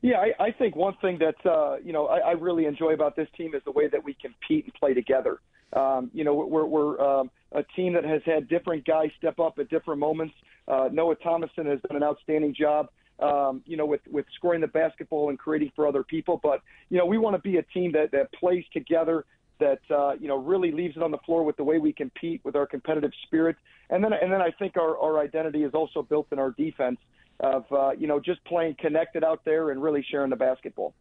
Yeah, 0.02 0.18
I, 0.18 0.46
I 0.46 0.52
think 0.52 0.76
one 0.76 0.96
thing 1.02 1.20
that 1.20 1.50
uh, 1.50 1.78
you 1.84 1.94
know 1.94 2.08
I, 2.08 2.20
I 2.20 2.32
really 2.32 2.66
enjoy 2.66 2.94
about 2.94 3.16
this 3.16 3.28
team 3.36 3.56
is 3.56 3.62
the 3.66 3.72
way 3.72 3.88
that 3.88 4.04
we 4.04 4.16
compete 4.22 4.66
and 4.66 4.74
play 4.74 4.94
together. 4.94 5.40
Um, 5.74 6.10
you 6.14 6.24
know, 6.24 6.34
we're, 6.34 6.66
we're 6.66 7.00
um, 7.00 7.30
a 7.52 7.64
team 7.76 7.94
that 7.94 8.04
has 8.04 8.22
had 8.26 8.48
different 8.48 8.86
guys 8.86 9.10
step 9.18 9.40
up 9.40 9.60
at 9.60 9.70
different 9.70 10.00
moments. 10.00 10.34
Uh, 10.68 10.90
Noah 10.92 11.16
Thomasson 11.16 11.68
has 11.68 11.80
done 11.88 11.98
an 11.98 12.04
outstanding 12.04 12.56
job, 12.56 12.90
um, 13.22 13.62
you 13.66 13.78
know, 13.78 13.86
with, 13.86 14.02
with 14.10 14.26
scoring 14.36 14.62
the 14.62 14.68
basketball 14.68 15.30
and 15.30 15.38
creating 15.38 15.72
for 15.76 15.88
other 15.88 16.04
people. 16.04 16.40
But, 16.42 16.62
you 16.90 16.98
know, 16.98 17.06
we 17.06 17.18
want 17.18 17.36
to 17.36 17.42
be 17.42 17.58
a 17.58 17.64
team 17.64 17.92
that, 17.94 18.12
that 18.12 18.32
plays 18.34 18.66
together, 18.74 19.26
that, 19.60 19.80
uh, 19.90 20.14
you 20.20 20.28
know, 20.28 20.38
really 20.38 20.72
leaves 20.72 20.96
it 20.96 21.04
on 21.04 21.12
the 21.12 21.18
floor 21.20 21.44
with 21.44 21.58
the 21.58 21.64
way 21.64 21.80
we 21.80 21.94
compete, 21.94 22.42
with 22.44 22.56
our 22.56 22.66
competitive 22.66 23.12
spirit. 23.24 23.58
And 23.90 24.04
then, 24.04 24.14
and 24.14 24.32
then 24.32 24.42
I 24.42 24.52
think 24.52 24.78
our, 24.78 24.98
our 24.98 25.20
identity 25.20 25.64
is 25.64 25.74
also 25.74 26.02
built 26.02 26.28
in 26.32 26.40
our 26.40 26.52
defense 26.52 27.00
of, 27.40 27.66
uh, 27.72 27.92
you 27.92 28.08
know, 28.08 28.20
just 28.20 28.44
playing 28.46 28.76
connected 28.80 29.24
out 29.24 29.42
there 29.46 29.72
and 29.72 29.82
really 29.82 30.06
sharing 30.10 30.30
the 30.30 30.36
basketball. 30.36 30.94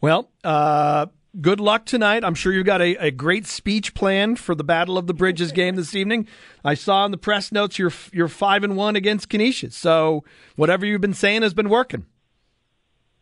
Well, 0.00 0.28
uh, 0.44 1.06
good 1.40 1.60
luck 1.60 1.86
tonight. 1.86 2.24
I'm 2.24 2.34
sure 2.34 2.52
you've 2.52 2.66
got 2.66 2.80
a, 2.80 2.96
a 2.96 3.10
great 3.10 3.46
speech 3.46 3.94
planned 3.94 4.38
for 4.38 4.54
the 4.54 4.64
Battle 4.64 4.98
of 4.98 5.06
the 5.06 5.14
Bridges 5.14 5.52
game 5.52 5.76
this 5.76 5.94
evening. 5.94 6.26
I 6.64 6.74
saw 6.74 7.04
in 7.04 7.10
the 7.10 7.18
press 7.18 7.52
notes 7.52 7.78
you're 7.78 7.92
you're 8.12 8.28
five 8.28 8.64
and 8.64 8.76
one 8.76 8.96
against 8.96 9.28
Canisius, 9.28 9.76
so 9.76 10.24
whatever 10.56 10.86
you've 10.86 11.00
been 11.00 11.14
saying 11.14 11.42
has 11.42 11.54
been 11.54 11.68
working. 11.68 12.06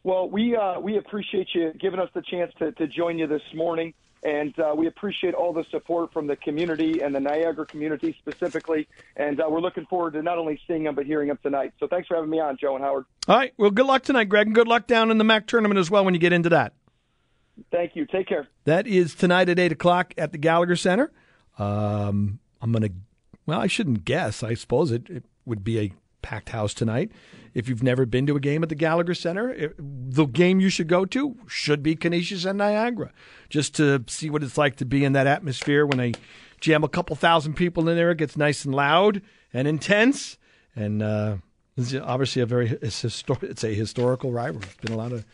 Well, 0.03 0.29
we 0.29 0.55
uh, 0.55 0.81
we 0.81 0.99
appreciate 0.99 1.49
you 1.55 1.73
giving 1.81 2.01
us 2.01 2.11
the 2.15 2.23
chance 2.23 2.53
to, 2.59 2.73
to 2.73 2.87
join 2.87 3.19
you 3.19 3.27
this 3.27 3.43
morning, 3.55 3.95
and 4.23 4.57
uh, 4.59 4.75
we 4.77 4.87
appreciate 4.87 5.33
all 5.33 5.55
the 5.55 5.65
support 5.71 6.13
from 6.13 6.27
the 6.27 6.37
community 6.37 7.01
and 7.01 7.15
the 7.15 7.21
Niagara 7.21 7.65
community 7.65 8.15
specifically. 8.19 8.87
And 9.17 9.41
uh, 9.41 9.47
we're 9.49 9.61
looking 9.61 9.87
forward 9.87 10.13
to 10.13 10.23
not 10.23 10.37
only 10.37 10.61
seeing 10.67 10.85
them 10.85 10.95
but 10.95 11.07
hearing 11.07 11.29
them 11.29 11.39
tonight. 11.43 11.73
So 11.81 11.87
thanks 11.87 12.09
for 12.09 12.17
having 12.17 12.31
me 12.31 12.39
on, 12.39 12.59
Joe 12.59 12.75
and 12.75 12.85
Howard. 12.85 13.07
All 13.29 13.37
right. 13.37 13.55
Well, 13.57 13.71
good 13.71 13.87
luck 13.87 14.03
tonight, 14.03 14.29
Greg, 14.29 14.47
and 14.47 14.55
good 14.55 14.69
luck 14.69 14.87
down 14.87 15.11
in 15.11 15.17
the 15.17 15.25
MAAC 15.25 15.47
tournament 15.47 15.79
as 15.79 15.91
well 15.91 16.05
when 16.05 16.13
you 16.13 16.21
get 16.21 16.35
into 16.35 16.51
that. 16.51 16.75
Thank 17.71 17.97
you. 17.97 18.07
Take 18.07 18.29
care. 18.29 18.49
That 18.65 18.87
is 18.87 19.15
tonight 19.15 19.49
at 19.49 19.59
8 19.59 19.73
o'clock 19.73 20.15
at 20.19 20.33
the 20.33 20.39
Gallagher 20.39 20.77
Center. 20.77 21.13
Um, 21.59 22.41
I'm 22.61 22.73
going 22.73 22.83
to, 22.83 22.93
well, 23.47 23.61
I 23.61 23.67
shouldn't 23.67 24.05
guess. 24.05 24.43
I 24.43 24.55
suppose 24.55 24.91
it, 24.91 25.09
it, 25.09 25.25
would 25.47 25.63
be 25.63 25.79
a 25.79 25.93
packed 26.23 26.49
house 26.49 26.73
tonight. 26.73 27.13
If 27.53 27.69
you've 27.69 27.83
never 27.83 28.07
been 28.07 28.27
to 28.29 28.37
a 28.37 28.41
game 28.41 28.63
at 28.63 28.71
the 28.71 28.75
Gallagher 28.75 29.13
Center, 29.13 29.53
it, 29.53 29.75
the 29.79 30.25
game 30.25 30.59
you 30.59 30.71
should 30.71 30.89
go 30.89 31.05
to 31.05 31.37
should 31.47 31.83
be 31.83 31.95
Canisius 31.95 32.47
and 32.47 32.57
Niagara, 32.57 33.13
just 33.51 33.75
to 33.75 34.03
see 34.09 34.31
what 34.31 34.43
it's 34.43 34.57
like 34.57 34.77
to 34.77 34.87
be 34.87 35.05
in 35.05 35.13
that 35.13 35.27
atmosphere 35.27 35.85
when 35.85 35.99
they 35.99 36.15
jam 36.61 36.83
a 36.83 36.89
couple 36.89 37.15
thousand 37.15 37.55
people 37.55 37.87
in 37.91 37.97
there. 37.97 38.11
It 38.11 38.17
gets 38.17 38.39
nice 38.39 38.65
and 38.65 38.75
loud 38.75 39.21
and 39.53 39.69
intense. 39.69 40.39
And 40.75 41.03
uh, 41.03 41.37
it's 41.77 41.95
obviously 41.95 42.41
a 42.41 42.47
very 42.47 42.71
it's, 42.81 43.03
histor- 43.03 43.43
it's 43.43 43.63
a 43.63 43.75
historical 43.75 44.33
rivalry. 44.33 44.67
It's 44.67 44.77
been 44.77 44.95
a 44.95 44.97
lot 44.97 45.13
of 45.13 45.27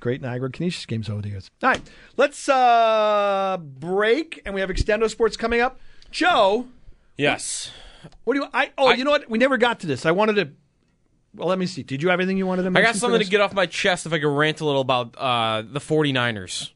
great 0.00 0.20
Niagara 0.20 0.50
Canisius 0.50 0.86
games 0.86 1.08
over 1.08 1.22
the 1.22 1.30
years. 1.30 1.50
All 1.62 1.70
right, 1.70 1.80
let's 2.16 2.48
uh, 2.48 3.58
break, 3.60 4.42
and 4.44 4.54
we 4.54 4.60
have 4.60 4.70
Extendo 4.70 5.08
Sports 5.08 5.36
coming 5.36 5.60
up. 5.60 5.78
Joe, 6.10 6.66
yes. 7.16 7.70
What, 8.24 8.34
do 8.34 8.40
you? 8.40 8.46
I 8.52 8.70
oh, 8.78 8.88
I, 8.88 8.94
you 8.94 9.04
know 9.04 9.10
what? 9.10 9.28
We 9.28 9.38
never 9.38 9.56
got 9.58 9.80
to 9.80 9.86
this. 9.86 10.06
I 10.06 10.12
wanted 10.12 10.36
to. 10.36 10.50
Well, 11.34 11.48
let 11.48 11.58
me 11.58 11.66
see. 11.66 11.82
Did 11.82 12.02
you 12.02 12.08
have 12.08 12.20
anything 12.20 12.38
you 12.38 12.46
wanted 12.46 12.62
to 12.62 12.70
mention? 12.70 12.86
I 12.86 12.92
got 12.92 12.96
something 12.96 13.20
to 13.20 13.26
get 13.26 13.40
off 13.40 13.52
my 13.52 13.66
chest 13.66 14.06
if 14.06 14.12
I 14.12 14.18
could 14.18 14.28
rant 14.28 14.60
a 14.60 14.64
little 14.64 14.80
about 14.80 15.14
uh, 15.16 15.62
the 15.62 15.80
49ers. 15.80 16.70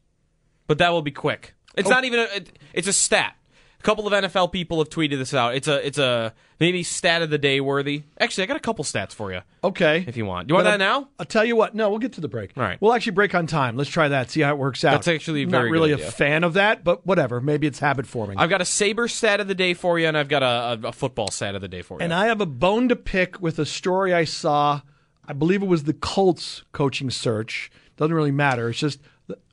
But 0.66 0.78
that 0.78 0.90
will 0.90 1.02
be 1.02 1.10
quick. 1.10 1.54
It's 1.74 1.88
oh. 1.88 1.90
not 1.90 2.04
even 2.04 2.20
a, 2.20 2.22
it, 2.24 2.58
it's 2.72 2.88
a 2.88 2.92
stat. 2.92 3.36
A 3.82 3.84
couple 3.84 4.06
of 4.06 4.12
NFL 4.12 4.52
people 4.52 4.78
have 4.78 4.90
tweeted 4.90 5.18
this 5.18 5.34
out. 5.34 5.56
It's 5.56 5.66
a 5.66 5.84
it's 5.84 5.98
a 5.98 6.32
maybe 6.60 6.84
stat 6.84 7.20
of 7.20 7.30
the 7.30 7.38
day 7.38 7.60
worthy. 7.60 8.04
Actually, 8.20 8.44
I 8.44 8.46
got 8.46 8.56
a 8.56 8.60
couple 8.60 8.84
stats 8.84 9.10
for 9.10 9.32
you. 9.32 9.40
Okay, 9.64 10.04
if 10.06 10.16
you 10.16 10.24
want. 10.24 10.46
Do 10.46 10.52
you 10.52 10.54
want 10.54 10.66
that 10.66 10.78
now? 10.78 11.08
I'll 11.18 11.26
tell 11.26 11.44
you 11.44 11.56
what. 11.56 11.74
No, 11.74 11.90
we'll 11.90 11.98
get 11.98 12.12
to 12.12 12.20
the 12.20 12.28
break. 12.28 12.52
All 12.56 12.62
right. 12.62 12.80
We'll 12.80 12.92
actually 12.92 13.12
break 13.12 13.34
on 13.34 13.48
time. 13.48 13.76
Let's 13.76 13.90
try 13.90 14.06
that. 14.06 14.30
See 14.30 14.40
how 14.40 14.52
it 14.52 14.58
works 14.58 14.84
out. 14.84 14.92
That's 14.92 15.08
actually 15.08 15.46
very 15.46 15.68
not 15.68 15.72
really 15.72 15.90
a 15.90 15.98
fan 15.98 16.44
of 16.44 16.54
that, 16.54 16.84
but 16.84 17.04
whatever. 17.04 17.40
Maybe 17.40 17.66
it's 17.66 17.80
habit 17.80 18.06
forming. 18.06 18.38
I've 18.38 18.50
got 18.50 18.60
a 18.60 18.64
Saber 18.64 19.08
stat 19.08 19.40
of 19.40 19.48
the 19.48 19.54
day 19.56 19.74
for 19.74 19.98
you, 19.98 20.06
and 20.06 20.16
I've 20.16 20.28
got 20.28 20.44
a, 20.44 20.86
a, 20.86 20.92
football 20.92 21.32
stat 21.32 21.56
of 21.56 21.60
the 21.60 21.66
day 21.66 21.82
for 21.82 21.98
you. 21.98 22.04
And 22.04 22.14
I 22.14 22.26
have 22.26 22.40
a 22.40 22.46
bone 22.46 22.88
to 22.88 22.94
pick 22.94 23.40
with 23.42 23.58
a 23.58 23.66
story 23.66 24.14
I 24.14 24.22
saw. 24.22 24.82
I 25.26 25.32
believe 25.32 25.60
it 25.60 25.66
was 25.66 25.82
the 25.82 25.92
Colts 25.92 26.62
coaching 26.70 27.10
search. 27.10 27.68
Doesn't 27.96 28.14
really 28.14 28.30
matter. 28.30 28.68
It's 28.68 28.78
just 28.78 29.00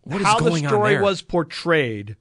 what 0.04 0.22
how 0.22 0.40
the 0.40 0.56
story 0.56 1.02
was 1.02 1.24
portrayed. 1.24 2.16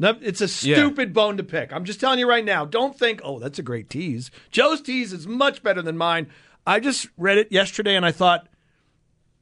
It's 0.00 0.40
a 0.40 0.48
stupid 0.48 1.08
yeah. 1.08 1.12
bone 1.12 1.36
to 1.38 1.42
pick. 1.44 1.72
I'm 1.72 1.84
just 1.84 2.00
telling 2.00 2.18
you 2.18 2.28
right 2.28 2.44
now. 2.44 2.64
Don't 2.64 2.98
think, 2.98 3.20
oh, 3.24 3.38
that's 3.38 3.58
a 3.58 3.62
great 3.62 3.90
tease. 3.90 4.30
Joe's 4.50 4.80
tease 4.80 5.12
is 5.12 5.26
much 5.26 5.62
better 5.62 5.82
than 5.82 5.96
mine. 5.96 6.28
I 6.66 6.80
just 6.80 7.08
read 7.16 7.38
it 7.38 7.50
yesterday 7.50 7.96
and 7.96 8.06
I 8.06 8.12
thought, 8.12 8.48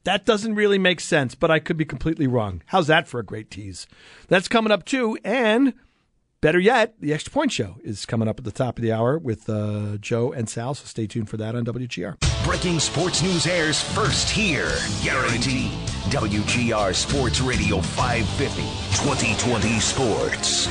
that 0.03 0.25
doesn't 0.25 0.55
really 0.55 0.77
make 0.77 1.01
sense, 1.01 1.35
but 1.35 1.51
I 1.51 1.59
could 1.59 1.75
be 1.75 1.83
completely 1.83 2.27
wrong. 2.27 2.63
How's 2.67 2.87
that 2.87 3.09
for 3.09 3.19
a 3.19 3.25
great 3.25 3.51
tease? 3.51 3.87
That's 4.29 4.47
coming 4.47 4.71
up 4.71 4.85
too. 4.85 5.17
And 5.25 5.73
better 6.47 6.59
yet, 6.61 6.93
the 7.01 7.13
Extra 7.13 7.29
Point 7.33 7.51
Show 7.51 7.75
is 7.83 8.05
coming 8.05 8.29
up 8.29 8.39
at 8.39 8.45
the 8.45 8.53
top 8.53 8.77
of 8.77 8.81
the 8.81 8.93
hour 8.93 9.19
with 9.19 9.49
uh, 9.49 9.97
Joe 9.97 10.31
and 10.31 10.47
Sal. 10.47 10.75
So 10.75 10.85
stay 10.85 11.05
tuned 11.05 11.29
for 11.29 11.35
that 11.35 11.55
on 11.55 11.65
WGR. 11.65 12.15
Breaking 12.45 12.79
sports 12.79 13.21
news 13.21 13.45
airs 13.45 13.81
first 13.81 14.29
here. 14.29 14.71
Guaranteed. 15.03 15.71
WGR 16.07 16.95
Sports 16.95 17.41
Radio 17.41 17.81
550. 17.81 18.61
2020 18.61 19.79
Sports. 19.81 20.67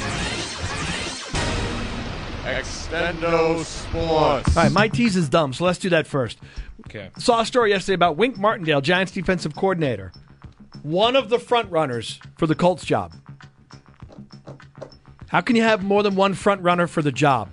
Extendo 2.46 3.62
Sports. 3.62 4.56
All 4.56 4.62
right, 4.62 4.72
my 4.72 4.88
tease 4.88 5.14
is 5.14 5.28
dumb, 5.28 5.52
so 5.52 5.66
let's 5.66 5.78
do 5.78 5.90
that 5.90 6.06
first. 6.06 6.38
Okay. 6.86 7.10
Saw 7.18 7.42
a 7.42 7.44
story 7.44 7.68
yesterday 7.68 7.96
about 7.96 8.16
Wink 8.16 8.38
Martindale, 8.38 8.80
Giants 8.80 9.12
defensive 9.12 9.54
coordinator, 9.54 10.10
one 10.82 11.16
of 11.16 11.28
the 11.28 11.38
front 11.38 11.70
runners 11.70 12.18
for 12.38 12.46
the 12.46 12.54
Colts 12.54 12.86
job. 12.86 13.12
How 15.36 15.42
can 15.42 15.54
you 15.54 15.64
have 15.64 15.84
more 15.84 16.02
than 16.02 16.14
one 16.14 16.32
front 16.32 16.62
runner 16.62 16.86
for 16.86 17.02
the 17.02 17.12
job? 17.12 17.52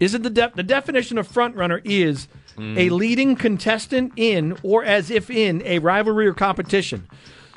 Isn't 0.00 0.22
the 0.22 0.30
def- 0.30 0.54
the 0.54 0.62
definition 0.62 1.18
of 1.18 1.28
front 1.28 1.54
runner 1.54 1.82
is 1.84 2.26
a 2.56 2.58
mm. 2.58 2.90
leading 2.90 3.36
contestant 3.36 4.14
in 4.16 4.56
or 4.62 4.82
as 4.82 5.10
if 5.10 5.28
in 5.28 5.60
a 5.66 5.78
rivalry 5.80 6.26
or 6.26 6.32
competition. 6.32 7.06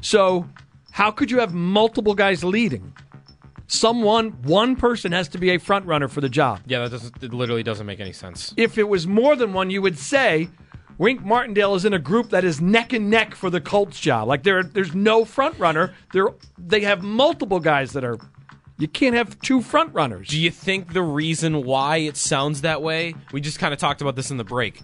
So, 0.02 0.50
how 0.92 1.12
could 1.12 1.32
you 1.32 1.40
have 1.40 1.54
multiple 1.54 2.16
guys 2.16 2.44
leading? 2.44 2.94
Someone, 3.68 4.32
one 4.44 4.76
person 4.76 5.14
has 5.14 5.30
to 5.30 5.38
be 5.38 5.52
a 5.52 5.58
front 5.58 5.86
runner 5.86 6.10
for 6.10 6.20
the 6.20 6.28
job. 6.28 6.60
Yeah, 6.66 6.80
that 6.80 6.92
doesn't. 6.92 7.24
It 7.24 7.34
literally 7.34 7.64
doesn't 7.64 7.86
make 7.86 8.02
any 8.02 8.12
sense. 8.12 8.54
If 8.58 8.78
it 8.78 8.90
was 8.90 9.08
more 9.08 9.38
than 9.38 9.54
one, 9.54 9.70
you 9.70 9.82
would 9.82 9.98
say 9.98 10.50
Wink 10.98 11.24
Martindale 11.24 11.76
is 11.76 11.86
in 11.86 11.94
a 11.94 12.00
group 12.00 12.32
that 12.32 12.44
is 12.44 12.60
neck 12.60 12.92
and 12.92 13.10
neck 13.10 13.36
for 13.36 13.50
the 13.50 13.62
Colts 13.62 14.02
job. 14.02 14.28
Like 14.28 14.44
there, 14.44 14.64
there's 14.64 14.94
no 14.94 15.24
front 15.24 15.58
runner. 15.58 15.94
There, 16.12 16.28
they 16.58 16.82
have 16.82 17.04
multiple 17.04 17.62
guys 17.62 17.94
that 17.94 18.04
are. 18.04 18.18
You 18.80 18.88
can't 18.88 19.14
have 19.16 19.40
two 19.42 19.62
front 19.62 19.94
runners. 19.94 20.30
Do 20.30 20.40
you 20.40 20.50
think 20.50 20.94
the 20.94 21.02
reason 21.04 21.64
why 21.66 21.98
it 21.98 22.16
sounds 22.18 22.62
that 22.62 22.82
way? 22.82 23.14
We 23.32 23.42
just 23.42 23.60
kind 23.60 23.74
of 23.74 23.80
talked 23.80 24.02
about 24.02 24.16
this 24.16 24.32
in 24.32 24.38
the 24.38 24.44
break. 24.46 24.82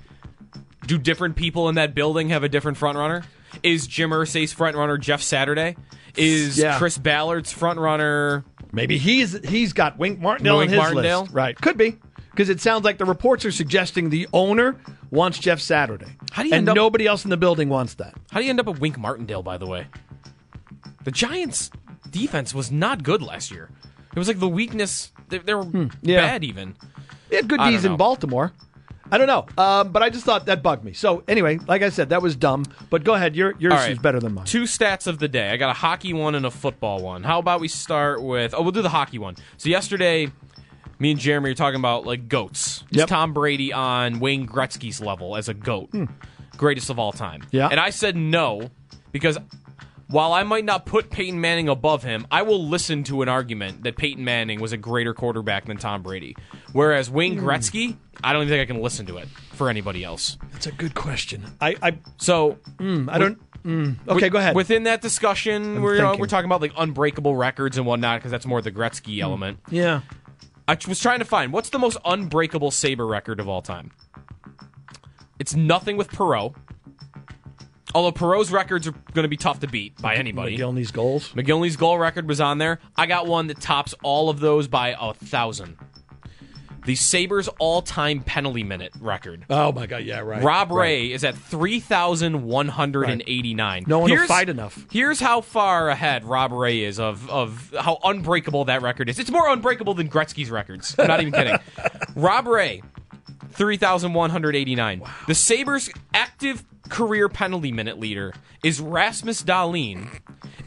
Do 0.85 0.97
different 0.97 1.35
people 1.37 1.69
in 1.69 1.75
that 1.75 1.95
building 1.95 2.29
have 2.29 2.43
a 2.43 2.49
different 2.49 2.77
front 2.77 2.97
runner? 2.97 3.23
Is 3.63 3.87
Jim 3.87 4.09
Irsay's 4.11 4.51
front 4.51 4.75
runner 4.75 4.97
Jeff 4.97 5.21
Saturday? 5.21 5.77
Is 6.17 6.57
Yeah. 6.57 6.77
Chris 6.77 6.97
Ballard's 6.97 7.51
front 7.53 7.79
runner? 7.79 8.43
Maybe 8.73 8.97
he's 8.97 9.39
he's 9.47 9.71
got 9.71 9.97
Wink 9.97 10.19
Martindale 10.19 10.57
Wink 10.57 10.69
on 10.69 10.73
his 10.73 10.77
Martindale? 10.77 11.21
list. 11.21 11.33
Right, 11.33 11.59
could 11.59 11.77
be 11.77 11.95
because 12.31 12.49
it 12.49 12.59
sounds 12.59 12.83
like 12.83 12.97
the 12.97 13.05
reports 13.05 13.45
are 13.45 13.51
suggesting 13.51 14.09
the 14.09 14.27
owner 14.33 14.75
wants 15.09 15.39
Jeff 15.39 15.61
Saturday, 15.61 16.07
How 16.31 16.43
do 16.43 16.49
you 16.49 16.53
and 16.55 16.59
end 16.67 16.69
up- 16.69 16.75
nobody 16.75 17.07
else 17.07 17.23
in 17.23 17.29
the 17.29 17.37
building 17.37 17.69
wants 17.69 17.93
that. 17.95 18.13
How 18.31 18.39
do 18.39 18.43
you 18.45 18.49
end 18.49 18.59
up 18.59 18.65
with 18.65 18.79
Wink 18.79 18.97
Martindale? 18.97 19.41
By 19.43 19.57
the 19.57 19.65
way, 19.65 19.87
the 21.05 21.11
Giants' 21.11 21.71
defense 22.20 22.53
was 22.53 22.72
not 22.72 23.03
good 23.03 23.22
last 23.22 23.51
year. 23.51 23.70
It 24.16 24.20
was 24.20 24.28
like 24.28 24.39
the 24.39 24.47
weakness. 24.47 25.11
They, 25.30 25.39
they 25.39 25.53
were 25.53 25.63
Hmm. 25.63 25.88
Yeah. 26.01 26.22
bad 26.22 26.43
even. 26.43 26.76
They 27.30 27.36
had 27.38 27.47
good 27.49 27.59
I 27.59 27.72
D's 27.72 27.84
in. 27.86 27.97
Baltimore. 27.97 28.53
I 29.11 29.20
don't 29.20 29.28
know, 29.28 29.45
um, 29.63 29.91
but 29.91 30.01
I 30.01 30.09
just 30.09 30.26
thought 30.26 30.47
that 30.47 30.63
bugged 30.63 30.84
me. 30.84 30.93
So 30.93 31.24
anyway, 31.28 31.59
like 31.68 31.84
I 31.84 31.89
said, 31.89 32.09
that 32.09 32.24
was 32.24 32.36
dumb. 32.36 32.66
But 32.89 33.03
go 33.03 33.13
ahead, 33.13 33.36
your 33.36 33.53
yours 33.59 33.74
right. 33.74 33.91
is 33.91 33.99
better 33.99 34.20
than 34.20 34.34
mine. 34.34 34.45
Two 34.45 34.63
stats 34.63 35.05
of 35.05 35.20
the 35.20 35.28
day. 35.28 35.51
I 35.51 35.57
got 35.57 35.70
a 35.70 35.74
hockey 35.74 36.11
one 36.11 36.34
and 36.34 36.43
a 36.43 36.49
football 36.49 37.03
one. 37.03 37.22
How 37.24 37.38
about 37.38 37.59
we 37.59 37.68
start 37.68 38.24
with? 38.24 38.55
Oh, 38.55 38.63
we'll 38.63 38.72
do 38.72 38.82
the 38.82 38.89
hockey 38.89 39.20
one. 39.20 39.36
So 39.57 39.70
yesterday, 39.70 40.32
me 40.97 41.11
and 41.11 41.20
Jeremy 41.20 41.51
were 41.51 41.55
talking 41.55 41.80
about 41.80 42.07
like 42.07 42.28
goats. 42.28 42.84
Is 42.89 42.97
Yep. 42.97 43.07
Tom 43.09 43.34
Brady 43.34 43.72
on 43.72 44.20
Wayne 44.20 44.47
Gretzky's 44.47 44.99
level 44.99 45.36
as 45.36 45.49
a 45.49 45.53
goat, 45.53 45.91
greatest 46.57 46.89
of 46.89 46.97
all 46.97 47.11
time? 47.11 47.43
Yeah. 47.51 47.68
And 47.68 47.80
I 47.80 47.91
said 47.91 48.16
no 48.16 48.72
because 49.11 49.38
while 50.07 50.33
I 50.33 50.43
might 50.43 50.65
not 50.65 50.85
put 50.85 51.09
Peyton 51.09 51.41
Manning 51.41 51.67
above 51.67 52.03
him, 52.03 52.27
I 52.29 52.43
will 52.43 52.67
listen 52.67 53.03
to 53.05 53.21
an 53.21 53.29
argument 53.29 53.83
that 53.83 53.97
Peyton 53.97 54.23
Manning 54.23 54.61
was 54.61 54.71
a 54.71 54.77
greater 54.77 55.13
quarterback 55.13 55.65
than 55.65 55.77
Tom 55.77 56.03
Brady. 56.03 56.35
Whereas 56.73 57.09
Wayne 57.09 57.37
hmm. 57.37 57.45
Gretzky, 57.45 57.97
I 58.23 58.33
don't 58.33 58.43
even 58.43 58.51
think 58.51 58.61
I 58.61 58.71
can 58.71 58.81
listen 58.81 59.05
to 59.07 59.17
it 59.17 59.27
for 59.53 59.69
anybody 59.69 60.03
else. 60.03 60.37
That's 60.51 60.67
a 60.67 60.71
good 60.71 60.93
question. 60.93 61.45
I, 61.59 61.75
I, 61.81 61.97
So 62.17 62.59
hmm, 62.79 63.09
I 63.09 63.17
don't. 63.17 63.39
Mm, 63.63 63.93
okay, 64.01 64.07
Wi- 64.07 64.29
go 64.29 64.37
ahead. 64.37 64.55
Within 64.55 64.83
that 64.83 65.01
discussion, 65.01 65.77
I'm 65.77 65.81
we're, 65.81 65.95
you 65.95 66.01
know, 66.01 66.15
we're 66.19 66.27
talking 66.27 66.45
about 66.45 66.61
like 66.61 66.73
unbreakable 66.77 67.35
records 67.35 67.77
and 67.77 67.87
whatnot 67.87 68.19
because 68.19 68.29
that's 68.29 68.45
more 68.45 68.61
the 68.61 68.71
Gretzky 68.71 69.15
hmm. 69.15 69.23
element. 69.23 69.59
yeah, 69.71 70.01
I 70.67 70.77
was 70.87 70.99
trying 70.99 71.19
to 71.19 71.25
find 71.25 71.51
what's 71.51 71.69
the 71.69 71.79
most 71.79 71.97
unbreakable 72.05 72.69
Saber 72.69 73.07
record 73.07 73.39
of 73.39 73.49
all 73.49 73.63
time. 73.63 73.91
It's 75.39 75.55
nothing 75.55 75.97
with 75.97 76.09
Perreault. 76.09 76.55
Although 77.95 78.11
Perreault's 78.11 78.51
records 78.51 78.87
are 78.87 78.91
going 79.13 79.23
to 79.23 79.29
be 79.29 79.37
tough 79.37 79.61
to 79.61 79.67
beat 79.67 79.99
by 80.01 80.15
anybody. 80.15 80.57
Mogilny's 80.57 80.91
goals. 80.91 81.29
Mogilny's 81.29 81.77
goal 81.77 81.97
record 81.97 82.27
was 82.27 82.41
on 82.41 82.57
there. 82.57 82.79
I 82.97 83.05
got 83.05 83.25
one 83.25 83.47
that 83.47 83.61
tops 83.61 83.95
all 84.03 84.29
of 84.29 84.41
those 84.41 84.67
by 84.67 84.95
a 84.99 85.13
thousand. 85.13 85.77
The 86.85 86.95
Sabres 86.95 87.47
all-time 87.57 88.19
penalty 88.21 88.63
minute 88.63 88.91
record. 88.99 89.45
Oh 89.49 89.71
my 89.71 89.87
God! 89.87 90.03
Yeah, 90.03 90.19
right. 90.19 90.43
Rob 90.43 90.69
right. 90.69 90.81
Ray 90.83 91.11
is 91.13 91.23
at 91.23 91.33
3,189. 91.35 93.83
No 93.87 93.97
one 93.99 94.09
will 94.09 94.15
Here's- 94.17 94.27
fight 94.27 94.49
enough. 94.49 94.85
Here's 94.91 95.19
how 95.19 95.41
far 95.41 95.89
ahead 95.89 96.25
Rob 96.25 96.51
Ray 96.51 96.81
is 96.83 96.99
of, 96.99 97.27
of 97.29 97.73
how 97.79 97.97
unbreakable 98.03 98.65
that 98.65 98.83
record 98.83 99.09
is. 99.09 99.17
It's 99.17 99.31
more 99.31 99.49
unbreakable 99.49 99.95
than 99.95 100.09
Gretzky's 100.09 100.51
records. 100.51 100.93
I'm 100.99 101.07
not 101.07 101.21
even 101.21 101.33
kidding. 101.39 101.57
Rob 102.15 102.45
Ray, 102.45 102.83
3,189. 103.53 105.01
The 105.27 105.35
Sabres' 105.35 105.89
active 106.13 106.63
career 106.89 107.29
penalty 107.29 107.71
minute 107.71 107.99
leader 107.99 108.33
is 108.63 108.79
Rasmus 108.79 109.43
Dahlin 109.43 110.09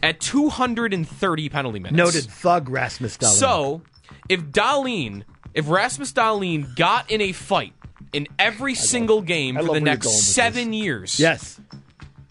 at 0.02 0.20
230 0.20 1.48
penalty 1.48 1.78
minutes. 1.78 1.96
Noted 1.96 2.30
thug 2.30 2.68
Rasmus 2.68 3.16
Dahlin. 3.18 3.38
So, 3.38 3.82
if 4.28 4.40
Dahlin, 4.42 5.24
if 5.54 5.68
Rasmus 5.68 6.12
Dahlin 6.12 6.74
got 6.76 7.10
in 7.10 7.20
a 7.20 7.32
fight 7.32 7.72
in 8.12 8.26
every 8.38 8.74
single 8.74 9.22
game 9.22 9.56
for 9.56 9.74
the 9.74 9.80
next 9.80 10.10
seven 10.34 10.72
years, 10.72 11.18
yes, 11.18 11.60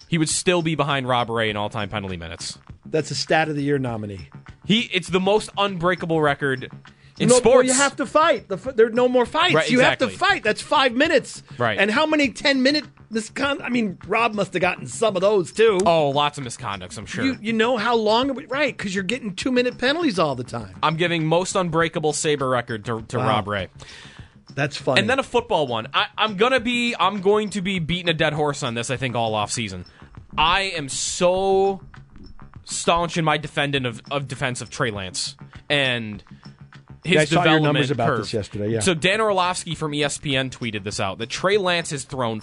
he 0.08 0.18
would 0.18 0.30
still 0.30 0.62
be 0.62 0.76
behind 0.76 1.08
Rob 1.08 1.30
Ray 1.30 1.50
in 1.50 1.58
all-time 1.58 1.90
penalty 1.90 2.18
minutes. 2.18 2.58
that's 2.86 3.12
a 3.12 3.16
stat 3.16 3.50
of 3.50 3.56
the 3.56 3.64
year 3.64 3.78
nominee. 3.78 4.30
He, 4.66 4.82
it's 4.94 5.08
the 5.08 5.20
most 5.20 5.50
unbreakable 5.58 6.22
record 6.22 6.70
in 7.20 7.30
no, 7.30 7.38
sports. 7.38 7.68
you 7.68 7.74
have 7.74 7.96
to 7.98 8.06
fight. 8.06 8.48
The, 8.48 8.58
there 8.58 8.88
are 8.88 8.92
no 8.92 9.08
more 9.08 9.26
fights. 9.26 9.56
Right, 9.56 9.70
You 9.70 9.80
have 9.80 9.98
to 10.00 10.10
fight. 10.10 10.44
That's 10.44 10.62
five 10.62 10.94
minutes. 10.94 11.42
Right. 11.58 11.78
And 11.78 11.90
how 11.90 12.06
many 12.06 12.30
ten 12.30 12.62
minute 12.64 12.86
miscon? 13.12 13.62
I 13.62 13.70
mean, 13.70 13.98
Rob 14.08 14.34
must 14.34 14.54
have 14.54 14.62
gotten 14.62 14.88
some 14.88 15.16
of 15.16 15.22
those 15.22 15.52
too. 15.52 15.80
Oh, 15.86 16.10
lots 16.10 16.38
of 16.38 16.44
misconducts, 16.44 16.98
I'm 16.98 17.06
sure. 17.06 17.24
You 17.26 17.38
you 17.42 17.54
know 17.54 17.78
how 17.78 17.96
long? 17.96 18.34
Would, 18.34 18.50
right? 18.52 18.76
Because 18.76 18.94
you're 18.94 19.04
getting 19.04 19.36
two 19.36 19.52
minute 19.52 19.78
penalties 19.78 20.20
all 20.20 20.36
the 20.36 20.44
time. 20.44 20.76
I'm 20.84 20.98
giving 20.98 21.26
most 21.26 21.56
unbreakable 21.56 22.14
Saber 22.14 22.50
record 22.50 22.86
to, 22.86 23.02
to 23.04 23.18
Wow. 23.18 23.28
Rob 23.28 23.48
Ray. 23.48 23.68
That's 24.54 24.78
funny. 24.78 25.02
And 25.02 25.10
then 25.10 25.20
a 25.20 25.24
football 25.24 25.68
one. 25.68 25.88
I, 25.94 26.08
I'm 26.18 26.36
gonna 26.36 26.60
be 26.60 26.96
I'm 27.00 27.22
going 27.22 27.52
to 27.52 27.62
be 27.62 27.80
beating 27.80 28.10
a 28.10 28.14
dead 28.14 28.34
horse 28.34 28.64
on 28.64 28.74
this. 28.74 28.90
I 28.90 28.98
think 28.98 29.16
all 29.16 29.36
off 29.36 29.52
season. 29.52 29.86
I 30.38 30.74
am 30.76 30.90
so 30.90 31.82
staunch 32.66 33.18
in 33.18 33.24
my 33.24 33.38
defendant 33.38 33.86
of, 33.86 34.02
of 34.12 34.28
defense 34.28 34.62
of 34.62 34.70
Trey 34.70 34.92
Lance 34.92 35.36
and 35.70 36.24
his 37.08 37.16
Yeah, 37.16 37.22
I 37.22 37.26
saw 37.26 37.44
your 37.52 37.60
numbers 37.60 37.90
about 37.92 38.10
curve. 38.10 38.18
this 38.20 38.34
yesterday, 38.34 38.70
yeah. 38.72 38.80
So 38.82 38.94
Dan 38.94 39.20
Orlovsky 39.22 39.74
from 39.76 39.92
ESPN 39.94 40.50
tweeted 40.52 40.84
this 40.84 41.00
out 41.00 41.18
that 41.18 41.30
Trey 41.30 41.58
Lance 41.58 41.90
has 41.92 42.04
thrown 42.04 42.40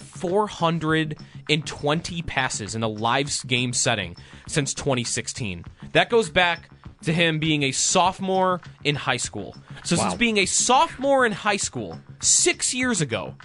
420 1.49 2.21
passes 2.23 2.75
in 2.75 2.83
a 2.83 2.87
live 2.87 3.29
game 3.47 3.73
setting 3.73 4.15
since 4.47 4.73
2016. 4.73 5.65
That 5.93 6.09
goes 6.09 6.29
back 6.29 6.69
to 7.03 7.13
him 7.13 7.39
being 7.39 7.63
a 7.63 7.71
sophomore 7.71 8.61
in 8.83 8.95
high 8.95 9.17
school. 9.17 9.55
So 9.83 9.95
since 9.95 10.13
Wow. 10.13 10.17
being 10.17 10.37
a 10.37 10.45
sophomore 10.45 11.25
in 11.25 11.31
high 11.31 11.57
school, 11.57 11.99
six 12.19 12.73
years 12.73 13.01
ago, 13.01 13.35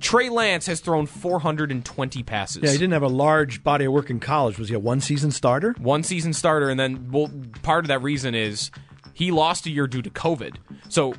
Trey 0.00 0.28
Lance 0.30 0.66
has 0.66 0.80
thrown 0.80 1.06
420 1.06 2.22
passes. 2.24 2.62
yeah, 2.64 2.70
he 2.72 2.78
didn't 2.78 2.92
have 2.94 3.04
a 3.04 3.08
large 3.08 3.62
body 3.62 3.84
of 3.84 3.92
work 3.92 4.10
in 4.10 4.18
college. 4.18 4.58
Was 4.58 4.68
he 4.68 4.74
a 4.74 4.80
one 4.80 5.00
season 5.00 5.30
starter? 5.30 5.74
one 5.78 6.02
season 6.02 6.32
starter, 6.32 6.68
and 6.70 6.80
then 6.80 7.08
well, 7.12 7.30
part 7.62 7.84
of 7.84 7.88
that 7.88 8.02
reason 8.02 8.34
is 8.34 8.72
he 9.14 9.30
lost 9.30 9.66
a 9.66 9.70
year 9.70 9.86
due 9.86 10.02
to 10.02 10.10
COVID. 10.10 10.56
So 10.88 11.14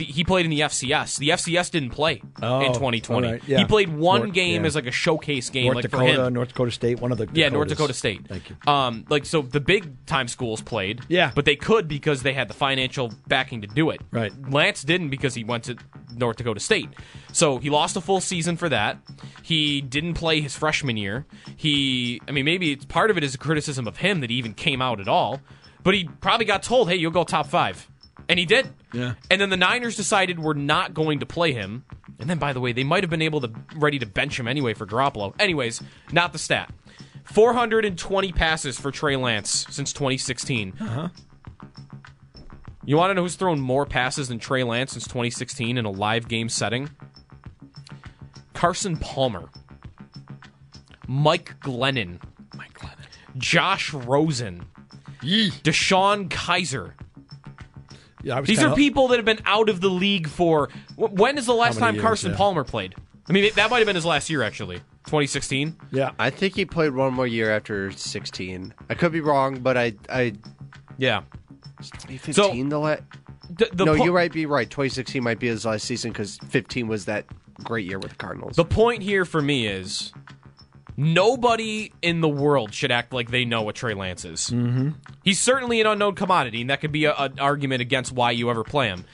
he 0.00 0.24
played 0.24 0.44
in 0.44 0.50
the 0.50 0.60
FCS. 0.60 1.16
The 1.18 1.28
FCS 1.28 1.70
didn't 1.70 1.90
play 1.90 2.20
Oh, 2.42 2.58
in 2.60 2.72
2020. 2.72 3.26
all 3.26 3.32
right, 3.34 3.42
yeah. 3.46 3.58
He 3.58 3.64
played 3.66 3.88
one 3.88 4.22
North- 4.22 4.32
game 4.32 4.62
yeah. 4.62 4.66
as 4.66 4.74
like 4.74 4.86
a 4.86 4.90
showcase 4.90 5.48
game, 5.48 5.66
North 5.66 5.76
like 5.76 5.82
Dakota, 5.84 6.14
for 6.16 6.26
him. 6.26 6.34
North 6.34 6.48
Dakota 6.48 6.70
State, 6.72 7.00
one 7.00 7.12
of 7.12 7.18
the 7.18 7.28
Yeah, 7.32 7.50
North 7.50 7.68
Dakota 7.68 7.92
State. 7.92 8.26
Thank 8.26 8.50
you. 8.50 8.56
Um, 8.66 9.04
like 9.08 9.24
so, 9.24 9.42
the 9.42 9.60
big 9.60 10.04
time 10.06 10.26
schools 10.26 10.60
played. 10.60 11.02
Yeah. 11.08 11.30
but 11.36 11.44
they 11.44 11.54
could 11.54 11.86
because 11.86 12.22
they 12.24 12.32
had 12.32 12.48
the 12.48 12.54
financial 12.54 13.12
backing 13.28 13.60
to 13.60 13.68
do 13.68 13.90
it. 13.90 14.00
Right. 14.10 14.32
Lance 14.50 14.82
didn't 14.82 15.10
because 15.10 15.34
he 15.34 15.44
went 15.44 15.62
to 15.64 15.76
North 16.16 16.36
Dakota 16.38 16.58
State. 16.58 16.88
So 17.32 17.58
he 17.58 17.70
lost 17.70 17.96
a 17.96 18.00
full 18.00 18.20
season 18.20 18.56
for 18.56 18.68
that. 18.68 18.98
He 19.42 19.80
didn't 19.82 20.14
play 20.14 20.40
his 20.40 20.56
freshman 20.56 20.96
year. 20.96 21.26
He, 21.54 22.20
I 22.26 22.32
mean, 22.32 22.44
maybe 22.44 22.72
it's 22.72 22.86
part 22.86 23.10
of 23.12 23.16
it 23.18 23.22
is 23.22 23.36
a 23.36 23.38
criticism 23.38 23.86
of 23.86 23.98
him 23.98 24.20
that 24.22 24.30
he 24.30 24.36
even 24.36 24.52
came 24.54 24.82
out 24.82 24.98
at 24.98 25.06
all. 25.06 25.40
But 25.86 25.94
he 25.94 26.02
probably 26.20 26.46
got 26.46 26.64
told, 26.64 26.88
"Hey, 26.88 26.96
you'll 26.96 27.12
go 27.12 27.22
top 27.22 27.46
five. 27.46 27.88
and 28.28 28.40
he 28.40 28.44
did. 28.44 28.68
Yeah. 28.92 29.14
And 29.30 29.40
then 29.40 29.50
the 29.50 29.56
Niners 29.56 29.94
decided 29.94 30.40
we're 30.40 30.52
not 30.54 30.92
going 30.94 31.20
to 31.20 31.26
play 31.26 31.52
him. 31.52 31.84
And 32.18 32.28
then, 32.28 32.38
by 32.38 32.52
the 32.52 32.58
way, 32.58 32.72
they 32.72 32.82
might 32.82 33.04
have 33.04 33.10
been 33.10 33.22
able 33.22 33.40
to 33.42 33.52
ready 33.76 34.00
to 34.00 34.06
bench 34.06 34.36
him 34.40 34.48
anyway 34.48 34.74
for 34.74 34.84
Garoppolo. 34.84 35.32
Anyways, 35.38 35.80
not 36.10 36.32
the 36.32 36.38
stat. 36.40 36.72
420 37.26 38.32
passes 38.32 38.80
for 38.80 38.90
Trey 38.90 39.14
Lance 39.14 39.64
since 39.70 39.92
2016. 39.92 40.72
Uh-huh. 40.80 41.08
You 42.84 42.96
want 42.96 43.10
to 43.10 43.14
know 43.14 43.22
who's 43.22 43.36
thrown 43.36 43.60
more 43.60 43.86
passes 43.86 44.26
than 44.26 44.40
Trey 44.40 44.64
Lance 44.64 44.90
since 44.90 45.04
2016 45.04 45.78
in 45.78 45.84
a 45.84 45.90
live 45.90 46.26
game 46.26 46.48
setting? 46.48 46.90
Carson 48.54 48.96
Palmer, 48.96 49.48
Mike 51.06 51.60
Glennon, 51.60 52.20
Mike 52.56 52.74
Glennon, 52.76 53.06
Josh 53.38 53.92
Rosen, 53.92 54.66
Yee. 55.26 55.50
DeShone 55.50 56.28
Kizer. 56.28 56.92
Yeah, 58.22 58.36
I 58.36 58.40
was 58.40 58.48
These 58.48 58.62
are 58.62 58.74
people 58.74 59.08
that 59.08 59.16
have 59.16 59.24
been 59.24 59.40
out 59.44 59.68
of 59.68 59.80
the 59.80 59.88
league 59.90 60.28
for. 60.28 60.68
When 60.96 61.38
is 61.38 61.46
the 61.46 61.54
last 61.54 61.78
time 61.78 61.94
years, 61.94 62.02
Carson 62.02 62.30
yeah. 62.32 62.36
Palmer 62.36 62.64
played? 62.64 62.94
I 63.28 63.32
mean, 63.32 63.50
that 63.54 63.70
might 63.70 63.78
have 63.78 63.86
been 63.86 63.96
his 63.96 64.04
last 64.04 64.30
year, 64.30 64.42
actually. 64.42 64.76
2016. 65.06 65.76
Yeah, 65.92 66.10
I 66.18 66.30
think 66.30 66.56
he 66.56 66.64
played 66.64 66.92
one 66.92 67.12
more 67.14 67.26
year 67.26 67.50
after 67.50 67.92
16. 67.92 68.74
I 68.90 68.94
could 68.94 69.12
be 69.12 69.20
wrong, 69.20 69.60
but 69.60 69.76
I, 69.76 69.94
I 70.08 70.32
Yeah. 70.98 71.22
2015 71.78 72.68
the 72.68 72.78
la- 72.78 72.96
The, 73.56 73.68
the 73.72 73.84
no, 73.84 73.96
po- 73.96 74.04
you 74.04 74.12
might 74.12 74.32
be 74.32 74.46
right. 74.46 74.68
2016 74.68 75.22
might 75.22 75.38
be 75.38 75.46
his 75.46 75.64
last 75.64 75.84
season 75.84 76.10
because 76.12 76.38
15 76.48 76.88
was 76.88 77.04
that 77.04 77.26
great 77.62 77.86
year 77.86 77.98
with 77.98 78.10
the 78.10 78.16
Cardinals. 78.16 78.56
The 78.56 78.64
point 78.64 79.02
here 79.02 79.24
for 79.24 79.40
me 79.42 79.66
is 79.68 80.12
nobody 80.96 81.92
in 82.02 82.20
the 82.20 82.28
world 82.28 82.72
should 82.74 82.90
act 82.92 83.12
like 83.12 83.30
they 83.30 83.44
know 83.44 83.62
what 83.62 83.74
Trey 83.74 83.94
Lance 83.94 84.24
is. 84.24 84.50
Mm-hmm. 84.50 84.90
He's 85.22 85.38
certainly 85.40 85.80
an 85.80 85.86
unknown 85.86 86.14
commodity, 86.14 86.60
and 86.62 86.70
that 86.70 86.80
could 86.80 86.92
be 86.92 87.04
a- 87.04 87.14
an 87.14 87.38
argument 87.38 87.82
against 87.82 88.12
why 88.12 88.30
you 88.30 88.50
ever 88.50 88.64
play 88.64 88.88
him. 88.88 89.04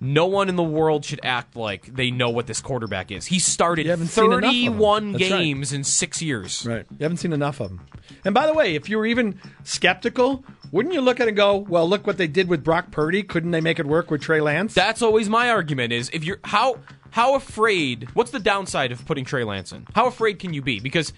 No 0.00 0.26
one 0.26 0.48
in 0.48 0.54
the 0.54 0.62
world 0.62 1.04
should 1.04 1.18
act 1.24 1.56
like 1.56 1.86
they 1.92 2.12
know 2.12 2.30
what 2.30 2.46
this 2.46 2.60
quarterback 2.60 3.10
is. 3.10 3.26
He 3.26 3.40
started 3.40 3.84
You 3.84 3.90
haven't 3.90 4.06
seen 4.08 4.26
enough 4.26 4.36
of 4.38 4.44
him. 4.44 4.72
31 4.78 5.12
That's 5.12 5.22
right. 5.24 5.28
games 5.40 5.72
in 5.72 5.82
six 5.82 6.22
years. 6.22 6.64
Right. 6.64 6.86
You 6.90 7.02
haven't 7.02 7.16
seen 7.16 7.32
enough 7.32 7.58
of 7.60 7.70
them. 7.70 7.80
And 8.24 8.32
by 8.32 8.46
the 8.46 8.54
way, 8.54 8.76
if 8.76 8.88
you 8.88 8.96
were 8.96 9.06
even 9.06 9.40
skeptical, 9.64 10.44
wouldn't 10.70 10.94
you 10.94 11.00
look 11.00 11.18
at 11.18 11.26
it 11.26 11.30
and 11.30 11.36
go, 11.36 11.56
well, 11.56 11.88
look 11.88 12.06
what 12.06 12.16
they 12.16 12.28
did 12.28 12.48
with 12.48 12.62
Brock 12.62 12.92
Purdy. 12.92 13.24
Couldn't 13.24 13.50
they 13.50 13.60
make 13.60 13.80
it 13.80 13.86
work 13.86 14.08
with 14.08 14.20
Trey 14.22 14.40
Lance? 14.40 14.72
That's 14.72 15.02
always 15.02 15.28
my 15.28 15.50
argument 15.50 15.92
is 15.92 16.10
if 16.12 16.22
you're 16.22 16.38
how 16.44 16.76
how 17.10 17.34
afraid 17.34 18.08
what's 18.14 18.30
the 18.30 18.38
downside 18.40 18.92
of 18.92 19.04
putting 19.06 19.24
Trey 19.24 19.44
Lance 19.44 19.72
in? 19.72 19.86
How 19.94 20.06
afraid 20.06 20.38
can 20.38 20.52
you 20.54 20.62
be? 20.62 20.80
Because 20.80 21.12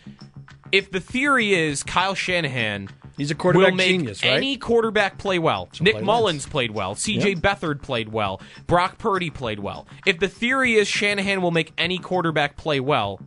if 0.73 0.91
the 0.91 1.01
theory 1.01 1.53
is 1.53 1.83
Kyle 1.83 2.15
Shanahan 2.15 2.89
He's 3.17 3.31
a 3.31 3.35
quarterback 3.35 3.73
will 3.73 3.77
make 3.77 3.89
genius, 3.89 4.23
right? 4.23 4.33
any 4.33 4.57
quarterback 4.57 5.19
play 5.19 5.39
well. 5.39 5.69
Nick 5.81 5.97
play 5.97 6.03
Mullins 6.03 6.47
played 6.47 6.71
well. 6.71 6.95
CJ 6.95 7.35
Yep. 7.35 7.39
Beathard 7.39 7.83
played 7.83 8.09
well. 8.11 8.41
Brock 8.67 8.97
Purdy 8.97 9.29
played 9.29 9.59
well. 9.59 9.87
If 10.07 10.21
the 10.21 10.29
theory 10.29 10.75
is 10.75 10.89
Shanahan 10.89 11.43
will 11.43 11.51
make 11.51 11.73
any 11.77 11.99
quarterback 11.99 12.57
play 12.57 12.81
well, 12.81 13.21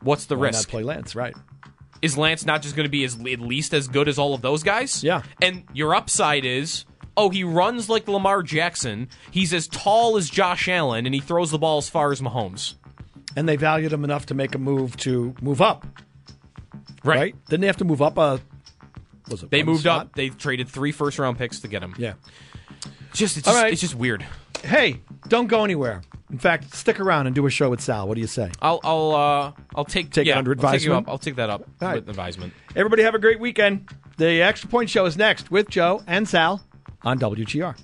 what's 0.00 0.24
the 0.26 0.36
Why 0.36 0.46
risk? 0.46 0.68
not 0.68 0.70
play 0.72 0.82
Lance? 0.82 1.14
Right. 1.14 1.34
is 2.00 2.18
Lance 2.18 2.44
not 2.44 2.62
just 2.62 2.74
going 2.74 2.86
to 2.86 2.90
be 2.90 3.04
as, 3.04 3.14
at 3.14 3.38
least 3.40 3.72
as 3.72 3.86
good 3.86 4.08
as 4.08 4.18
all 4.18 4.34
of 4.34 4.42
those 4.42 4.64
guys? 4.64 5.04
Yeah. 5.04 5.22
And 5.40 5.62
your 5.72 5.94
upside 5.94 6.44
is, 6.44 6.84
oh, 7.16 7.30
he 7.30 7.44
runs 7.44 7.88
like 7.88 8.08
Lamar 8.08 8.42
Jackson. 8.42 9.08
He's 9.30 9.52
as 9.52 9.68
tall 9.68 10.16
as 10.16 10.28
Josh 10.30 10.68
Allen, 10.68 11.06
and 11.06 11.14
he 11.14 11.20
throws 11.20 11.50
the 11.50 11.58
ball 11.58 11.78
as 11.78 11.88
far 11.88 12.12
as 12.12 12.20
Mahomes. 12.20 12.74
And 13.36 13.48
they 13.48 13.56
valued 13.56 13.92
him 13.92 14.04
enough 14.04 14.26
to 14.26 14.34
make 14.34 14.54
a 14.54 14.58
move 14.58 14.96
to 14.98 15.34
move 15.40 15.60
up. 15.62 15.86
Right. 17.04 17.34
Didn't 17.48 17.62
they 17.62 17.66
have 17.66 17.78
to 17.78 17.84
move 17.84 18.02
up 18.02 18.18
a? 18.18 18.40
Was 19.28 19.42
it 19.42 19.50
They 19.50 19.62
moved 19.62 19.82
slot? 19.82 20.00
up. 20.06 20.14
They 20.14 20.28
traded 20.28 20.68
three 20.68 20.92
first 20.92 21.18
round 21.18 21.38
picks 21.38 21.60
to 21.60 21.68
get 21.68 21.82
him. 21.82 21.94
Yeah. 21.96 22.14
Just 23.12 23.36
it's 23.36 23.46
All 23.48 23.54
just, 23.54 23.62
right. 23.62 23.72
it's 23.72 23.80
just 23.80 23.94
weird. 23.94 24.24
Hey, 24.64 25.00
don't 25.28 25.46
go 25.48 25.64
anywhere. 25.64 26.02
In 26.30 26.38
fact, 26.38 26.74
stick 26.74 26.98
around 26.98 27.26
and 27.26 27.34
do 27.34 27.44
a 27.46 27.50
show 27.50 27.68
with 27.70 27.80
Sal. 27.80 28.08
What 28.08 28.14
do 28.14 28.20
you 28.20 28.26
say? 28.26 28.50
I'll 28.60 28.80
I'll 28.84 29.12
uh 29.14 29.52
I'll 29.74 29.84
take 29.84 30.10
Take 30.10 30.26
yeah, 30.26 30.38
under 30.38 30.52
I'll 30.52 30.54
take 30.56 30.64
advisement? 30.64 31.08
I'll 31.08 31.18
take 31.18 31.36
that 31.36 31.50
up 31.50 31.62
All 31.80 31.88
right. 31.88 31.94
with 31.96 32.08
advisement. 32.08 32.54
Everybody 32.74 33.02
have 33.02 33.14
a 33.14 33.18
great 33.18 33.38
weekend. 33.40 33.88
The 34.16 34.42
Extra 34.42 34.68
Point 34.70 34.88
Show 34.90 35.04
is 35.06 35.16
next 35.16 35.50
with 35.50 35.68
Joe 35.68 36.02
and 36.06 36.28
Sal 36.28 36.62
on 37.04 37.18
WGR. 37.18 37.76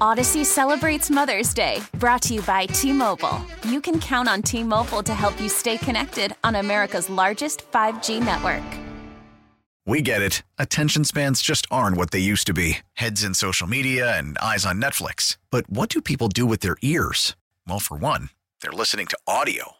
Audacy 0.00 0.46
celebrates 0.46 1.10
Mother's 1.10 1.52
Day, 1.52 1.82
brought 1.98 2.22
to 2.22 2.34
you 2.34 2.42
by 2.42 2.64
T 2.64 2.90
Mobile. 2.90 3.38
You 3.64 3.82
can 3.82 4.00
count 4.00 4.30
on 4.30 4.40
T 4.40 4.62
Mobile 4.62 5.02
to 5.02 5.12
help 5.12 5.38
you 5.38 5.50
stay 5.50 5.76
connected 5.76 6.34
on 6.42 6.54
America's 6.54 7.10
largest 7.10 7.70
5G 7.70 8.24
network. 8.24 8.64
We 9.84 10.00
get 10.00 10.22
it. 10.22 10.42
Attention 10.58 11.04
spans 11.04 11.42
just 11.42 11.66
aren't 11.70 11.98
what 11.98 12.12
they 12.12 12.18
used 12.18 12.46
to 12.46 12.54
be 12.54 12.78
heads 12.94 13.24
in 13.24 13.34
social 13.34 13.66
media 13.66 14.16
and 14.16 14.38
eyes 14.38 14.64
on 14.64 14.80
Netflix. 14.80 15.36
But 15.50 15.68
what 15.68 15.90
do 15.90 16.00
people 16.00 16.28
do 16.28 16.46
with 16.46 16.60
their 16.60 16.76
ears? 16.80 17.36
Well, 17.68 17.80
for 17.80 17.98
one, 17.98 18.30
they're 18.62 18.72
listening 18.72 19.06
to 19.08 19.18
audio. 19.26 19.79